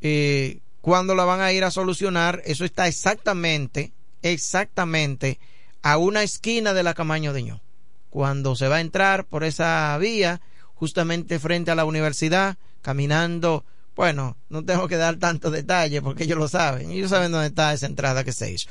[0.02, 2.42] eh, cuándo la van a ir a solucionar.
[2.46, 5.40] Eso está exactamente, exactamente
[5.82, 7.62] a una esquina de la Camaño de Ño.
[8.10, 10.42] Cuando se va a entrar por esa vía,
[10.76, 13.66] justamente frente a la universidad, caminando.
[13.96, 16.92] Bueno, no tengo que dar tanto detalle porque ellos lo saben.
[16.92, 18.70] Ellos saben dónde está esa entrada que se hizo.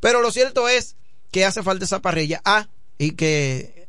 [0.00, 0.96] Pero lo cierto es
[1.30, 2.40] que hace falta esa parrilla.
[2.44, 2.68] Ah,
[2.98, 3.88] y que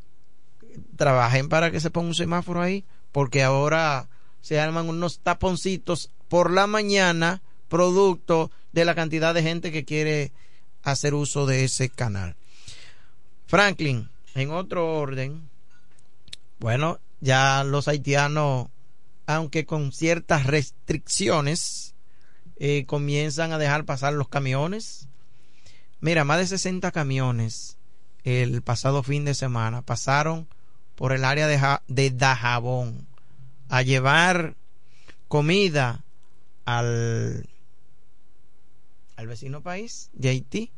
[0.96, 4.08] trabajen para que se ponga un semáforo ahí, porque ahora
[4.42, 10.32] se arman unos taponcitos por la mañana, producto de la cantidad de gente que quiere
[10.84, 12.36] hacer uso de ese canal.
[13.48, 15.50] Franklin, en otro orden,
[16.60, 18.68] bueno, ya los haitianos,
[19.28, 21.96] aunque con ciertas restricciones,
[22.58, 25.08] eh, comienzan a dejar pasar los camiones.
[26.00, 27.78] Mira, más de 60 camiones
[28.24, 30.48] el pasado fin de semana pasaron
[30.96, 33.08] por el área de, de Dajabón
[33.72, 34.56] a llevar
[35.30, 36.04] comida
[36.66, 37.48] al,
[39.16, 40.72] al vecino país de Haití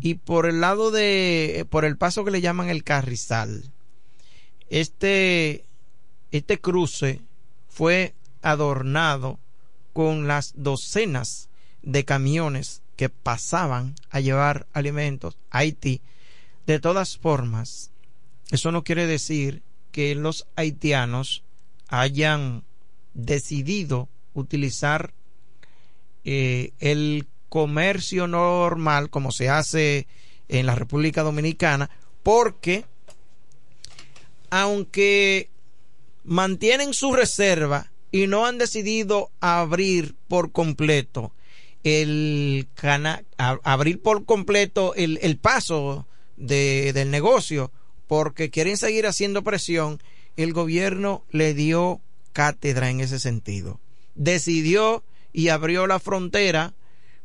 [0.00, 3.72] y por el lado de por el paso que le llaman el Carrizal
[4.70, 5.64] este
[6.30, 7.20] este cruce
[7.68, 9.40] fue adornado
[9.92, 11.48] con las docenas
[11.82, 16.00] de camiones que pasaban a llevar alimentos a Haití.
[16.66, 17.90] De todas formas,
[18.50, 19.62] eso no quiere decir
[19.92, 21.44] que los haitianos
[21.88, 22.64] hayan
[23.14, 25.14] decidido utilizar
[26.24, 30.06] eh, el comercio normal como se hace
[30.48, 31.90] en la República Dominicana,
[32.22, 32.84] porque
[34.50, 35.50] aunque
[36.24, 41.32] mantienen su reserva y no han decidido abrir por completo
[41.82, 46.06] el canal, abrir por completo el, el paso
[46.36, 47.70] de, del negocio,
[48.06, 50.00] porque quieren seguir haciendo presión,
[50.36, 52.00] el gobierno le dio
[52.32, 53.80] cátedra en ese sentido.
[54.14, 55.02] Decidió
[55.32, 56.74] y abrió la frontera,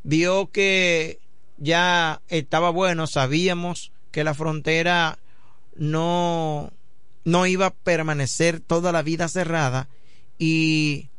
[0.03, 1.19] vio que
[1.57, 5.19] ya estaba bueno, sabíamos que la frontera
[5.75, 6.71] no,
[7.23, 9.89] no iba a permanecer toda la vida cerrada
[10.37, 11.09] y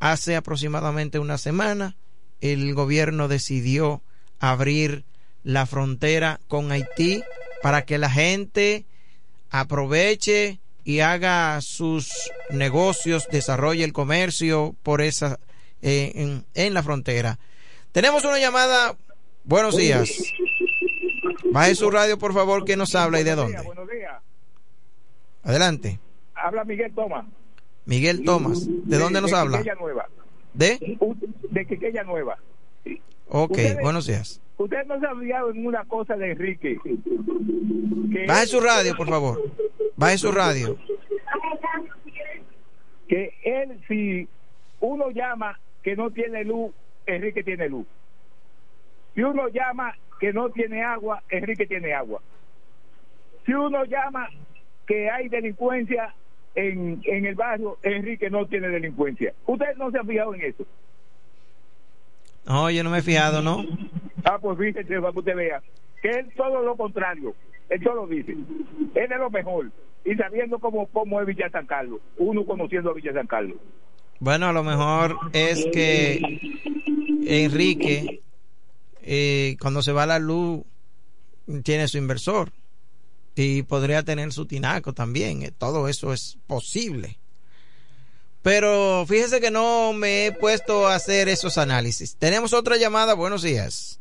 [0.00, 1.96] hace aproximadamente una semana
[2.40, 4.02] el gobierno decidió
[4.38, 5.04] abrir
[5.42, 7.22] la frontera con Haití
[7.62, 8.84] para que la gente
[9.50, 15.40] aproveche y haga sus negocios, desarrolle el comercio por esa
[15.82, 17.38] eh, en, en la frontera.
[17.92, 18.96] Tenemos una llamada.
[19.44, 20.10] Buenos días.
[21.52, 23.62] Baje su radio, por favor, que nos habla y de dónde.
[23.62, 24.14] Buenos días.
[25.42, 26.00] Adelante.
[26.34, 27.26] Habla Miguel Tomás.
[27.84, 28.66] Miguel Tomás.
[28.66, 29.58] ¿De dónde nos habla?
[29.58, 30.08] Quiqueya Nueva.
[30.54, 30.98] ¿De?
[31.50, 32.38] De Quiqueya Nueva.
[33.28, 34.40] Ok, buenos días.
[34.56, 36.78] Usted no se ha fijado en una cosa de Enrique.
[38.12, 39.42] Que Baje su radio, por favor.
[39.96, 40.76] Baje su radio.
[43.08, 44.28] Que él, si
[44.80, 46.72] uno llama que no tiene luz,
[47.06, 47.86] Enrique tiene luz.
[49.14, 52.20] Si uno llama que no tiene agua, Enrique tiene agua.
[53.44, 54.28] Si uno llama
[54.86, 56.14] que hay delincuencia
[56.54, 59.34] en, en el barrio, Enrique no tiene delincuencia.
[59.46, 60.64] Usted no se ha fijado en eso.
[62.46, 63.64] No, yo no me he fijado, ¿no?
[64.24, 65.62] Ah, pues fíjese, para que usted vea.
[66.02, 67.34] Que él todo lo contrario.
[67.68, 68.32] Él todo dice.
[68.32, 69.70] Él es lo mejor.
[70.04, 72.00] Y sabiendo cómo, cómo es Villa San Carlos.
[72.18, 73.56] Uno conociendo a Villa San Carlos.
[74.20, 76.20] Bueno, a lo mejor es que
[77.26, 78.22] Enrique,
[79.02, 80.62] eh, cuando se va la luz,
[81.62, 82.52] tiene su inversor
[83.34, 85.42] y podría tener su tinaco también.
[85.42, 87.18] Eh, Todo eso es posible.
[88.42, 92.16] Pero fíjese que no me he puesto a hacer esos análisis.
[92.16, 93.14] Tenemos otra llamada.
[93.14, 94.00] Buenos días.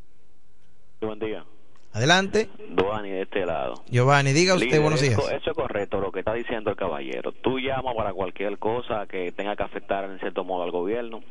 [1.06, 1.44] Buen día.
[1.92, 2.50] Adelante.
[2.70, 3.84] Duani de este lado.
[3.90, 5.20] Giovanni, diga usted Líder, buenos días.
[5.20, 7.34] Eso, eso es correcto lo que está diciendo el caballero.
[7.34, 11.22] Tú llamas para cualquier cosa que tenga que afectar en cierto modo al gobierno.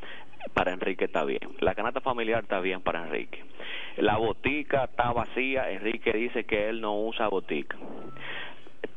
[0.55, 1.41] Para Enrique está bien.
[1.61, 3.43] La canasta familiar está bien para Enrique.
[3.97, 5.71] La botica está vacía.
[5.71, 7.77] Enrique dice que él no usa botica.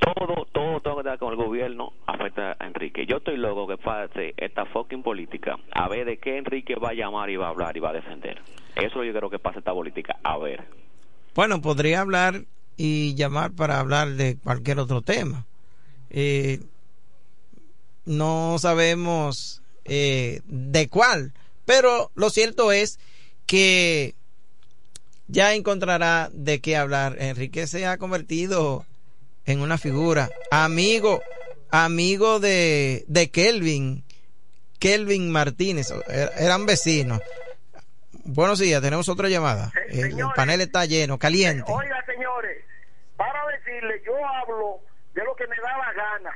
[0.06, 3.08] Todo, todo, todo que tenga con el gobierno afecta a Enrique.
[3.08, 5.58] Yo estoy loco que pase esta fucking política.
[5.72, 7.94] A ver de qué Enrique va a llamar y va a hablar y va a
[7.94, 8.40] defender.
[8.76, 10.18] Eso yo creo que pasa esta política.
[10.22, 10.64] A ver.
[11.34, 12.44] Bueno, podría hablar
[12.78, 15.48] y llamar para hablar de cualquier otro tema.
[16.12, 16.60] Eh,
[18.06, 21.34] no sabemos eh, de cuál,
[21.66, 23.00] pero lo cierto es
[23.48, 24.14] que
[25.28, 27.16] ya encontrará de qué hablar.
[27.20, 28.86] Enrique se ha convertido
[29.46, 31.22] en una figura, amigo,
[31.72, 34.04] amigo de, de Kelvin,
[34.80, 37.22] Kelvin Martínez, er- eran vecinos.
[38.28, 39.72] Buenos días, tenemos otra llamada.
[39.90, 41.72] El, el panel está lleno, caliente.
[41.72, 42.64] Oiga, señores,
[43.18, 44.80] para decirle, yo hablo
[45.14, 46.32] de lo que me da la gana.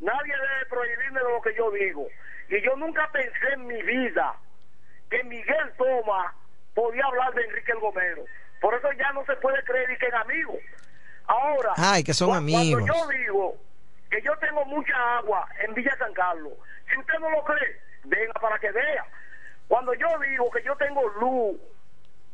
[0.00, 2.06] Nadie debe prohibirme de lo que yo digo.
[2.50, 4.34] Y yo nunca pensé en mi vida
[5.10, 6.34] que Miguel Toma
[6.74, 8.24] podía hablar de Enrique el Gomero.
[8.60, 10.58] Por eso ya no se puede creer y que es amigo.
[11.28, 12.82] Ahora, Ay, que son cu- amigos.
[12.82, 13.56] cuando yo digo
[14.10, 16.54] que yo tengo mucha agua en Villa San Carlos,
[16.90, 19.04] si usted no lo cree, venga para que vea.
[19.68, 21.60] Cuando yo digo que yo tengo luz,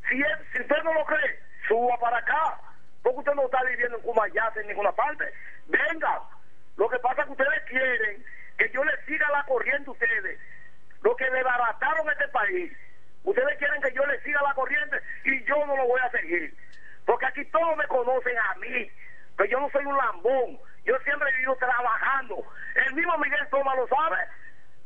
[0.09, 2.61] si, es, si usted no lo cree, suba para acá.
[3.03, 5.25] Porque usted no está viviendo en Cumayate en ninguna parte.
[5.66, 6.21] Venga.
[6.77, 8.25] Lo que pasa es que ustedes quieren
[8.57, 10.39] que yo les siga la corriente a ustedes.
[11.03, 12.73] Lo que desbarataron este país.
[13.25, 16.55] Ustedes quieren que yo les siga la corriente y yo no lo voy a seguir.
[17.05, 18.90] Porque aquí todos me conocen a mí.
[19.36, 20.59] Que yo no soy un lambón.
[20.85, 22.44] Yo siempre he vivido trabajando.
[22.86, 24.16] El mismo Miguel Toma lo sabe.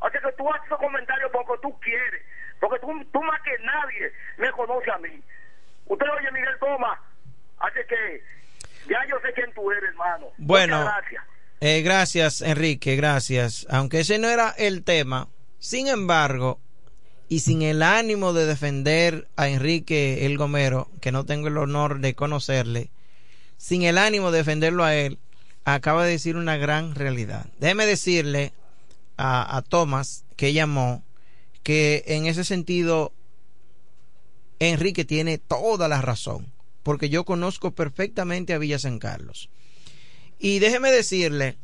[0.00, 2.22] Así que tú haces esos comentarios porque tú quieres.
[2.60, 5.22] Porque tú, tú más que nadie me conoce a mí.
[5.86, 7.00] Usted oye Miguel Toma.
[7.58, 8.22] Así que
[8.88, 10.28] ya yo sé quién tú eres, hermano.
[10.38, 11.24] Bueno, Muchas gracias.
[11.60, 13.66] Eh, gracias, Enrique, gracias.
[13.68, 15.26] Aunque ese no era el tema,
[15.58, 16.60] sin embargo,
[17.28, 22.00] y sin el ánimo de defender a Enrique el Gomero, que no tengo el honor
[22.00, 22.90] de conocerle,
[23.58, 25.18] sin el ánimo de defenderlo a él,
[25.64, 27.46] acaba de decir una gran realidad.
[27.60, 28.52] Déjeme decirle
[29.16, 29.64] a, a
[30.36, 31.02] que llamó,
[31.62, 33.12] que en ese sentido
[34.58, 36.50] Enrique tiene toda la razón,
[36.82, 39.50] porque yo conozco perfectamente a Villa San Carlos.
[40.38, 41.58] Y déjeme decirle,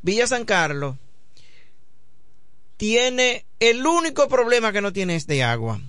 [0.00, 0.96] Villa San Carlos
[2.76, 5.80] tiene el único problema que no tiene es de agua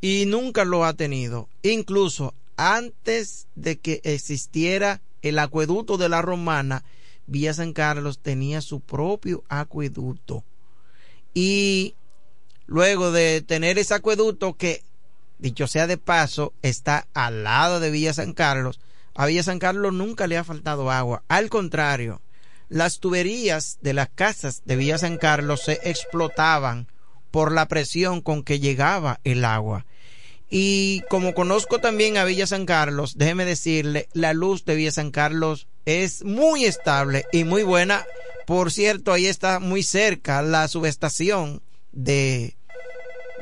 [0.00, 1.48] y nunca lo ha tenido.
[1.62, 6.84] Incluso antes de que existiera el acueducto de la Romana,
[7.26, 10.44] Villa San Carlos tenía su propio acueducto.
[11.34, 11.94] Y
[12.66, 14.82] luego de tener ese acueducto que,
[15.38, 18.80] dicho sea de paso, está al lado de Villa San Carlos,
[19.14, 21.22] a Villa San Carlos nunca le ha faltado agua.
[21.28, 22.20] Al contrario,
[22.68, 26.88] las tuberías de las casas de Villa San Carlos se explotaban
[27.30, 29.86] por la presión con que llegaba el agua.
[30.48, 35.10] Y como conozco también a Villa San Carlos, déjeme decirle, la luz de Villa San
[35.10, 38.06] Carlos es muy estable y muy buena.
[38.46, 41.62] Por cierto, ahí está muy cerca la subestación
[41.92, 42.56] de,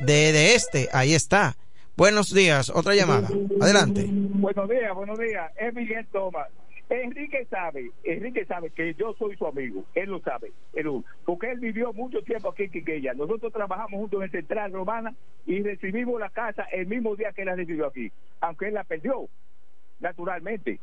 [0.00, 1.56] de, de este, ahí está.
[1.96, 3.28] Buenos días, otra llamada.
[3.60, 4.06] Adelante.
[4.08, 5.52] Buenos días, buenos días.
[5.56, 6.48] Es Miguel Tomás.
[7.02, 10.86] Enrique sabe, Enrique sabe que yo soy su amigo, él lo sabe, él,
[11.24, 13.14] porque él vivió mucho tiempo aquí en Quiqueya.
[13.14, 15.14] Nosotros trabajamos juntos en Central Romana
[15.46, 18.10] y recibimos la casa el mismo día que él la recibió aquí,
[18.40, 19.28] aunque él la perdió,
[20.00, 20.78] naturalmente.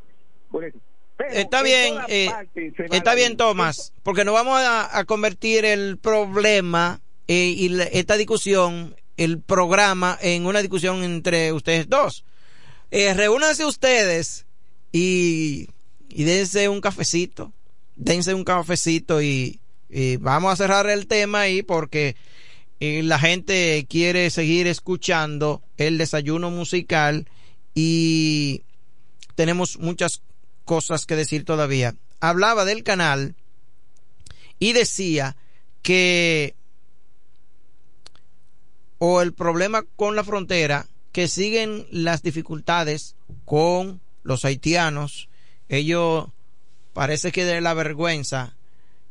[0.50, 0.78] Por eso.
[1.18, 2.30] Pero Está en bien, eh,
[2.92, 3.38] está bien.
[3.38, 9.40] Tomás, porque no vamos a, a convertir el problema eh, y la- esta discusión, el
[9.42, 12.26] programa, en una discusión entre ustedes dos.
[12.90, 14.46] Eh, reúnanse ustedes
[14.92, 15.68] y,
[16.12, 17.54] y dense un cafecito,
[17.96, 19.60] dense un cafecito y,
[20.20, 22.16] vamos a cerrar el tema ahí porque
[22.80, 27.28] eh, la gente quiere seguir escuchando el desayuno musical
[27.76, 28.64] y
[29.36, 30.22] tenemos muchas
[30.64, 31.96] cosas que decir todavía.
[32.22, 33.36] Hablaba del canal
[34.60, 35.36] y decía
[35.82, 36.56] que
[38.98, 43.16] o el problema con la frontera que siguen las dificultades
[43.46, 45.28] con los haitianos
[45.72, 46.28] ellos
[46.94, 48.58] parece que de la vergüenza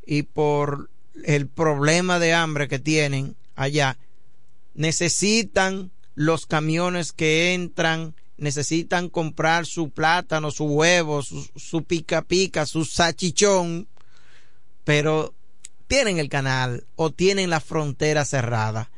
[0.07, 0.91] y por
[1.25, 3.97] el problema de hambre que tienen allá
[4.75, 12.67] necesitan los camiones que entran necesitan comprar su plátano, su huevo, su, su pica pica,
[12.67, 13.87] su sachichón,
[14.85, 15.35] pero
[15.87, 18.91] tienen el canal o tienen la frontera cerrada.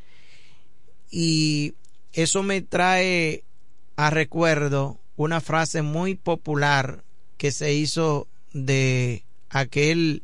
[1.10, 1.74] Y
[2.12, 3.44] eso me trae
[3.96, 7.04] a recuerdo una frase muy popular
[7.42, 10.22] que se hizo de aquel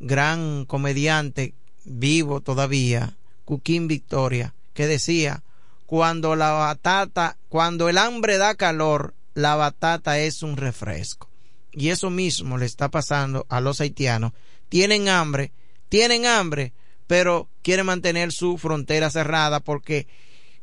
[0.00, 1.54] gran comediante
[1.86, 3.16] vivo todavía,
[3.46, 5.42] Cuquín Victoria, que decía,
[5.86, 11.30] cuando la batata, cuando el hambre da calor, la batata es un refresco.
[11.72, 14.34] Y eso mismo le está pasando a los haitianos.
[14.68, 15.52] Tienen hambre,
[15.88, 16.74] tienen hambre,
[17.06, 20.06] pero quieren mantener su frontera cerrada porque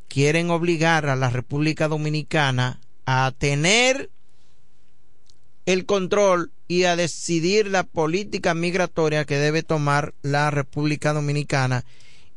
[0.07, 4.11] quieren obligar a la República Dominicana a tener
[5.69, 11.85] el control y a decidir la política migratoria que debe tomar la República Dominicana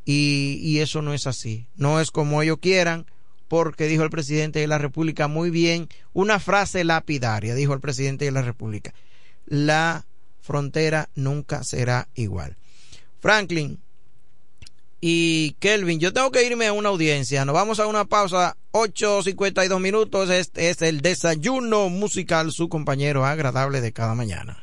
[0.05, 1.67] y, y, eso no es así.
[1.75, 3.07] No es como ellos quieran,
[3.49, 8.27] porque dijo el presidente de la República muy bien, una frase lapidaria, dijo el presidente
[8.27, 8.93] de la República.
[9.47, 10.05] La
[10.43, 12.59] frontera nunca será igual.
[13.21, 13.79] Franklin
[15.05, 17.45] y Kelvin, yo tengo que irme a una audiencia.
[17.45, 20.31] Nos vamos a una pausa, 8.52 minutos.
[20.31, 24.63] Este es el desayuno musical, su compañero agradable de cada mañana.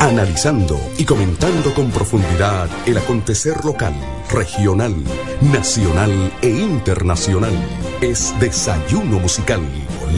[0.00, 3.94] Analizando y comentando con profundidad el acontecer local,
[4.30, 4.94] regional,
[5.42, 7.52] nacional e internacional.
[8.00, 9.60] Es Desayuno Musical,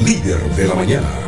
[0.05, 1.28] líder de la mañana.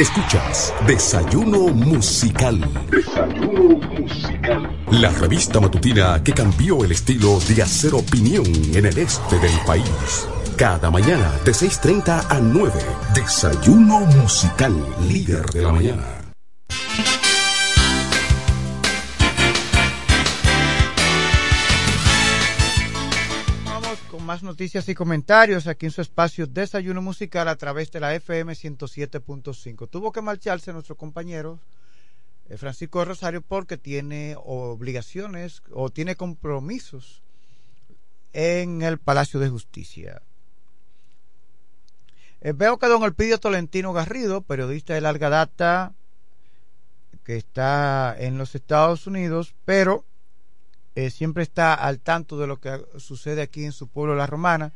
[0.00, 2.58] Escuchas Desayuno Musical.
[2.90, 4.74] Desayuno Musical.
[4.90, 10.26] La revista matutina que cambió el estilo de hacer opinión en el este del país.
[10.56, 12.72] Cada mañana de 6.30 a 9.
[13.14, 14.74] Desayuno Musical,
[15.06, 16.21] líder de la mañana.
[24.32, 28.54] Más noticias y comentarios aquí en su espacio Desayuno Musical a través de la FM
[28.54, 29.90] 107.5.
[29.90, 31.60] Tuvo que marcharse nuestro compañero
[32.48, 37.20] eh, Francisco Rosario porque tiene obligaciones o tiene compromisos
[38.32, 40.22] en el Palacio de Justicia.
[42.40, 45.92] Eh, veo que don Elpidio Tolentino Garrido, periodista de larga data,
[47.22, 50.06] que está en los Estados Unidos, pero
[50.94, 54.72] eh, siempre está al tanto de lo que sucede aquí en su pueblo, La Romana.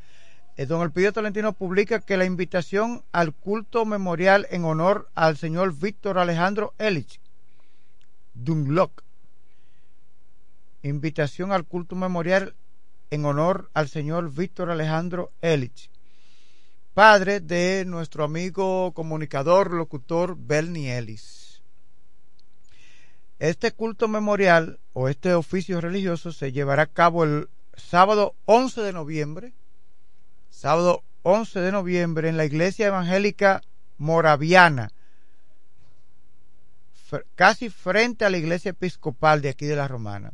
[0.57, 5.75] Eh, don Elpidio Tolentino publica que la invitación al culto memorial en honor al señor
[5.75, 7.21] Víctor Alejandro Elich
[8.33, 9.03] Dunlock.
[10.83, 12.55] Invitación al culto memorial
[13.11, 15.91] en honor al señor Víctor Alejandro Elich,
[16.95, 21.46] padre de nuestro amigo comunicador, locutor Bernie Ellis.
[23.39, 28.93] Este culto memorial o este oficio religioso se llevará a cabo el sábado 11 de
[28.95, 29.53] noviembre,
[30.49, 33.63] sábado 11 de noviembre en la iglesia evangélica
[33.99, 34.91] moraviana,
[37.35, 40.33] casi frente a la iglesia episcopal de aquí de la Romana,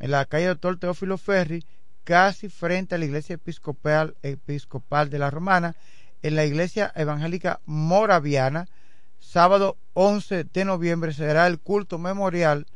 [0.00, 1.64] en la calle Doctor Teófilo Ferri,
[2.02, 5.76] casi frente a la iglesia episcopal, episcopal de la Romana,
[6.22, 8.68] en la iglesia evangélica moraviana,
[9.32, 12.66] sábado 11 de noviembre será el culto memorial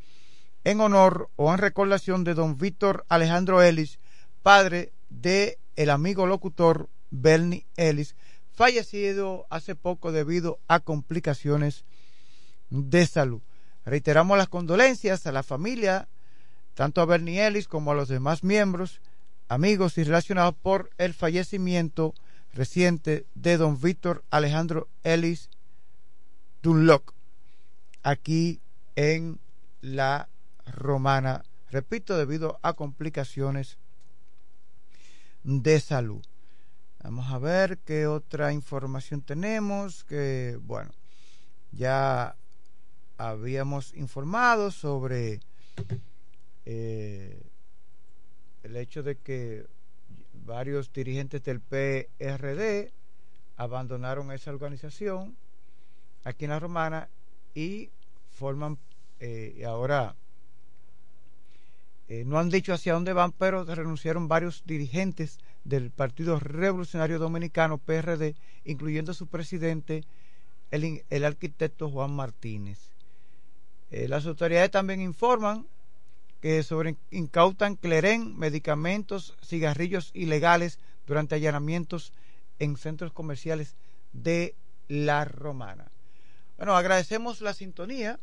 [0.64, 3.98] en honor o en recordación de don Víctor Alejandro Ellis,
[4.42, 8.16] padre de el amigo locutor Bernie Ellis,
[8.54, 11.84] fallecido hace poco debido a complicaciones
[12.70, 13.42] de salud.
[13.84, 16.08] Reiteramos las condolencias a la familia,
[16.72, 19.02] tanto a Bernie Ellis como a los demás miembros,
[19.48, 22.14] amigos y relacionados por el fallecimiento
[22.54, 25.50] reciente de don Víctor Alejandro Ellis
[26.66, 27.14] Dunlock,
[28.02, 28.60] aquí
[28.96, 29.38] en
[29.82, 30.28] la
[30.66, 33.78] Romana, repito, debido a complicaciones
[35.44, 36.24] de salud.
[37.04, 40.90] Vamos a ver qué otra información tenemos, que bueno,
[41.70, 42.34] ya
[43.16, 45.38] habíamos informado sobre
[46.64, 47.46] eh,
[48.64, 49.68] el hecho de que
[50.44, 52.92] varios dirigentes del PRD
[53.56, 55.36] abandonaron esa organización
[56.26, 57.08] aquí en la Romana
[57.54, 57.90] y
[58.30, 58.78] forman
[59.20, 60.14] eh, ahora
[62.08, 67.78] eh, no han dicho hacia dónde van, pero renunciaron varios dirigentes del Partido Revolucionario Dominicano,
[67.78, 70.04] PRD, incluyendo su presidente,
[70.70, 72.78] el, el arquitecto Juan Martínez.
[73.90, 75.66] Eh, las autoridades también informan
[76.40, 82.12] que sobre incautan cleren, medicamentos, cigarrillos ilegales durante allanamientos
[82.58, 83.74] en centros comerciales
[84.12, 84.54] de
[84.88, 85.86] La Romana.
[86.56, 88.18] Bueno, agradecemos la sintonía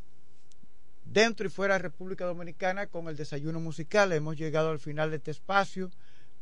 [1.05, 4.11] dentro y fuera de República Dominicana con el desayuno musical.
[4.11, 5.91] Hemos llegado al final de este espacio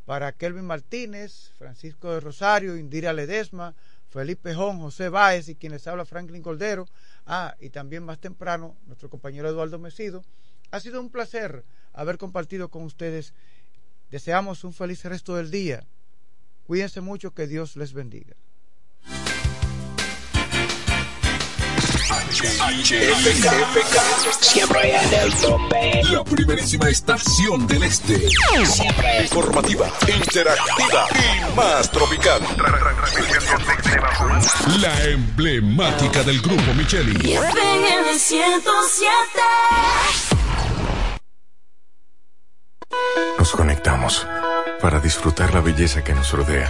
[0.05, 3.75] para Kelvin Martínez, Francisco de Rosario, Indira Ledesma,
[4.09, 6.87] Felipe Jón, José Báez y quienes habla Franklin Cordero.
[7.25, 10.23] Ah, y también más temprano, nuestro compañero Eduardo Mesido.
[10.71, 13.33] Ha sido un placer haber compartido con ustedes.
[14.09, 15.85] Deseamos un feliz resto del día.
[16.67, 18.33] Cuídense mucho, que Dios les bendiga.
[24.41, 26.01] Siempre en el tope.
[26.11, 28.29] La primerísima estación del este.
[28.65, 32.41] Siempre informativa, interactiva y más tropical.
[34.81, 37.33] La emblemática del grupo Micheli.
[37.33, 39.11] FM 107.
[43.37, 44.27] Nos conectamos
[44.81, 46.69] para disfrutar la belleza que nos rodea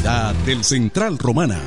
[0.00, 1.60] Del Central Romana.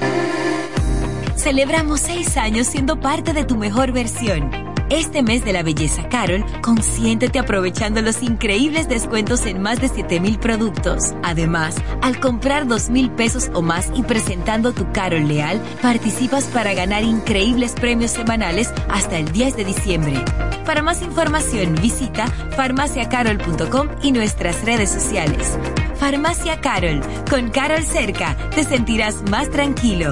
[1.36, 4.50] Celebramos seis años siendo parte de tu mejor versión.
[4.90, 10.40] Este mes de la belleza Carol, consiéntete aprovechando los increíbles descuentos en más de 7000
[10.40, 11.14] productos.
[11.22, 17.04] Además, al comprar 2000 pesos o más y presentando tu Carol Leal, participas para ganar
[17.04, 20.26] increíbles premios semanales hasta el 10 de diciembre.
[20.66, 25.56] Para más información, visita farmaciacarol.com y nuestras redes sociales.
[26.04, 27.00] Farmacia Carol,
[27.30, 30.12] con Carol cerca, te sentirás más tranquilo.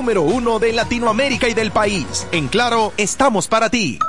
[0.01, 2.27] uno de Latinoamérica y del país.
[2.31, 3.99] En Claro, estamos para ti.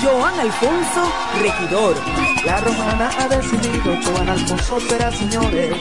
[0.00, 1.96] Joan Alfonso, regidor.
[2.44, 5.74] La romana ha decidido, Joan Alfonso será, señores,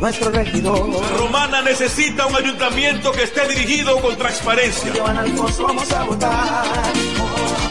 [0.00, 0.90] nuestro regidor.
[1.16, 4.92] Romana necesita un ayuntamiento que esté dirigido con transparencia.
[4.94, 6.64] Joan Alfonso vamos a votar.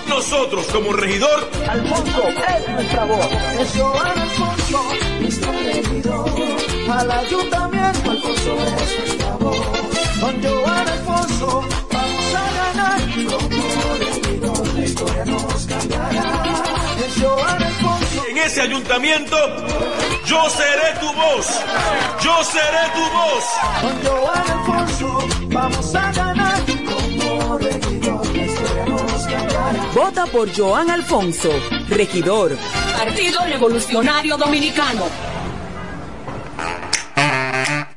[0.07, 3.27] Nosotros, como regidor, Alfonso es nuestra voz.
[3.59, 4.83] Es Joan Alfonso,
[5.19, 6.29] nuestro regidor.
[6.89, 9.20] Al ayuntamiento, Alfonso es
[10.21, 13.01] Con Joan Alfonso vamos a ganar.
[13.01, 16.43] Como regidor, la historia nos cambiará.
[17.05, 18.25] Es Joan Alfonso.
[18.29, 19.35] en ese ayuntamiento,
[20.25, 21.47] yo seré tu voz.
[22.23, 23.45] Yo seré tu voz.
[23.81, 26.61] Con Joan Alfonso vamos a ganar.
[26.65, 29.85] Como regidor, la historia nos cambiará.
[29.93, 31.49] Vota por Joan Alfonso,
[31.89, 32.57] regidor.
[32.97, 35.05] Partido Revolucionario Dominicano.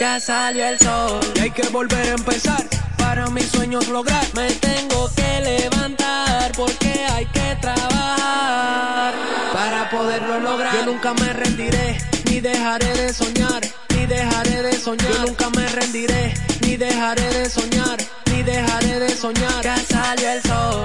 [0.00, 2.66] Ya salió el sol y hay que volver a empezar.
[2.96, 9.12] Para mis sueños lograr, me tengo que levantar porque hay que trabajar
[9.52, 10.74] para poderlo lograr.
[10.74, 11.98] Yo nunca me rendiré,
[12.30, 13.60] ni dejaré de soñar,
[13.94, 15.12] ni dejaré de soñar.
[15.12, 16.32] Yo nunca me rendiré,
[16.62, 17.98] ni dejaré de soñar,
[18.32, 19.62] ni dejaré de soñar.
[19.62, 20.84] Ya salió el sol.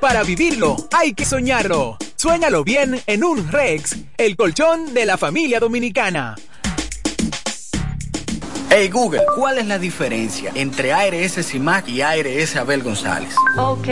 [0.00, 1.98] Para vivirlo, hay que soñarlo.
[2.16, 6.36] Suéñalo bien en un Rex, el colchón de la familia dominicana.
[8.68, 13.34] Hey Google, ¿cuál es la diferencia entre ARS CIMAC y ARS Abel González?
[13.58, 13.88] Ok,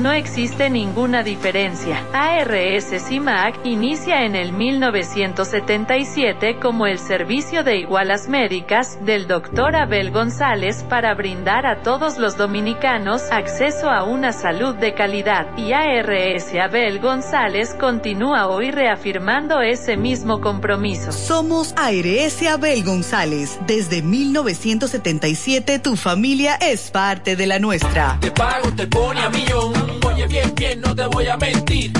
[0.00, 2.02] no existe ninguna diferencia.
[2.12, 9.76] ARS CIMAC inicia en el 1977 como el servicio de igualas médicas del Dr.
[9.76, 15.46] Abel González para brindar a todos los dominicanos acceso a una salud de calidad.
[15.58, 21.12] Y ARS Abel González continúa hoy reafirmando ese mismo compromiso.
[21.12, 23.58] Somos ARS Abel González.
[23.66, 28.18] Desde 1977 tu familia es parte de la nuestra.
[28.20, 29.89] Te pago, te pone a millón.
[30.04, 31.92] Oye, bien, bien, no te voy a mentir.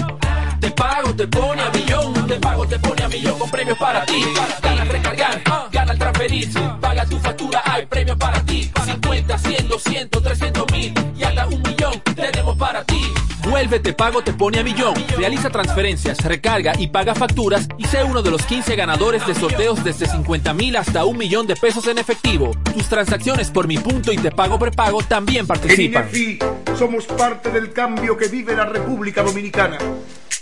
[0.60, 2.26] Te pago, te pone a millón.
[2.26, 4.24] Te pago, te pone a millón con premios para ti.
[4.62, 5.42] Gana al recargar,
[5.72, 6.50] gana al transferir.
[6.80, 8.70] Paga tu factura, hay premios para ti.
[8.84, 13.00] 50, 100, 200, 300 mil y hasta un millón tenemos para ti.
[13.42, 14.94] Vuelve Te Pago Te Pone a Millón.
[15.16, 19.82] Realiza transferencias, recarga y paga facturas y sé uno de los 15 ganadores de sorteos
[19.82, 22.52] desde 50 mil hasta un millón de pesos en efectivo.
[22.72, 26.08] Tus transacciones por mi punto y Te Pago Prepago también participan.
[26.12, 26.38] En INEFI
[26.78, 29.78] somos parte del cambio que vive la República Dominicana,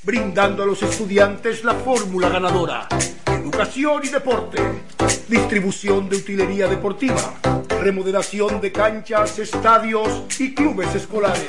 [0.02, 2.88] brindando a los estudiantes la fórmula ganadora.
[3.26, 4.60] Educación y deporte,
[5.28, 7.34] distribución de utilería deportiva,
[7.80, 11.48] remodelación de canchas, estadios y clubes escolares,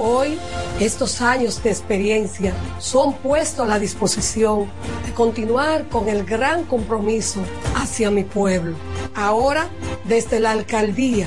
[0.00, 0.38] Hoy,
[0.78, 4.70] estos años de experiencia son puestos a la disposición
[5.04, 7.40] de continuar con el gran compromiso
[7.74, 8.76] hacia mi pueblo.
[9.16, 9.68] Ahora,
[10.04, 11.26] desde la alcaldía,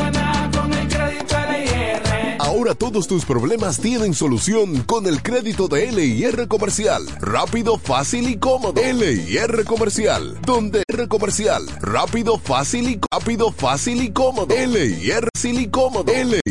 [2.51, 7.01] Ahora todos tus problemas tienen solución con el crédito de LIR Comercial.
[7.21, 8.81] Rápido, fácil y cómodo.
[8.81, 10.37] LIR Comercial.
[10.45, 11.63] Donde R Comercial.
[11.79, 14.53] Rápido, fácil y rápido, fácil y cómodo.
[14.53, 16.11] LIR fácil y cómodo.
[16.11, 16.41] LIR